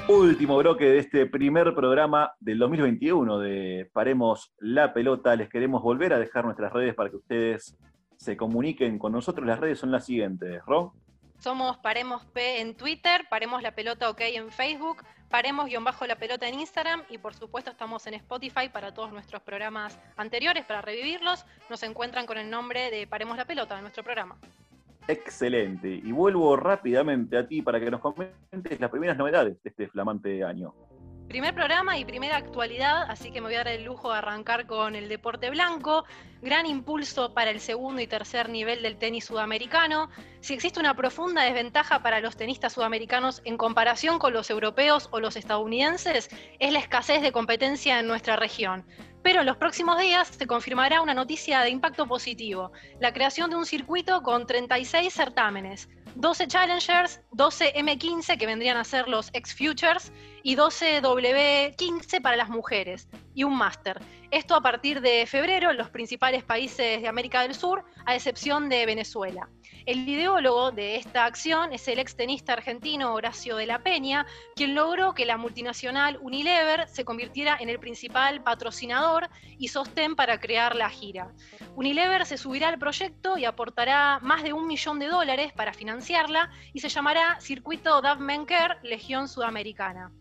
Último 0.09 0.57
bloque 0.57 0.85
de 0.85 0.97
este 0.97 1.27
primer 1.27 1.75
programa 1.75 2.33
del 2.39 2.57
2021 2.57 3.37
de 3.37 3.87
Paremos 3.93 4.51
la 4.57 4.91
Pelota. 4.91 5.35
Les 5.35 5.49
queremos 5.49 5.83
volver 5.83 6.13
a 6.13 6.17
dejar 6.17 6.45
nuestras 6.45 6.73
redes 6.73 6.95
para 6.95 7.11
que 7.11 7.17
ustedes 7.17 7.77
se 8.17 8.35
comuniquen 8.35 8.97
con 8.97 9.11
nosotros. 9.11 9.45
Las 9.45 9.59
redes 9.59 9.77
son 9.77 9.91
las 9.91 10.07
siguientes, 10.07 10.65
¿Ro? 10.65 10.95
Somos 11.37 11.77
Paremos 11.77 12.25
P 12.25 12.59
en 12.59 12.73
Twitter, 12.75 13.27
Paremos 13.29 13.61
la 13.61 13.75
Pelota 13.75 14.09
OK 14.09 14.21
en 14.21 14.49
Facebook, 14.49 15.03
Paremos-la 15.29 16.15
Pelota 16.15 16.47
en 16.47 16.59
Instagram 16.59 17.03
y 17.11 17.19
por 17.19 17.35
supuesto 17.35 17.69
estamos 17.69 18.07
en 18.07 18.15
Spotify 18.15 18.67
para 18.73 18.91
todos 18.91 19.11
nuestros 19.11 19.43
programas 19.43 19.99
anteriores, 20.17 20.65
para 20.65 20.81
revivirlos. 20.81 21.45
Nos 21.69 21.83
encuentran 21.83 22.25
con 22.25 22.39
el 22.39 22.49
nombre 22.49 22.89
de 22.89 23.05
Paremos 23.05 23.37
la 23.37 23.45
Pelota 23.45 23.75
en 23.75 23.81
nuestro 23.81 24.03
programa. 24.03 24.39
Excelente. 25.09 25.89
Y 25.89 26.11
vuelvo 26.11 26.55
rápidamente 26.55 27.35
a 27.35 27.47
ti 27.47 27.63
para 27.63 27.79
que 27.79 27.89
nos 27.89 27.99
comentes 27.99 28.79
las 28.79 28.91
primeras 28.91 29.17
novedades 29.17 29.57
de 29.63 29.69
este 29.71 29.87
flamante 29.87 30.43
año. 30.43 30.75
Primer 31.27 31.55
programa 31.55 31.97
y 31.97 32.05
primera 32.05 32.37
actualidad, 32.37 33.03
así 33.07 33.31
que 33.31 33.41
me 33.41 33.47
voy 33.47 33.55
a 33.55 33.59
dar 33.59 33.69
el 33.69 33.83
lujo 33.83 34.11
de 34.11 34.17
arrancar 34.19 34.67
con 34.67 34.95
el 34.95 35.09
deporte 35.09 35.49
blanco. 35.49 36.05
Gran 36.43 36.67
impulso 36.67 37.33
para 37.33 37.49
el 37.49 37.59
segundo 37.59 38.01
y 38.01 38.07
tercer 38.07 38.49
nivel 38.49 38.83
del 38.83 38.97
tenis 38.97 39.25
sudamericano. 39.25 40.11
Si 40.41 40.53
existe 40.53 40.79
una 40.79 40.95
profunda 40.95 41.43
desventaja 41.43 42.03
para 42.03 42.19
los 42.19 42.37
tenistas 42.37 42.73
sudamericanos 42.73 43.41
en 43.45 43.57
comparación 43.57 44.19
con 44.19 44.33
los 44.33 44.51
europeos 44.51 45.09
o 45.11 45.19
los 45.19 45.35
estadounidenses, 45.35 46.29
es 46.59 46.71
la 46.71 46.79
escasez 46.79 47.23
de 47.23 47.31
competencia 47.31 47.99
en 47.99 48.07
nuestra 48.07 48.35
región. 48.35 48.85
Pero 49.21 49.41
en 49.41 49.45
los 49.45 49.57
próximos 49.57 49.99
días 49.99 50.29
se 50.29 50.47
confirmará 50.47 51.01
una 51.01 51.13
noticia 51.13 51.61
de 51.61 51.69
impacto 51.69 52.07
positivo, 52.07 52.71
la 52.99 53.13
creación 53.13 53.49
de 53.49 53.57
un 53.57 53.65
circuito 53.65 54.21
con 54.21 54.45
36 54.45 55.13
certámenes, 55.13 55.89
12 56.15 56.47
Challengers, 56.47 57.21
12 57.31 57.73
M15 57.75 58.37
que 58.37 58.45
vendrían 58.45 58.77
a 58.77 58.83
ser 58.83 59.07
los 59.07 59.29
X-Futures 59.33 60.11
y 60.43 60.55
12 60.55 61.01
W15 61.01 62.21
para 62.21 62.37
las 62.37 62.49
mujeres 62.49 63.07
y 63.33 63.43
un 63.43 63.57
máster. 63.57 64.01
Esto 64.31 64.55
a 64.55 64.61
partir 64.61 65.01
de 65.01 65.25
febrero 65.25 65.71
en 65.71 65.77
los 65.77 65.89
principales 65.89 66.43
países 66.43 67.01
de 67.01 67.07
América 67.07 67.41
del 67.41 67.55
Sur, 67.55 67.83
a 68.05 68.15
excepción 68.15 68.69
de 68.69 68.85
Venezuela. 68.85 69.49
El 69.85 70.07
ideólogo 70.07 70.71
de 70.71 70.97
esta 70.97 71.25
acción 71.25 71.73
es 71.73 71.87
el 71.87 71.97
extenista 71.97 72.53
argentino 72.53 73.13
Horacio 73.15 73.55
de 73.55 73.65
la 73.65 73.79
Peña, 73.79 74.27
quien 74.55 74.75
logró 74.75 75.15
que 75.15 75.25
la 75.25 75.37
multinacional 75.37 76.19
Unilever 76.21 76.87
se 76.87 77.05
convirtiera 77.05 77.57
en 77.59 77.69
el 77.69 77.79
principal 77.79 78.43
patrocinador 78.43 79.29
y 79.57 79.69
sostén 79.69 80.15
para 80.15 80.39
crear 80.39 80.75
la 80.75 80.89
gira. 80.89 81.33
Unilever 81.75 82.25
se 82.27 82.37
subirá 82.37 82.67
al 82.69 82.77
proyecto 82.77 83.37
y 83.37 83.45
aportará 83.45 84.19
más 84.21 84.43
de 84.43 84.53
un 84.53 84.67
millón 84.67 84.99
de 84.99 85.07
dólares 85.07 85.53
para 85.53 85.73
financiarla 85.73 86.51
y 86.71 86.81
se 86.81 86.89
llamará 86.89 87.39
Circuito 87.39 88.01
Dav 88.01 88.19
Menker 88.19 88.77
Legión 88.83 89.27
Sudamericana. 89.27 90.11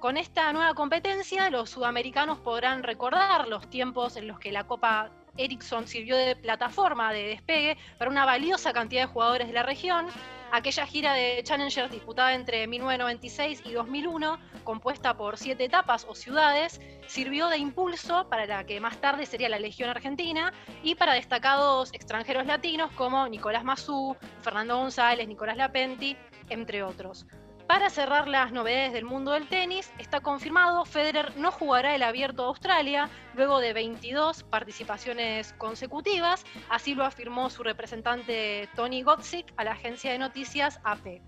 Con 0.00 0.16
esta 0.16 0.50
nueva 0.54 0.72
competencia, 0.72 1.50
los 1.50 1.68
sudamericanos 1.68 2.38
podrán 2.38 2.82
recordar 2.82 3.46
los 3.48 3.68
tiempos 3.68 4.16
en 4.16 4.28
los 4.28 4.38
que 4.38 4.50
la 4.50 4.64
Copa 4.64 5.10
Ericsson 5.36 5.86
sirvió 5.86 6.16
de 6.16 6.36
plataforma 6.36 7.12
de 7.12 7.24
despegue 7.24 7.76
para 7.98 8.10
una 8.10 8.24
valiosa 8.24 8.72
cantidad 8.72 9.02
de 9.02 9.12
jugadores 9.12 9.48
de 9.48 9.52
la 9.52 9.62
región. 9.62 10.06
Aquella 10.52 10.86
gira 10.86 11.12
de 11.12 11.42
Challengers 11.44 11.90
disputada 11.90 12.32
entre 12.32 12.66
1996 12.66 13.60
y 13.66 13.72
2001, 13.72 14.38
compuesta 14.64 15.18
por 15.18 15.36
siete 15.36 15.66
etapas 15.66 16.06
o 16.08 16.14
ciudades, 16.14 16.80
sirvió 17.06 17.48
de 17.48 17.58
impulso 17.58 18.26
para 18.30 18.46
la 18.46 18.64
que 18.64 18.80
más 18.80 18.96
tarde 19.02 19.26
sería 19.26 19.50
la 19.50 19.58
Legión 19.58 19.90
Argentina 19.90 20.54
y 20.82 20.94
para 20.94 21.12
destacados 21.12 21.92
extranjeros 21.92 22.46
latinos 22.46 22.90
como 22.92 23.28
Nicolás 23.28 23.64
Mazú, 23.64 24.16
Fernando 24.40 24.78
González, 24.78 25.28
Nicolás 25.28 25.58
Lapenti, 25.58 26.16
entre 26.48 26.82
otros. 26.82 27.26
Para 27.70 27.88
cerrar 27.88 28.26
las 28.26 28.50
novedades 28.50 28.92
del 28.92 29.04
mundo 29.04 29.30
del 29.30 29.46
tenis, 29.46 29.92
está 30.00 30.18
confirmado 30.20 30.84
Federer 30.84 31.36
no 31.36 31.52
jugará 31.52 31.94
el 31.94 32.02
Abierto 32.02 32.42
de 32.42 32.48
Australia 32.48 33.08
luego 33.36 33.60
de 33.60 33.72
22 33.72 34.42
participaciones 34.42 35.52
consecutivas, 35.52 36.44
así 36.68 36.96
lo 36.96 37.04
afirmó 37.04 37.48
su 37.48 37.62
representante 37.62 38.68
Tony 38.74 39.02
Gotzik 39.02 39.52
a 39.56 39.62
la 39.62 39.70
agencia 39.70 40.10
de 40.10 40.18
noticias 40.18 40.80
AP. 40.82 41.22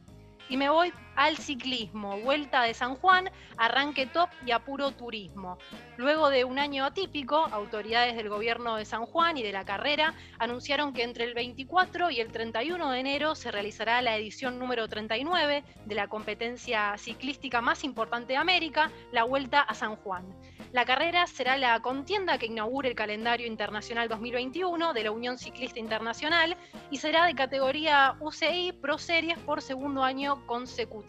Y 0.49 0.57
me 0.57 0.69
voy 0.69 0.93
al 1.17 1.37
ciclismo, 1.37 2.19
vuelta 2.21 2.63
de 2.63 2.75
San 2.75 2.97
Juan, 2.97 3.31
arranque 3.57 4.07
top 4.07 4.31
y 4.47 4.51
apuro 4.51 4.93
turismo. 4.93 5.59
Luego 5.97 6.31
de 6.31 6.45
un 6.45 6.59
año 6.59 6.85
atípico, 6.85 7.37
autoridades 7.37 8.17
del 8.17 8.29
gobierno 8.29 8.77
de 8.77 8.85
San 8.85 9.07
Juan 9.07 9.37
y 9.37 9.43
de 9.43 9.53
la 9.53 9.65
carrera 9.65 10.15
anunciaron 10.39 10.93
que 10.93 11.03
entre 11.03 11.25
el 11.25 11.35
24 11.35 12.11
y 12.11 12.21
el 12.21 12.33
31 12.33 12.91
de 12.91 13.01
enero 13.01 13.35
se 13.35 13.51
realizará 13.51 14.01
la 14.03 14.17
edición 14.17 14.59
número 14.59 14.89
39 14.89 15.65
de 15.85 15.95
la 15.95 16.09
competencia 16.09 16.97
ciclística 16.97 17.61
más 17.61 17.85
importante 17.85 18.33
de 18.33 18.39
América, 18.39 18.91
la 19.13 19.25
Vuelta 19.25 19.61
a 19.61 19.75
San 19.75 19.97
Juan. 19.97 20.25
La 20.73 20.87
carrera 20.87 21.27
será 21.27 21.59
la 21.59 21.81
contienda 21.81 22.39
que 22.39 22.47
inaugure 22.47 22.89
el 22.89 22.95
calendario 22.95 23.47
internacional 23.47 24.09
2021 24.09 24.95
de 24.95 25.05
la 25.05 25.11
Unión 25.11 25.37
Ciclista 25.37 25.79
Internacional 25.79 26.57
y 26.91 26.97
será 26.97 27.27
de 27.27 27.35
categoría 27.35 28.17
UCI 28.21 28.73
Pro 28.81 28.97
Series 28.97 29.39
por 29.41 29.61
segundo 29.61 30.03
año 30.03 30.47
consecutivo. 30.47 31.02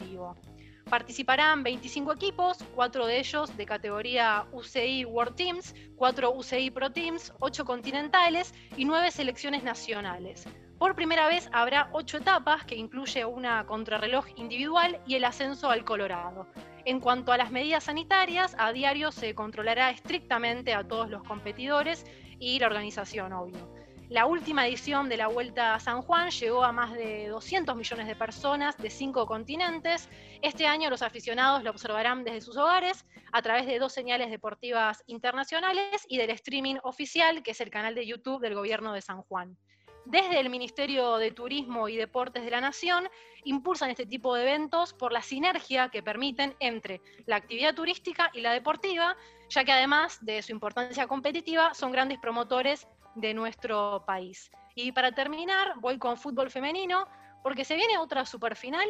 Participarán 0.90 1.64
25 1.64 2.14
equipos, 2.14 2.58
cuatro 2.76 3.08
de 3.08 3.20
ellos 3.20 3.56
de 3.58 3.66
categoría 3.66 4.46
UCI 4.52 5.06
World 5.06 5.36
Teams, 5.36 5.74
cuatro 5.96 6.32
UCI 6.32 6.72
Pro 6.72 6.92
Teams, 6.92 7.34
ocho 7.40 7.66
continentales 7.66 8.54
y 8.78 8.86
nueve 8.86 9.10
selecciones 9.10 9.64
nacionales. 9.64 10.46
Por 10.78 10.96
primera 10.96 11.28
vez 11.28 11.50
habrá 11.54 11.90
ocho 11.94 12.18
etapas 12.18 12.66
que 12.66 12.76
incluye 12.76 13.24
una 13.24 13.66
contrarreloj 13.66 14.26
individual 14.36 15.00
y 15.08 15.16
el 15.16 15.24
ascenso 15.24 15.70
al 15.70 15.86
Colorado. 15.86 16.48
En 16.86 17.00
cuanto 17.00 17.32
a 17.32 17.38
las 17.38 17.52
medidas 17.52 17.86
sanitarias, 17.86 18.54
a 18.60 18.74
diario 18.74 19.12
se 19.12 19.34
controlará 19.34 19.90
estrictamente 19.92 20.74
a 20.74 20.86
todos 20.86 21.10
los 21.10 21.24
competidores 21.24 22.06
y 22.38 22.60
la 22.60 22.68
organización, 22.68 23.32
obvio. 23.32 23.73
La 24.14 24.28
última 24.28 24.68
edición 24.68 25.10
de 25.10 25.18
la 25.18 25.26
Vuelta 25.26 25.74
a 25.74 25.80
San 25.80 26.04
Juan 26.04 26.30
llegó 26.30 26.64
a 26.64 26.72
más 26.72 26.94
de 26.94 27.30
200 27.30 27.76
millones 27.76 28.06
de 28.06 28.16
personas 28.16 28.78
de 28.78 28.92
cinco 28.92 29.26
continentes. 29.26 30.08
Este 30.44 30.68
año 30.68 30.92
los 30.92 31.02
aficionados 31.02 31.64
lo 31.64 31.72
observarán 31.72 32.24
desde 32.24 32.42
sus 32.42 32.56
hogares 32.56 33.08
a 33.32 33.42
través 33.42 33.66
de 33.66 33.80
dos 33.80 33.92
señales 33.92 34.30
deportivas 34.30 35.04
internacionales 35.08 36.06
y 36.08 36.20
del 36.20 36.30
streaming 36.30 36.76
oficial, 36.84 37.42
que 37.42 37.52
es 37.52 37.62
el 37.62 37.72
canal 37.72 37.96
de 37.96 38.06
YouTube 38.06 38.40
del 38.40 38.54
Gobierno 38.54 38.94
de 38.94 39.02
San 39.02 39.24
Juan 39.24 39.58
desde 40.06 40.40
el 40.40 40.50
Ministerio 40.50 41.18
de 41.18 41.32
Turismo 41.32 41.88
y 41.88 41.96
Deportes 41.96 42.44
de 42.44 42.52
la 42.52 42.62
Nación 42.62 43.08
impulsan 43.46 43.90
este 43.90 44.06
tipo 44.06 44.36
de 44.36 44.44
eventos 44.44 44.94
por 44.94 45.12
la 45.12 45.22
sinergia 45.22 45.90
que 45.90 46.04
permiten 46.04 46.56
entre 46.60 47.02
la 47.26 47.38
actividad 47.38 47.74
turística 47.74 48.30
y 48.34 48.42
la 48.42 48.52
deportiva, 48.52 49.16
ya 49.50 49.64
que 49.64 49.72
además 49.72 50.24
de 50.24 50.42
su 50.42 50.52
importancia 50.52 51.08
competitiva 51.08 51.74
son 51.74 51.92
grandes 51.92 52.20
promotores 52.20 52.88
de 53.16 53.34
nuestro 53.34 54.04
país. 54.06 54.52
Y 54.76 54.92
para 54.92 55.12
terminar, 55.12 55.74
voy 55.78 55.98
con 55.98 56.18
fútbol 56.18 56.50
femenino, 56.50 57.08
porque 57.44 57.66
se 57.66 57.76
viene 57.76 57.98
otra 57.98 58.26
superfinal 58.26 58.88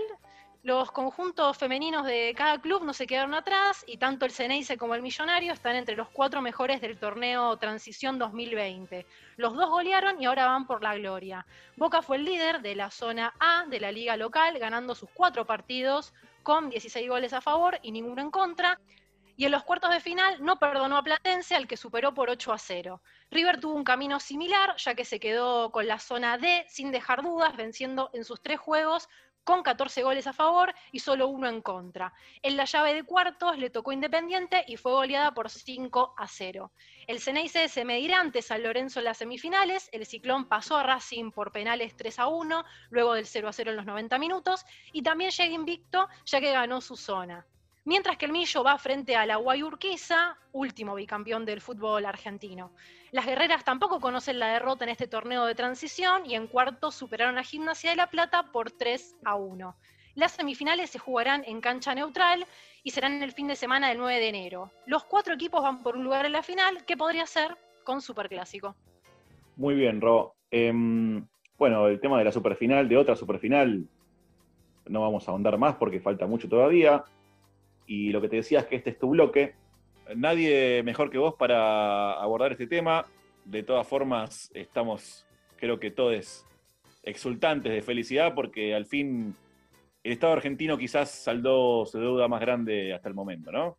los 0.63 0.93
conjuntos 0.93 1.57
femeninos 1.57 2.05
de 2.05 2.33
cada 2.37 2.61
club 2.61 2.85
no 2.85 2.93
se 2.93 3.05
quedaron 3.05 3.33
atrás 3.33 3.83
y 3.85 3.97
tanto 3.97 4.23
el 4.23 4.31
Ceneice 4.31 4.77
como 4.77 4.95
el 4.95 5.01
Millonario 5.01 5.51
están 5.51 5.75
entre 5.75 5.97
los 5.97 6.07
cuatro 6.07 6.41
mejores 6.41 6.79
del 6.79 6.97
torneo 6.97 7.57
Transición 7.57 8.17
2020. 8.17 9.05
Los 9.35 9.55
dos 9.55 9.69
golearon 9.69 10.21
y 10.21 10.25
ahora 10.25 10.45
van 10.45 10.65
por 10.65 10.81
la 10.81 10.95
gloria. 10.95 11.45
Boca 11.75 12.01
fue 12.01 12.15
el 12.15 12.23
líder 12.23 12.61
de 12.61 12.75
la 12.75 12.91
zona 12.91 13.33
A 13.41 13.65
de 13.67 13.81
la 13.81 13.91
liga 13.91 14.15
local, 14.15 14.57
ganando 14.57 14.95
sus 14.95 15.09
cuatro 15.09 15.45
partidos 15.45 16.13
con 16.43 16.69
16 16.69 17.09
goles 17.09 17.33
a 17.33 17.41
favor 17.41 17.77
y 17.81 17.91
ninguno 17.91 18.21
en 18.21 18.31
contra. 18.31 18.79
Y 19.35 19.45
en 19.45 19.51
los 19.51 19.63
cuartos 19.63 19.89
de 19.91 19.99
final 19.99 20.43
no 20.43 20.59
perdonó 20.59 20.97
a 20.97 21.03
Platense, 21.03 21.55
al 21.55 21.67
que 21.67 21.77
superó 21.77 22.13
por 22.13 22.29
8 22.29 22.53
a 22.53 22.57
0. 22.57 23.01
River 23.31 23.59
tuvo 23.59 23.73
un 23.73 23.83
camino 23.83 24.19
similar, 24.19 24.75
ya 24.77 24.93
que 24.93 25.05
se 25.05 25.19
quedó 25.19 25.71
con 25.71 25.87
la 25.87 25.99
zona 25.99 26.37
D 26.37 26.65
sin 26.69 26.91
dejar 26.91 27.23
dudas, 27.23 27.55
venciendo 27.55 28.09
en 28.13 28.25
sus 28.25 28.41
tres 28.41 28.59
juegos 28.59 29.09
con 29.43 29.63
14 29.63 30.03
goles 30.03 30.27
a 30.27 30.33
favor 30.33 30.73
y 30.91 30.99
solo 30.99 31.27
uno 31.27 31.47
en 31.47 31.61
contra. 31.61 32.13
En 32.41 32.57
la 32.57 32.65
llave 32.65 32.93
de 32.93 33.03
cuartos 33.03 33.57
le 33.57 33.69
tocó 33.69 33.91
Independiente 33.91 34.63
y 34.67 34.77
fue 34.77 34.93
goleada 34.93 35.33
por 35.33 35.49
5 35.49 36.13
a 36.17 36.27
0. 36.27 36.71
El 37.07 37.19
Ceneice 37.19 37.67
se 37.67 37.85
medirá 37.85 38.19
ante 38.19 38.41
San 38.41 38.63
Lorenzo 38.63 38.99
en 38.99 39.05
las 39.05 39.17
semifinales, 39.17 39.89
el 39.91 40.05
Ciclón 40.05 40.47
pasó 40.47 40.77
a 40.77 40.83
Racing 40.83 41.31
por 41.31 41.51
penales 41.51 41.95
3 41.95 42.19
a 42.19 42.27
1, 42.27 42.63
luego 42.89 43.13
del 43.13 43.25
0 43.25 43.49
a 43.49 43.53
0 43.53 43.71
en 43.71 43.77
los 43.77 43.85
90 43.85 44.17
minutos, 44.17 44.65
y 44.91 45.01
también 45.01 45.31
llega 45.31 45.53
invicto 45.53 46.07
ya 46.25 46.39
que 46.39 46.51
ganó 46.51 46.79
su 46.81 46.95
zona. 46.95 47.45
Mientras 47.85 48.17
que 48.17 48.25
el 48.25 48.31
Millo 48.31 48.63
va 48.63 48.77
frente 48.77 49.17
a 49.17 49.25
la 49.25 49.35
Guayurquiza, 49.35 50.37
último 50.53 50.95
bicampeón 50.95 51.43
del 51.43 51.59
fútbol 51.59 52.05
argentino. 52.05 52.71
Las 53.11 53.25
guerreras 53.25 53.65
tampoco 53.65 53.99
conocen 53.99 54.39
la 54.39 54.53
derrota 54.53 54.85
en 54.85 54.91
este 54.91 55.07
torneo 55.07 55.45
de 55.45 55.53
transición 55.53 56.25
y 56.25 56.35
en 56.35 56.47
cuarto 56.47 56.91
superaron 56.91 57.37
a 57.37 57.43
Gimnasia 57.43 57.89
de 57.89 57.97
la 57.97 58.09
Plata 58.09 58.51
por 58.53 58.71
3 58.71 59.17
a 59.25 59.35
1. 59.35 59.75
Las 60.15 60.31
semifinales 60.31 60.91
se 60.91 60.99
jugarán 60.99 61.43
en 61.45 61.59
cancha 61.59 61.93
neutral 61.93 62.45
y 62.83 62.91
serán 62.91 63.21
el 63.21 63.33
fin 63.33 63.47
de 63.47 63.57
semana 63.57 63.89
del 63.89 63.97
9 63.97 64.17
de 64.17 64.29
enero. 64.29 64.71
Los 64.85 65.03
cuatro 65.03 65.33
equipos 65.33 65.61
van 65.61 65.83
por 65.83 65.97
un 65.97 66.05
lugar 66.05 66.25
en 66.25 66.31
la 66.31 66.43
final 66.43 66.85
que 66.85 66.95
podría 66.95 67.25
ser 67.25 67.57
con 67.83 67.99
Superclásico. 68.01 68.75
Muy 69.57 69.75
bien, 69.75 69.99
Ro. 69.99 70.35
Em, 70.51 71.25
bueno, 71.57 71.87
el 71.87 71.99
tema 71.99 72.17
de 72.17 72.25
la 72.25 72.31
superfinal, 72.31 72.87
de 72.87 72.95
otra 72.95 73.15
superfinal, 73.17 73.85
no 74.87 75.01
vamos 75.01 75.27
a 75.27 75.31
ahondar 75.31 75.57
más 75.57 75.75
porque 75.75 75.99
falta 75.99 76.27
mucho 76.27 76.47
todavía. 76.47 77.03
Y 77.87 78.11
lo 78.11 78.21
que 78.21 78.29
te 78.29 78.37
decía 78.37 78.59
es 78.59 78.65
que 78.67 78.75
este 78.75 78.91
es 78.91 78.99
tu 78.99 79.09
bloque. 79.09 79.55
Nadie 80.15 80.83
mejor 80.83 81.09
que 81.09 81.17
vos 81.17 81.35
para 81.35 82.13
abordar 82.13 82.51
este 82.51 82.67
tema. 82.67 83.05
De 83.45 83.63
todas 83.63 83.87
formas, 83.87 84.51
estamos, 84.53 85.25
creo 85.57 85.79
que 85.79 85.91
todos 85.91 86.45
exultantes 87.03 87.73
de 87.73 87.81
felicidad 87.81 88.33
porque 88.33 88.73
al 88.73 88.85
fin 88.85 89.35
el 90.03 90.11
Estado 90.13 90.33
argentino 90.33 90.77
quizás 90.77 91.11
saldó 91.11 91.85
su 91.85 91.99
deuda 91.99 92.27
más 92.27 92.41
grande 92.41 92.93
hasta 92.93 93.09
el 93.09 93.15
momento, 93.15 93.51
¿no? 93.51 93.77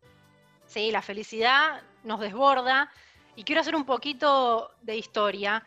Sí, 0.65 0.91
la 0.91 1.01
felicidad 1.01 1.83
nos 2.03 2.19
desborda. 2.19 2.91
Y 3.35 3.43
quiero 3.43 3.61
hacer 3.61 3.75
un 3.75 3.85
poquito 3.85 4.71
de 4.81 4.97
historia. 4.97 5.63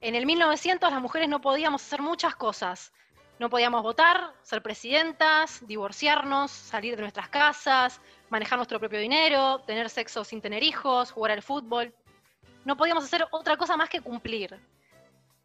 En 0.00 0.14
el 0.14 0.24
1900 0.24 0.90
las 0.90 1.02
mujeres 1.02 1.28
no 1.28 1.40
podíamos 1.40 1.82
hacer 1.82 2.00
muchas 2.00 2.34
cosas. 2.36 2.92
No 3.40 3.48
podíamos 3.48 3.82
votar, 3.82 4.34
ser 4.42 4.62
presidentas, 4.62 5.66
divorciarnos, 5.66 6.50
salir 6.50 6.94
de 6.94 7.00
nuestras 7.00 7.30
casas, 7.30 7.98
manejar 8.28 8.58
nuestro 8.58 8.78
propio 8.78 9.00
dinero, 9.00 9.60
tener 9.60 9.88
sexo 9.88 10.24
sin 10.24 10.42
tener 10.42 10.62
hijos, 10.62 11.10
jugar 11.10 11.30
al 11.30 11.42
fútbol. 11.42 11.94
No 12.66 12.76
podíamos 12.76 13.02
hacer 13.02 13.26
otra 13.30 13.56
cosa 13.56 13.78
más 13.78 13.88
que 13.88 14.02
cumplir. 14.02 14.60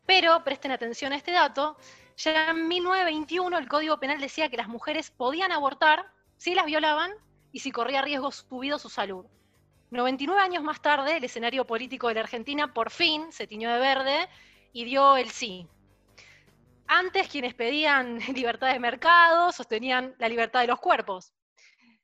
Pero 0.06 0.44
presten 0.44 0.72
atención 0.72 1.14
a 1.14 1.16
este 1.16 1.32
dato, 1.32 1.78
ya 2.18 2.50
en 2.50 2.68
1921 2.68 3.58
el 3.58 3.70
Código 3.70 3.98
Penal 3.98 4.20
decía 4.20 4.50
que 4.50 4.58
las 4.58 4.68
mujeres 4.68 5.10
podían 5.10 5.54
abortar 5.54 6.12
si 6.36 6.54
las 6.54 6.66
violaban 6.66 7.14
y 7.54 7.62
si 7.62 7.72
corría 7.72 8.02
riesgo 8.02 8.30
su 8.30 8.60
vida 8.60 8.76
o 8.76 8.80
su 8.80 8.90
salud. 8.90 9.26
99 9.92 10.42
años 10.42 10.64
más 10.64 10.82
tarde, 10.82 11.16
el 11.16 11.24
escenario 11.24 11.66
político 11.66 12.10
de 12.10 12.16
la 12.16 12.20
Argentina 12.20 12.74
por 12.74 12.92
fin 12.92 13.32
se 13.32 13.48
tiñó 13.48 13.72
de 13.72 13.80
verde 13.80 14.28
y 14.74 14.84
dio 14.84 15.16
el 15.16 15.30
sí. 15.30 15.66
Antes 16.88 17.28
quienes 17.28 17.54
pedían 17.54 18.20
libertad 18.36 18.72
de 18.72 18.80
mercado 18.80 19.52
sostenían 19.52 20.16
la 20.20 20.30
libertad 20.30 20.62
de 20.62 20.68
los 20.68 20.80
cuerpos. 20.80 21.34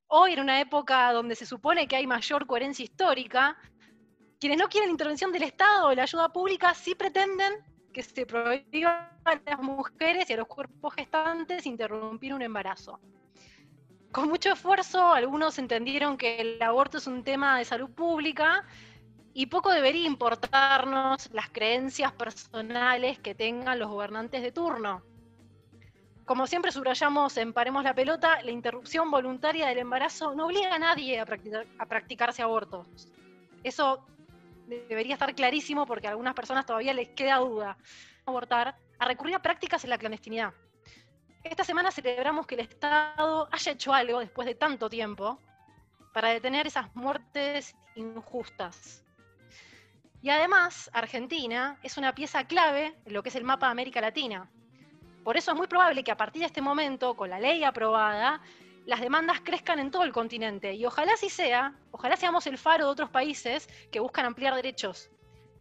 Hoy, 0.08 0.34
en 0.34 0.42
una 0.42 0.60
época 0.60 1.14
donde 1.14 1.36
se 1.36 1.46
supone 1.46 1.88
que 1.88 1.96
hay 1.96 2.06
mayor 2.06 2.46
coherencia 2.46 2.84
histórica, 2.84 3.58
quienes 4.40 4.58
no 4.58 4.68
quieren 4.68 4.90
intervención 4.90 5.32
del 5.32 5.44
Estado 5.44 5.88
o 5.88 5.94
la 5.94 6.04
ayuda 6.04 6.30
pública 6.30 6.74
sí 6.74 6.96
pretenden 6.96 7.54
que 7.94 8.04
se 8.04 8.26
prohíba 8.26 9.18
a 9.24 9.40
las 9.46 9.60
mujeres 9.60 10.30
y 10.30 10.34
a 10.34 10.38
los 10.38 10.48
cuerpos 10.48 10.96
gestantes 10.96 11.66
interrumpir 11.66 12.34
un 12.34 12.42
embarazo. 12.42 13.00
Con 14.12 14.28
mucho 14.28 14.52
esfuerzo, 14.52 15.14
algunos 15.14 15.58
entendieron 15.60 16.18
que 16.18 16.42
el 16.42 16.62
aborto 16.62 16.98
es 16.98 17.08
un 17.08 17.24
tema 17.24 17.58
de 17.58 17.66
salud 17.66 17.90
pública 17.92 18.66
y 19.34 19.46
poco 19.46 19.72
debería 19.72 20.06
importarnos 20.06 21.30
las 21.32 21.50
creencias 21.50 22.12
personales 22.12 23.20
que 23.20 23.36
tengan 23.36 23.80
los 23.80 23.90
gobernantes 23.90 24.42
de 24.42 24.52
turno. 24.52 25.04
Como 26.26 26.48
siempre 26.48 26.72
subrayamos 26.72 27.36
en 27.38 27.54
Paremos 27.54 27.84
la 27.84 27.94
Pelota, 27.94 28.42
la 28.42 28.52
interrupción 28.52 29.10
voluntaria 29.12 29.68
del 29.68 29.80
embarazo 29.80 30.36
no 30.36 30.46
obliga 30.46 30.76
a 30.76 30.80
nadie 30.80 31.20
a, 31.20 31.26
a 31.78 31.86
practicarse 31.86 32.42
abortos. 32.42 32.88
Eso 33.64 34.06
debería 34.68 35.14
estar 35.14 35.34
clarísimo 35.36 35.86
porque 35.86 36.08
a 36.08 36.12
algunas 36.12 36.34
personas 36.34 36.66
todavía 36.66 36.94
les 36.94 37.10
queda 37.10 37.38
duda. 37.38 37.78
Abortar, 38.26 38.76
a 39.00 39.06
recurrir 39.06 39.36
a 39.36 39.42
prácticas 39.42 39.84
en 39.84 39.90
la 39.90 39.98
clandestinidad. 39.98 40.54
Esta 41.44 41.64
semana 41.64 41.92
celebramos 41.92 42.46
que 42.46 42.56
el 42.56 42.62
Estado 42.62 43.50
haya 43.52 43.72
hecho 43.72 43.94
algo 43.94 44.20
después 44.20 44.46
de 44.46 44.56
tanto 44.56 44.90
tiempo 44.90 45.40
para 46.14 46.30
detener 46.30 46.68
esas 46.68 46.94
muertes 46.96 47.76
injustas. 47.96 49.04
Y 50.22 50.30
además, 50.30 50.89
Argentina 50.93 51.80
es 51.82 51.97
una 51.97 52.13
pieza 52.13 52.45
clave 52.45 52.95
en 53.05 53.13
lo 53.13 53.24
que 53.24 53.30
es 53.30 53.36
el 53.36 53.43
mapa 53.43 53.67
de 53.67 53.72
América 53.72 54.01
Latina. 54.01 54.49
Por 55.24 55.38
eso 55.38 55.51
es 55.51 55.57
muy 55.57 55.67
probable 55.67 56.03
que 56.03 56.11
a 56.11 56.17
partir 56.17 56.41
de 56.41 56.47
este 56.47 56.61
momento, 56.61 57.15
con 57.15 57.30
la 57.30 57.39
ley 57.39 57.63
aprobada, 57.63 58.41
las 58.86 59.01
demandas 59.01 59.41
crezcan 59.41 59.80
en 59.80 59.91
todo 59.91 60.03
el 60.03 60.11
continente. 60.11 60.74
Y 60.74 60.86
ojalá 60.86 61.13
así 61.13 61.30
sea, 61.30 61.76
ojalá 61.91 62.15
seamos 62.17 62.45
el 62.47 62.57
faro 62.57 62.86
de 62.86 62.91
otros 62.91 63.09
países 63.09 63.67
que 63.91 63.99
buscan 63.99 64.26
ampliar 64.26 64.55
derechos. 64.55 65.09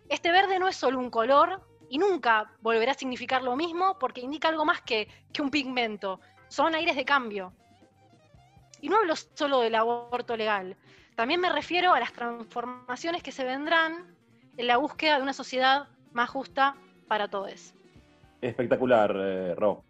Este 0.08 0.30
verde 0.30 0.58
no 0.58 0.68
es 0.68 0.76
solo 0.76 0.98
un 0.98 1.10
color 1.10 1.66
y 1.88 1.98
nunca 1.98 2.52
volverá 2.60 2.92
a 2.92 2.94
significar 2.94 3.42
lo 3.42 3.56
mismo 3.56 3.98
porque 3.98 4.20
indica 4.20 4.48
algo 4.48 4.64
más 4.64 4.82
que, 4.82 5.08
que 5.32 5.42
un 5.42 5.50
pigmento. 5.50 6.20
Son 6.48 6.74
aires 6.74 6.96
de 6.96 7.04
cambio. 7.04 7.54
Y 8.80 8.88
no 8.88 8.96
hablo 8.96 9.14
solo 9.16 9.60
del 9.60 9.74
aborto 9.74 10.36
legal. 10.36 10.76
También 11.16 11.40
me 11.40 11.50
refiero 11.50 11.92
a 11.92 12.00
las 12.00 12.12
transformaciones 12.12 13.22
que 13.22 13.32
se 13.32 13.44
vendrán 13.44 14.16
en 14.60 14.66
la 14.66 14.76
búsqueda 14.76 15.16
de 15.16 15.22
una 15.22 15.32
sociedad 15.32 15.88
más 16.12 16.28
justa 16.28 16.76
para 17.08 17.28
todos. 17.28 17.74
Espectacular, 18.42 19.14
eh, 19.16 19.54
Ro. 19.54 19.84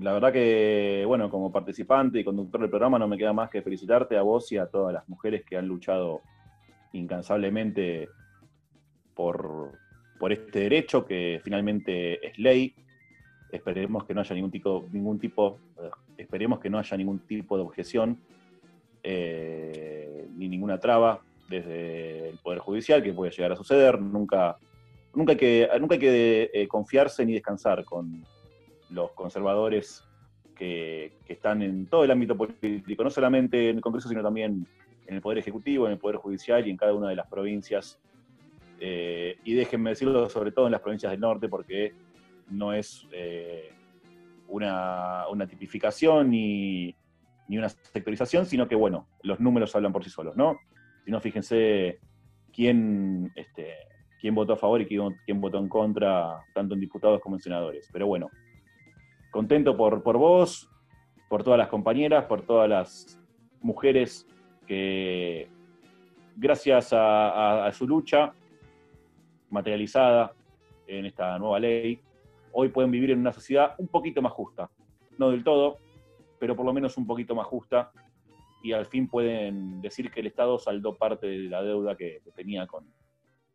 La 0.00 0.12
verdad 0.12 0.32
que, 0.32 1.04
bueno, 1.06 1.30
como 1.30 1.52
participante 1.52 2.18
y 2.18 2.24
conductor 2.24 2.60
del 2.60 2.68
programa 2.68 2.98
no 2.98 3.06
me 3.06 3.16
queda 3.16 3.32
más 3.32 3.48
que 3.48 3.62
felicitarte 3.62 4.18
a 4.18 4.22
vos 4.22 4.50
y 4.50 4.58
a 4.58 4.66
todas 4.66 4.92
las 4.92 5.08
mujeres 5.08 5.44
que 5.44 5.56
han 5.56 5.68
luchado 5.68 6.22
incansablemente 6.92 8.08
por, 9.14 9.72
por 10.18 10.32
este 10.32 10.60
derecho 10.60 11.06
que 11.06 11.40
finalmente 11.44 12.26
es 12.26 12.38
ley. 12.38 12.74
Esperemos 13.52 14.04
que 14.04 14.14
no 14.14 14.20
haya 14.20 14.34
ningún 14.34 14.50
tipo, 14.50 14.84
ningún 14.90 15.18
tipo, 15.20 15.58
esperemos 16.16 16.58
que 16.58 16.68
no 16.68 16.78
haya 16.78 16.96
ningún 16.96 17.20
tipo 17.20 17.56
de 17.56 17.62
objeción 17.62 18.18
eh, 19.02 20.28
ni 20.36 20.48
ninguna 20.48 20.78
traba 20.78 21.22
desde 21.48 22.30
el 22.30 22.38
Poder 22.38 22.60
Judicial 22.60 23.02
que 23.02 23.12
puede 23.12 23.32
llegar 23.32 23.52
a 23.52 23.56
suceder. 23.56 24.00
Nunca, 24.00 24.56
nunca 25.14 25.32
hay 25.32 25.38
que, 25.38 25.68
nunca 25.80 25.94
hay 25.94 26.00
que 26.00 26.50
eh, 26.52 26.68
confiarse 26.68 27.24
ni 27.24 27.32
descansar 27.32 27.84
con 27.84 28.24
los 28.90 29.12
conservadores 29.12 30.04
que, 30.54 31.12
están 31.28 31.62
en 31.62 31.86
todo 31.86 32.04
el 32.04 32.10
ámbito 32.10 32.36
político, 32.36 33.04
no 33.04 33.10
solamente 33.10 33.70
en 33.70 33.76
el 33.76 33.82
Congreso, 33.82 34.08
sino 34.08 34.22
también 34.22 34.66
en 35.06 35.14
el 35.14 35.20
Poder 35.20 35.38
Ejecutivo, 35.38 35.86
en 35.86 35.92
el 35.92 35.98
Poder 35.98 36.16
Judicial 36.16 36.66
y 36.66 36.70
en 36.70 36.76
cada 36.76 36.94
una 36.94 37.08
de 37.08 37.16
las 37.16 37.28
provincias. 37.28 37.98
Eh, 38.80 39.38
y 39.44 39.54
déjenme 39.54 39.90
decirlo 39.90 40.28
sobre 40.28 40.52
todo 40.52 40.66
en 40.66 40.72
las 40.72 40.80
provincias 40.80 41.10
del 41.12 41.20
norte, 41.20 41.48
porque 41.48 41.94
no 42.50 42.72
es 42.72 43.06
eh, 43.12 43.70
una, 44.48 45.28
una 45.28 45.46
tipificación 45.46 46.30
ni, 46.30 46.94
ni 47.48 47.58
una 47.58 47.68
sectorización, 47.68 48.46
sino 48.46 48.68
que, 48.68 48.74
bueno, 48.74 49.06
los 49.22 49.40
números 49.40 49.74
hablan 49.76 49.92
por 49.92 50.04
sí 50.04 50.10
solos, 50.10 50.36
¿no? 50.36 50.58
Si 51.08 51.12
no, 51.12 51.22
fíjense 51.22 52.00
quién, 52.52 53.32
este, 53.34 53.72
quién 54.20 54.34
votó 54.34 54.52
a 54.52 54.56
favor 54.58 54.82
y 54.82 54.86
quién, 54.86 55.40
votó 55.40 55.58
en 55.58 55.66
contra, 55.66 56.44
tanto 56.52 56.74
en 56.74 56.80
diputados 56.80 57.18
como 57.22 57.36
en 57.36 57.40
senadores. 57.40 57.88
Pero 57.90 58.06
bueno, 58.06 58.28
contento 59.30 59.74
por, 59.74 60.02
por 60.02 60.18
vos, 60.18 60.68
por 61.30 61.42
todas 61.42 61.56
las 61.58 61.68
compañeras, 61.68 62.26
por 62.26 62.42
todas 62.42 62.68
las 62.68 63.18
mujeres 63.62 64.26
que, 64.66 65.48
gracias 66.36 66.90
a 66.92 67.70
su 67.72 67.88
lucha 67.88 68.34
materializada 69.48 70.34
en 70.86 71.06
esta 71.06 71.38
nueva 71.38 71.58
ley, 71.58 72.02
hoy 72.52 72.68
pueden 72.68 72.90
vivir 72.90 73.12
en 73.12 73.20
una 73.20 73.32
sociedad 73.32 73.76
un 73.78 73.88
poquito 73.88 74.20
más 74.20 74.32
justa. 74.32 74.68
No 75.16 75.30
del 75.30 75.42
todo, 75.42 75.78
pero 76.38 76.54
por 76.54 76.66
lo 76.66 76.74
menos 76.74 76.98
un 76.98 77.06
poquito 77.06 77.34
más 77.34 77.46
justa. 77.46 77.92
Y 78.62 78.72
al 78.72 78.86
fin 78.86 79.08
pueden 79.08 79.80
decir 79.80 80.10
que 80.10 80.20
el 80.20 80.26
Estado 80.26 80.58
saldó 80.58 80.96
parte 80.96 81.26
de 81.26 81.38
la 81.48 81.62
deuda 81.62 81.96
que, 81.96 82.20
tenía 82.34 82.66
con, 82.66 82.92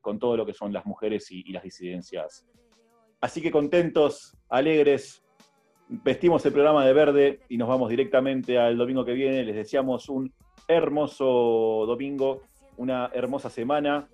con 0.01 0.19
todo 0.19 0.37
lo 0.37 0.45
que 0.45 0.53
son 0.53 0.71
las 0.71 0.85
mujeres 0.85 1.31
y, 1.31 1.43
y 1.45 1.51
las 1.51 1.63
disidencias. 1.63 2.45
Así 3.19 3.41
que 3.41 3.51
contentos, 3.51 4.37
alegres, 4.49 5.23
vestimos 5.87 6.45
el 6.45 6.53
programa 6.53 6.85
de 6.85 6.93
verde 6.93 7.39
y 7.49 7.57
nos 7.57 7.67
vamos 7.67 7.89
directamente 7.89 8.57
al 8.57 8.77
domingo 8.77 9.05
que 9.05 9.13
viene. 9.13 9.43
Les 9.43 9.55
deseamos 9.55 10.09
un 10.09 10.33
hermoso 10.67 11.85
domingo, 11.85 12.41
una 12.77 13.09
hermosa 13.13 13.49
semana, 13.49 14.09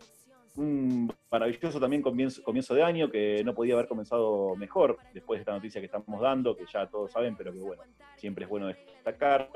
un 0.55 1.11
maravilloso 1.31 1.79
también 1.79 2.01
comienzo, 2.01 2.43
comienzo 2.43 2.73
de 2.75 2.83
año 2.83 3.09
que 3.09 3.43
no 3.43 3.53
podía 3.53 3.75
haber 3.75 3.87
comenzado 3.87 4.55
mejor 4.55 4.97
después 5.13 5.37
de 5.37 5.41
esta 5.41 5.53
noticia 5.53 5.79
que 5.79 5.85
estamos 5.85 6.21
dando, 6.21 6.55
que 6.55 6.65
ya 6.71 6.87
todos 6.87 7.11
saben, 7.11 7.35
pero 7.35 7.53
que 7.53 7.59
bueno, 7.59 7.83
siempre 8.17 8.43
es 8.43 8.49
bueno 8.49 8.67
destacar. 8.67 9.49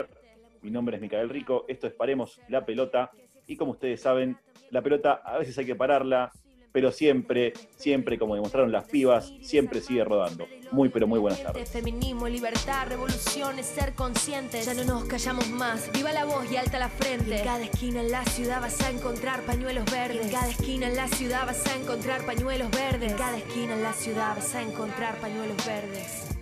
Mi 0.63 0.71
nombre 0.71 0.95
es 0.95 1.01
Micael 1.01 1.29
Rico, 1.29 1.65
esto 1.67 1.87
es 1.87 1.93
Paremos 1.93 2.39
la 2.47 2.65
Pelota 2.65 3.11
y 3.47 3.57
como 3.57 3.73
ustedes 3.73 4.01
saben, 4.01 4.37
la 4.71 4.81
pelota 4.81 5.21
a 5.23 5.37
veces 5.37 5.57
hay 5.57 5.65
que 5.65 5.75
pararla, 5.75 6.31
pero 6.71 6.91
siempre, 6.91 7.53
siempre, 7.75 8.17
como 8.17 8.33
demostraron 8.33 8.71
las 8.71 8.85
pibas, 8.85 9.33
siempre 9.41 9.81
sigue 9.81 10.03
rodando. 10.03 10.47
Muy, 10.71 10.89
pero 10.89 11.05
muy 11.05 11.19
buenas 11.19 11.43
tardes. 11.43 11.69
Feminismo, 11.69 12.27
libertad, 12.27 12.87
revolución 12.87 13.59
es 13.59 13.67
ser 13.67 13.93
conscientes. 13.93 14.65
Ya 14.65 14.73
no 14.73 14.83
nos 14.85 15.03
callamos 15.03 15.49
más. 15.49 15.91
Viva 15.91 16.11
la 16.13 16.25
voz 16.25 16.51
y 16.51 16.55
alta 16.55 16.79
la 16.79 16.89
frente. 16.89 17.37
En 17.37 17.43
cada 17.43 17.61
esquina 17.61 18.01
en 18.01 18.11
la 18.11 18.25
ciudad 18.25 18.61
vas 18.61 18.81
a 18.81 18.89
encontrar 18.89 19.41
pañuelos 19.41 19.85
verdes. 19.91 20.25
En 20.25 20.31
cada 20.31 20.49
esquina 20.49 20.87
en 20.87 20.95
la 20.95 21.07
ciudad 21.09 21.45
vas 21.45 21.67
a 21.67 21.75
encontrar 21.75 22.25
pañuelos 22.25 22.71
verdes. 22.71 23.11
En 23.11 23.17
cada 23.17 23.37
esquina 23.37 23.73
en 23.75 23.83
la 23.83 23.93
ciudad 23.93 24.35
vas 24.35 24.55
a 24.55 24.61
encontrar 24.63 25.17
pañuelos 25.17 25.57
verdes. 25.67 26.32